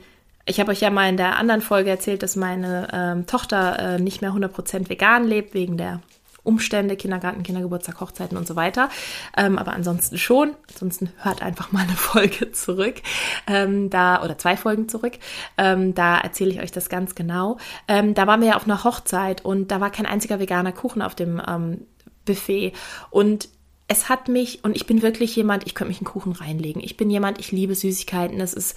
[0.46, 3.98] ich habe euch ja mal in der anderen Folge erzählt, dass meine ähm, Tochter äh,
[4.00, 6.00] nicht mehr 100% vegan lebt, wegen der
[6.42, 8.88] Umstände, Kindergarten, Kindergeburtstag, Hochzeiten und so weiter.
[9.36, 10.54] Ähm, aber ansonsten schon.
[10.72, 13.02] Ansonsten hört einfach mal eine Folge zurück.
[13.46, 15.18] Ähm, da, oder zwei Folgen zurück.
[15.56, 17.58] Ähm, da erzähle ich euch das ganz genau.
[17.86, 21.02] Ähm, da waren wir ja auf einer Hochzeit und da war kein einziger veganer Kuchen
[21.02, 21.86] auf dem ähm,
[22.24, 22.72] Buffet.
[23.10, 23.48] Und
[23.88, 26.82] es hat mich, und ich bin wirklich jemand, ich könnte mich einen Kuchen reinlegen.
[26.82, 28.40] Ich bin jemand, ich liebe Süßigkeiten.
[28.40, 28.76] Es ist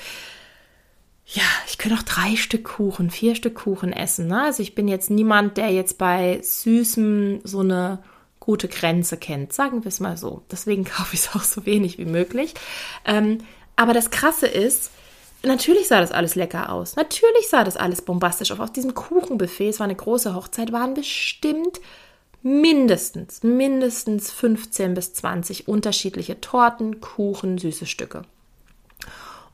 [1.33, 4.27] ja, ich könnte auch drei Stück Kuchen, vier Stück Kuchen essen.
[4.27, 4.43] Ne?
[4.43, 7.99] Also ich bin jetzt niemand, der jetzt bei Süßem so eine
[8.41, 10.41] gute Grenze kennt, sagen wir es mal so.
[10.51, 12.53] Deswegen kaufe ich es auch so wenig wie möglich.
[13.05, 13.37] Ähm,
[13.77, 14.91] aber das Krasse ist,
[15.43, 16.97] natürlich sah das alles lecker aus.
[16.97, 18.59] Natürlich sah das alles bombastisch aus.
[18.59, 21.79] Auf diesem Kuchenbuffet, es war eine große Hochzeit, waren bestimmt
[22.43, 28.23] mindestens, mindestens 15 bis 20 unterschiedliche Torten, Kuchen, süße Stücke.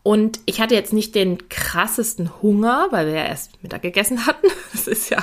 [0.07, 4.47] Und ich hatte jetzt nicht den krassesten Hunger, weil wir ja erst Mittag gegessen hatten.
[4.71, 5.17] Das ist ja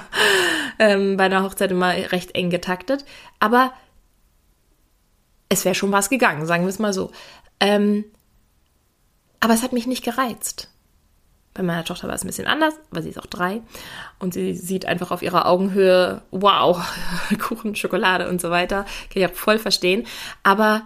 [0.79, 3.07] ähm, bei einer Hochzeit immer recht eng getaktet.
[3.41, 3.73] Aber
[5.49, 7.13] es wäre schon was gegangen, sagen wir es mal so.
[7.61, 8.05] Ähm,
[9.41, 10.69] aber es hat mich nicht gereizt.
[11.55, 13.63] Bei meiner Tochter war es ein bisschen anders, weil sie ist auch drei.
[14.19, 16.79] Und sie sieht einfach auf ihrer Augenhöhe, wow,
[17.41, 18.85] Kuchen, Schokolade und so weiter.
[19.11, 20.07] Kann ich auch voll verstehen.
[20.43, 20.83] Aber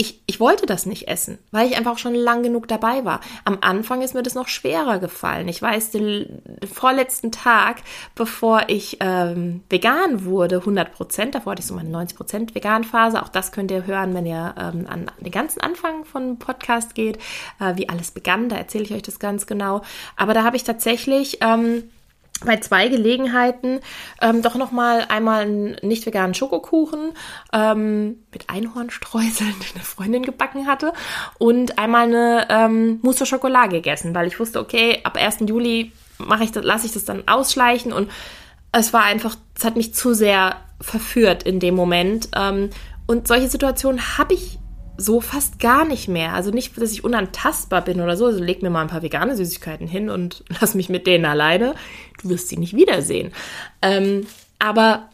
[0.00, 3.20] ich, ich wollte das nicht essen, weil ich einfach schon lang genug dabei war.
[3.44, 5.48] Am Anfang ist mir das noch schwerer gefallen.
[5.48, 7.82] Ich weiß, den, den vorletzten Tag,
[8.14, 13.20] bevor ich ähm, vegan wurde, 100 Prozent, davor hatte ich so meine 90 Prozent Vegan-Phase.
[13.20, 17.18] Auch das könnt ihr hören, wenn ihr ähm, an den ganzen Anfang von Podcast geht,
[17.58, 18.48] äh, wie alles begann.
[18.48, 19.82] Da erzähle ich euch das ganz genau.
[20.16, 21.38] Aber da habe ich tatsächlich...
[21.40, 21.90] Ähm,
[22.44, 23.80] bei zwei Gelegenheiten
[24.20, 27.12] ähm, doch noch mal einmal einen nicht veganen Schokokuchen
[27.52, 30.92] ähm, mit Einhornstreuseln, den eine Freundin gebacken hatte,
[31.38, 35.38] und einmal eine ähm, Mousse Schokolade gegessen, weil ich wusste, okay, ab 1.
[35.46, 38.10] Juli mache ich das, lasse ich das dann ausschleichen und
[38.72, 42.28] es war einfach, es hat mich zu sehr verführt in dem Moment.
[42.36, 42.70] Ähm,
[43.06, 44.58] und solche Situationen habe ich
[45.00, 46.34] so fast gar nicht mehr.
[46.34, 48.26] Also nicht, dass ich unantastbar bin oder so.
[48.26, 51.74] Also leg mir mal ein paar vegane Süßigkeiten hin und lass mich mit denen alleine.
[52.20, 53.32] Du wirst sie nicht wiedersehen.
[53.80, 54.26] Ähm,
[54.58, 55.08] aber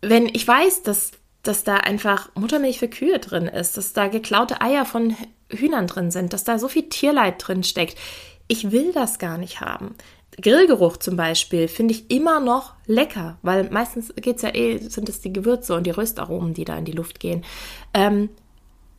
[0.00, 1.10] wenn ich weiß, dass,
[1.42, 5.16] dass da einfach Muttermilch für Kühe drin ist, dass da geklaute Eier von
[5.50, 7.98] Hühnern drin sind, dass da so viel Tierleid drin steckt,
[8.46, 9.96] ich will das gar nicht haben.
[10.40, 15.20] Grillgeruch zum Beispiel finde ich immer noch lecker, weil meistens geht's ja eh, sind es
[15.20, 17.44] die Gewürze und die Röstaromen, die da in die Luft gehen.
[17.94, 18.30] Ähm,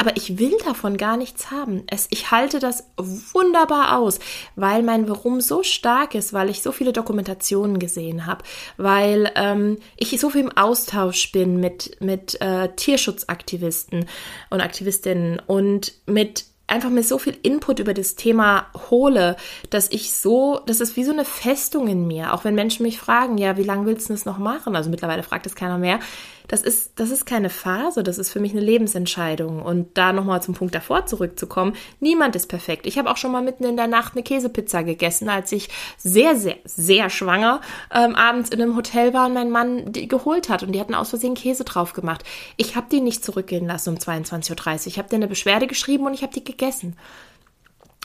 [0.05, 1.83] aber ich will davon gar nichts haben.
[1.87, 4.19] Es, ich halte das wunderbar aus,
[4.55, 8.43] weil mein Warum so stark ist, weil ich so viele Dokumentationen gesehen habe,
[8.77, 14.05] weil ähm, ich so viel im Austausch bin mit, mit äh, Tierschutzaktivisten
[14.51, 19.35] und Aktivistinnen und mit einfach mir so viel Input über das Thema hole,
[19.69, 22.33] dass ich so, das ist wie so eine Festung in mir.
[22.33, 24.75] Auch wenn Menschen mich fragen, ja, wie lange willst du das noch machen?
[24.75, 25.99] Also mittlerweile fragt es keiner mehr.
[26.47, 29.61] Das ist, das ist keine Phase, das ist für mich eine Lebensentscheidung.
[29.61, 32.85] Und da nochmal zum Punkt davor zurückzukommen, niemand ist perfekt.
[32.85, 36.35] Ich habe auch schon mal mitten in der Nacht eine Käsepizza gegessen, als ich sehr,
[36.35, 37.61] sehr, sehr schwanger
[37.93, 40.95] ähm, abends in einem Hotel war und mein Mann die geholt hat und die hatten
[40.95, 42.23] aus Versehen Käse drauf gemacht.
[42.57, 44.87] Ich habe die nicht zurückgehen lassen um 22.30 Uhr.
[44.87, 46.97] Ich habe dir eine Beschwerde geschrieben und ich habe die gegessen.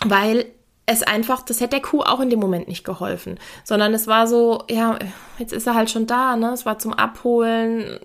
[0.05, 0.47] Weil
[0.91, 4.27] es einfach, das hätte der Kuh auch in dem Moment nicht geholfen, sondern es war
[4.27, 4.99] so, ja,
[5.39, 6.53] jetzt ist er halt schon da, ne?
[6.53, 8.01] Es war zum Abholen.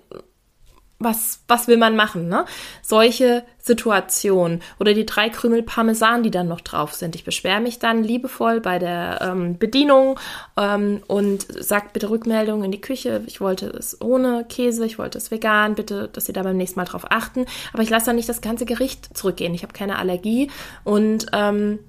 [0.98, 2.46] Was, was will man machen, ne?
[2.80, 7.14] Solche Situationen oder die drei Krümel Parmesan, die dann noch drauf sind.
[7.14, 10.18] Ich beschwere mich dann liebevoll bei der ähm, Bedienung
[10.56, 13.22] ähm, und sage bitte Rückmeldung in die Küche.
[13.26, 15.74] Ich wollte es ohne Käse, ich wollte es vegan.
[15.74, 17.44] Bitte, dass Sie da beim nächsten Mal drauf achten.
[17.74, 19.52] Aber ich lasse dann nicht das ganze Gericht zurückgehen.
[19.54, 20.50] Ich habe keine Allergie
[20.84, 21.80] und ähm,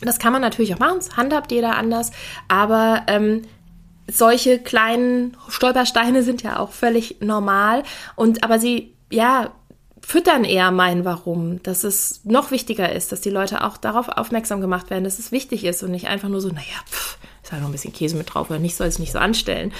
[0.00, 2.10] das kann man natürlich auch machen, das handhabt jeder anders,
[2.48, 3.42] aber ähm,
[4.10, 7.82] solche kleinen Stolpersteine sind ja auch völlig normal
[8.16, 9.52] und aber sie, ja,
[10.00, 14.60] füttern eher mein Warum, dass es noch wichtiger ist, dass die Leute auch darauf aufmerksam
[14.60, 17.62] gemacht werden, dass es wichtig ist und nicht einfach nur so, naja, pff, ist halt
[17.62, 19.72] noch ein bisschen Käse mit drauf oder nicht, soll es nicht so anstellen.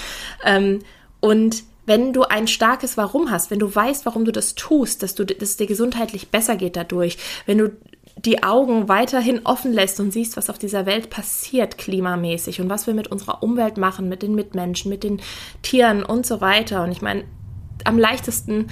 [0.43, 0.79] Ähm,
[1.19, 5.13] und wenn du ein starkes Warum hast, wenn du weißt, warum du das tust, dass
[5.13, 7.71] du, dass es dir gesundheitlich besser geht dadurch, wenn du
[8.17, 12.87] die Augen weiterhin offen lässt und siehst, was auf dieser Welt passiert klimamäßig und was
[12.87, 15.21] wir mit unserer Umwelt machen, mit den Mitmenschen, mit den
[15.61, 16.83] Tieren und so weiter.
[16.83, 17.25] Und ich meine,
[17.83, 18.67] am leichtesten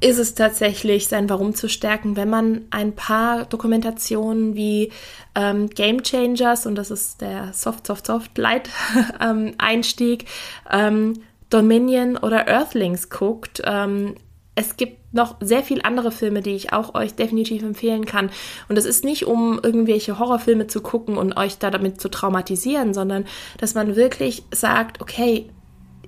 [0.00, 4.92] ist es tatsächlich, sein Warum zu stärken, wenn man ein paar Dokumentationen wie
[5.34, 8.70] ähm, Game Changers, und das ist der Soft, Soft, Soft Light
[9.20, 10.24] ähm, Einstieg,
[10.70, 11.20] ähm,
[11.50, 14.14] Dominion oder Earthlings guckt, ähm,
[14.54, 18.30] es gibt noch sehr viele andere Filme, die ich auch euch definitiv empfehlen kann.
[18.68, 22.94] Und es ist nicht, um irgendwelche Horrorfilme zu gucken und euch da damit zu traumatisieren,
[22.94, 23.26] sondern
[23.58, 25.50] dass man wirklich sagt, okay,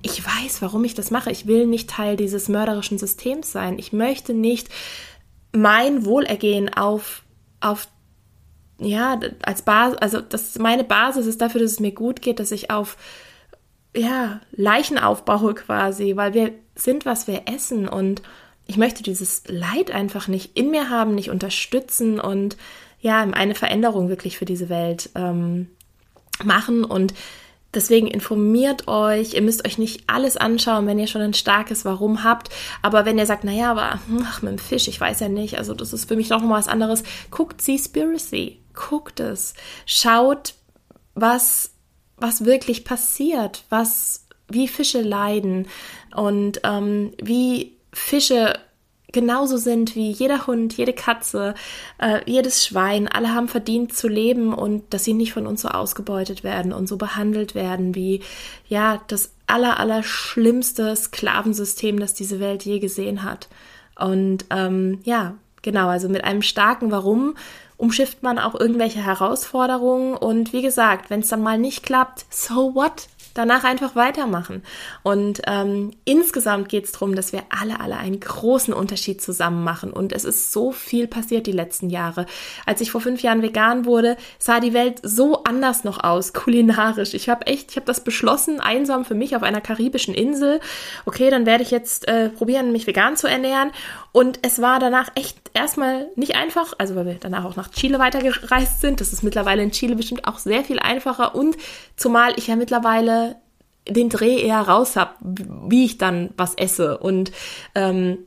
[0.01, 1.31] ich weiß, warum ich das mache.
[1.31, 3.79] Ich will nicht Teil dieses mörderischen Systems sein.
[3.79, 4.69] Ich möchte nicht
[5.53, 7.23] mein Wohlergehen auf,
[7.61, 7.87] auf
[8.79, 12.51] ja, als Basis, also das meine Basis ist dafür, dass es mir gut geht, dass
[12.51, 12.97] ich auf
[13.95, 18.21] ja, Leichen aufbaue quasi, weil wir sind, was wir essen und
[18.67, 22.57] ich möchte dieses Leid einfach nicht in mir haben, nicht unterstützen und
[23.01, 25.67] ja, eine Veränderung wirklich für diese Welt ähm,
[26.43, 27.13] machen und
[27.73, 32.23] Deswegen informiert euch, ihr müsst euch nicht alles anschauen, wenn ihr schon ein starkes Warum
[32.23, 32.49] habt.
[32.83, 35.73] Aber wenn ihr sagt, naja, aber ach, mit dem Fisch, ich weiß ja nicht, also
[35.73, 39.55] das ist für mich noch mal was anderes, guckt Seaspiracy, guckt es.
[39.87, 40.53] Schaut,
[41.15, 41.71] was,
[42.17, 45.67] was wirklich passiert, was, wie Fische leiden
[46.15, 48.53] und ähm, wie Fische
[49.13, 51.53] genauso sind wie jeder Hund, jede Katze,
[51.99, 53.07] äh, jedes Schwein.
[53.07, 56.87] Alle haben verdient zu leben und dass sie nicht von uns so ausgebeutet werden und
[56.87, 58.21] so behandelt werden wie
[58.67, 63.47] ja das aller aller schlimmste Sklavensystem, das diese Welt je gesehen hat.
[63.97, 67.35] Und ähm, ja, genau, also mit einem starken Warum
[67.77, 72.73] umschifft man auch irgendwelche Herausforderungen und wie gesagt, wenn es dann mal nicht klappt, so
[72.75, 73.07] what?
[73.33, 74.63] Danach einfach weitermachen.
[75.01, 79.91] Und ähm, insgesamt geht es darum, dass wir alle, alle einen großen Unterschied zusammen machen.
[79.91, 82.25] Und es ist so viel passiert die letzten Jahre.
[82.65, 87.13] Als ich vor fünf Jahren vegan wurde, sah die Welt so anders noch aus, kulinarisch.
[87.13, 90.59] Ich habe echt, ich habe das beschlossen, einsam für mich auf einer karibischen Insel.
[91.05, 93.71] Okay, dann werde ich jetzt äh, probieren, mich vegan zu ernähren.
[94.11, 97.97] Und es war danach echt erstmal nicht einfach, also weil wir danach auch nach Chile
[97.97, 99.01] weitergereist sind.
[99.01, 101.33] Das ist mittlerweile in Chile bestimmt auch sehr viel einfacher.
[101.33, 101.57] Und
[101.95, 103.22] zumal ich ja mittlerweile
[103.87, 106.97] den Dreh eher raus habe, wie ich dann was esse.
[106.97, 107.31] Und
[107.75, 108.19] ähm,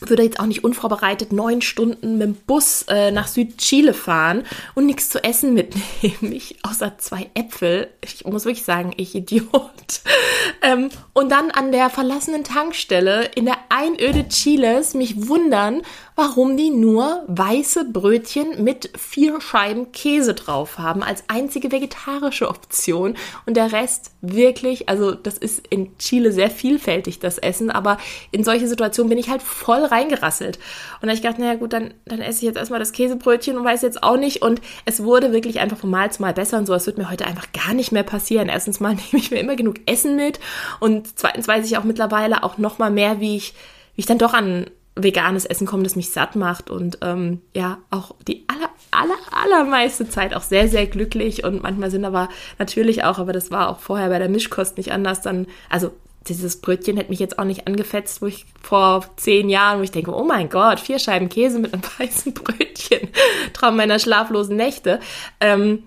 [0.00, 4.44] würde jetzt auch nicht unvorbereitet neun Stunden mit dem Bus äh, nach Südchile fahren
[4.74, 5.84] und nichts zu essen mitnehmen.
[6.38, 7.88] Ich, außer zwei Äpfel.
[8.02, 9.52] Ich muss wirklich sagen, ich Idiot.
[10.62, 15.82] ähm, und dann an der verlassenen Tankstelle in der Einöde Chiles mich wundern,
[16.18, 23.16] warum die nur weiße Brötchen mit vier Scheiben Käse drauf haben als einzige vegetarische Option
[23.46, 27.98] und der Rest wirklich, also das ist in Chile sehr vielfältig das Essen, aber
[28.32, 30.58] in solche Situationen bin ich halt voll reingerasselt.
[31.00, 33.64] Und da ich gedacht, naja gut, dann, dann esse ich jetzt erstmal das Käsebrötchen und
[33.64, 36.66] weiß jetzt auch nicht und es wurde wirklich einfach von Mal zu Mal besser und
[36.66, 38.48] so, es wird mir heute einfach gar nicht mehr passieren.
[38.48, 40.40] Erstens mal nehme ich mir immer genug Essen mit
[40.80, 43.54] und zweitens weiß ich auch mittlerweile auch noch mal mehr, wie ich
[43.94, 44.70] wie ich dann doch an
[45.02, 50.08] veganes Essen kommen, das mich satt macht und ähm, ja, auch die aller, aller, allermeiste
[50.08, 53.78] Zeit auch sehr, sehr glücklich und manchmal sind aber natürlich auch, aber das war auch
[53.78, 55.92] vorher bei der Mischkost nicht anders, dann, also
[56.26, 59.90] dieses Brötchen hätte mich jetzt auch nicht angefetzt, wo ich vor zehn Jahren, wo ich
[59.90, 63.08] denke, oh mein Gott, vier Scheiben Käse mit einem weißen Brötchen,
[63.52, 65.00] Traum meiner schlaflosen Nächte,
[65.40, 65.84] ähm,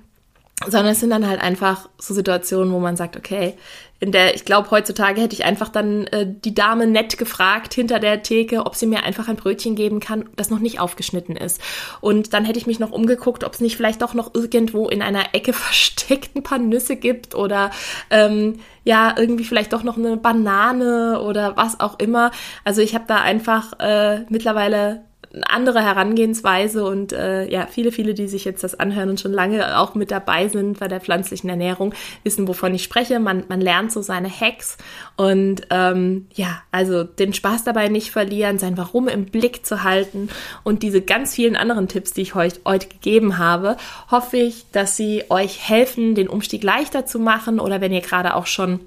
[0.66, 3.56] sondern es sind dann halt einfach so Situationen, wo man sagt, okay,
[4.02, 8.00] in der, ich glaube, heutzutage hätte ich einfach dann äh, die Dame nett gefragt hinter
[8.00, 11.62] der Theke, ob sie mir einfach ein Brötchen geben kann, das noch nicht aufgeschnitten ist.
[12.02, 15.04] Und dann hätte ich mich noch umgeguckt, ob es nicht vielleicht doch noch irgendwo in
[15.04, 17.70] einer Ecke versteckt ein paar Nüsse gibt oder
[18.10, 22.32] ähm, ja, irgendwie vielleicht doch noch eine Banane oder was auch immer.
[22.64, 25.04] Also ich habe da einfach äh, mittlerweile
[25.44, 29.80] andere Herangehensweise und äh, ja, viele, viele, die sich jetzt das anhören und schon lange
[29.80, 31.94] auch mit dabei sind bei der pflanzlichen Ernährung,
[32.24, 33.20] wissen, wovon ich spreche.
[33.20, 34.78] Man, man lernt so seine Hacks
[35.16, 40.30] und ähm, ja, also den Spaß dabei nicht verlieren, sein Warum im Blick zu halten
[40.64, 43.78] und diese ganz vielen anderen Tipps, die ich euch heute gegeben habe,
[44.10, 48.36] hoffe ich, dass sie euch helfen, den Umstieg leichter zu machen oder wenn ihr gerade
[48.36, 48.82] auch schon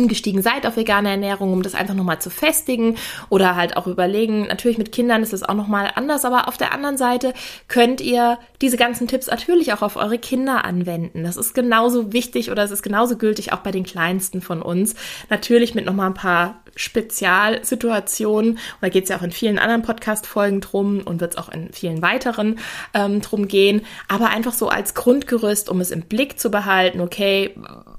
[0.00, 2.96] umgestiegen seid auf vegane Ernährung, um das einfach nochmal zu festigen
[3.28, 4.46] oder halt auch überlegen.
[4.46, 7.34] Natürlich mit Kindern ist es auch nochmal anders, aber auf der anderen Seite
[7.68, 11.24] könnt ihr diese ganzen Tipps natürlich auch auf eure Kinder anwenden.
[11.24, 14.94] Das ist genauso wichtig oder es ist genauso gültig auch bei den kleinsten von uns.
[15.28, 18.52] Natürlich mit nochmal ein paar Spezialsituationen.
[18.52, 21.48] Und da geht es ja auch in vielen anderen Podcast-Folgen drum und wird es auch
[21.48, 22.58] in vielen weiteren
[22.94, 23.82] ähm, drum gehen.
[24.08, 27.54] Aber einfach so als Grundgerüst, um es im Blick zu behalten, okay,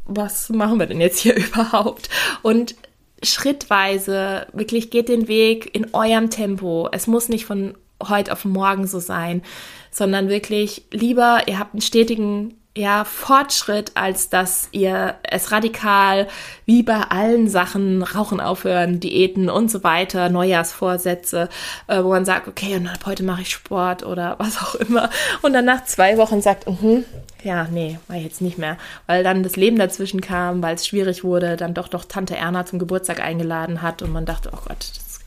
[0.06, 2.10] was machen wir denn jetzt hier überhaupt?
[2.42, 2.76] Und
[3.24, 6.90] schrittweise wirklich geht den Weg in eurem Tempo.
[6.92, 9.44] Es muss nicht von heute auf morgen so sein,
[9.92, 16.30] sondern wirklich lieber, ihr habt einen stetigen ja, Fortschritt, als dass ihr es radikal,
[16.66, 21.50] wie bei allen Sachen, Rauchen aufhören, Diäten und so weiter, Neujahrsvorsätze,
[21.88, 25.10] äh, wo man sagt, okay, und ab heute mache ich Sport oder was auch immer.
[25.42, 27.04] Und dann nach zwei Wochen sagt, uh -huh,
[27.44, 28.78] ja, nee, war jetzt nicht mehr.
[29.06, 32.66] Weil dann das Leben dazwischen kam, weil es schwierig wurde, dann doch doch Tante Erna
[32.66, 35.20] zum Geburtstag eingeladen hat und man dachte, oh Gott, das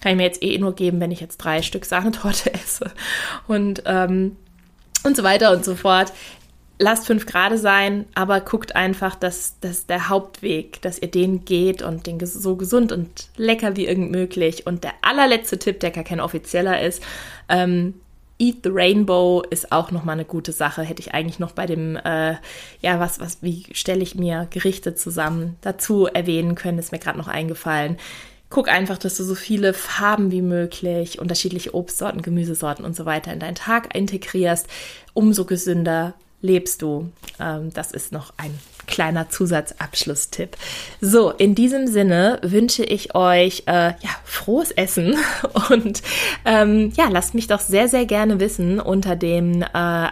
[0.00, 2.92] kann ich mir jetzt eh nur geben, wenn ich jetzt drei Stück Sahnetorte esse.
[3.48, 4.36] Und, ähm,
[5.02, 6.12] und so weiter und so fort
[6.78, 11.82] lasst fünf Grade sein, aber guckt einfach, dass, dass der Hauptweg, dass ihr den geht
[11.82, 14.66] und den so gesund und lecker wie irgend möglich.
[14.66, 17.02] Und der allerletzte Tipp, der gar kein offizieller ist,
[17.48, 17.94] ähm,
[18.42, 20.82] Eat the Rainbow ist auch nochmal eine gute Sache.
[20.82, 22.34] Hätte ich eigentlich noch bei dem, äh,
[22.80, 27.18] ja, was, was, wie stelle ich mir Gerichte zusammen dazu erwähnen können, ist mir gerade
[27.18, 27.98] noch eingefallen.
[28.50, 33.32] Guck einfach, dass du so viele Farben wie möglich, unterschiedliche Obstsorten, Gemüsesorten und so weiter
[33.32, 34.66] in deinen Tag integrierst.
[35.14, 37.10] Umso gesünder lebst du?
[37.40, 38.56] Ähm, das ist noch ein
[38.86, 40.56] kleiner Zusatzabschlusstipp.
[41.00, 45.16] So, in diesem Sinne wünsche ich euch äh, ja, frohes Essen
[45.70, 46.02] und
[46.44, 50.08] ähm, ja, lasst mich doch sehr, sehr gerne wissen unter dem äh,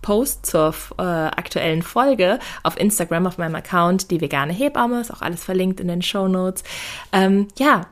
[0.00, 5.22] Post zur äh, aktuellen Folge auf Instagram auf meinem Account, die vegane Hebamme, ist auch
[5.22, 6.62] alles verlinkt in den Show Notes.
[7.10, 7.86] Ähm, ja,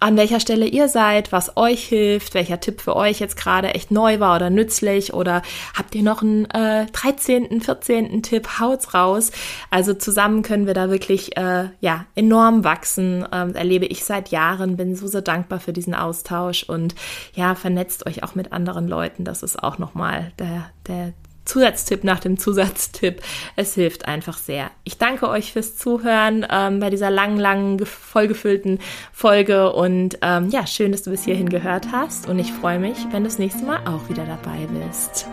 [0.00, 3.90] an welcher Stelle ihr seid, was euch hilft, welcher Tipp für euch jetzt gerade echt
[3.90, 5.42] neu war oder nützlich oder
[5.76, 8.22] habt ihr noch einen äh, 13., 14.
[8.22, 9.30] Tipp, haut's raus.
[9.70, 14.78] Also zusammen können wir da wirklich äh, ja enorm wachsen, ähm, erlebe ich seit Jahren,
[14.78, 16.94] bin so, so dankbar für diesen Austausch und
[17.34, 21.12] ja, vernetzt euch auch mit anderen Leuten, das ist auch nochmal der, der
[21.50, 23.20] Zusatztipp nach dem Zusatztipp.
[23.56, 24.70] Es hilft einfach sehr.
[24.84, 28.78] Ich danke euch fürs Zuhören ähm, bei dieser langen, langen, vollgefüllten
[29.12, 32.98] Folge und ähm, ja, schön, dass du bis hierhin gehört hast und ich freue mich,
[33.10, 35.26] wenn du das nächste Mal auch wieder dabei bist.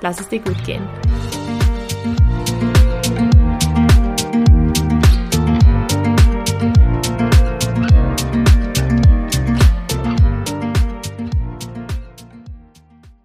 [0.00, 0.82] Lass es dir gut gehen.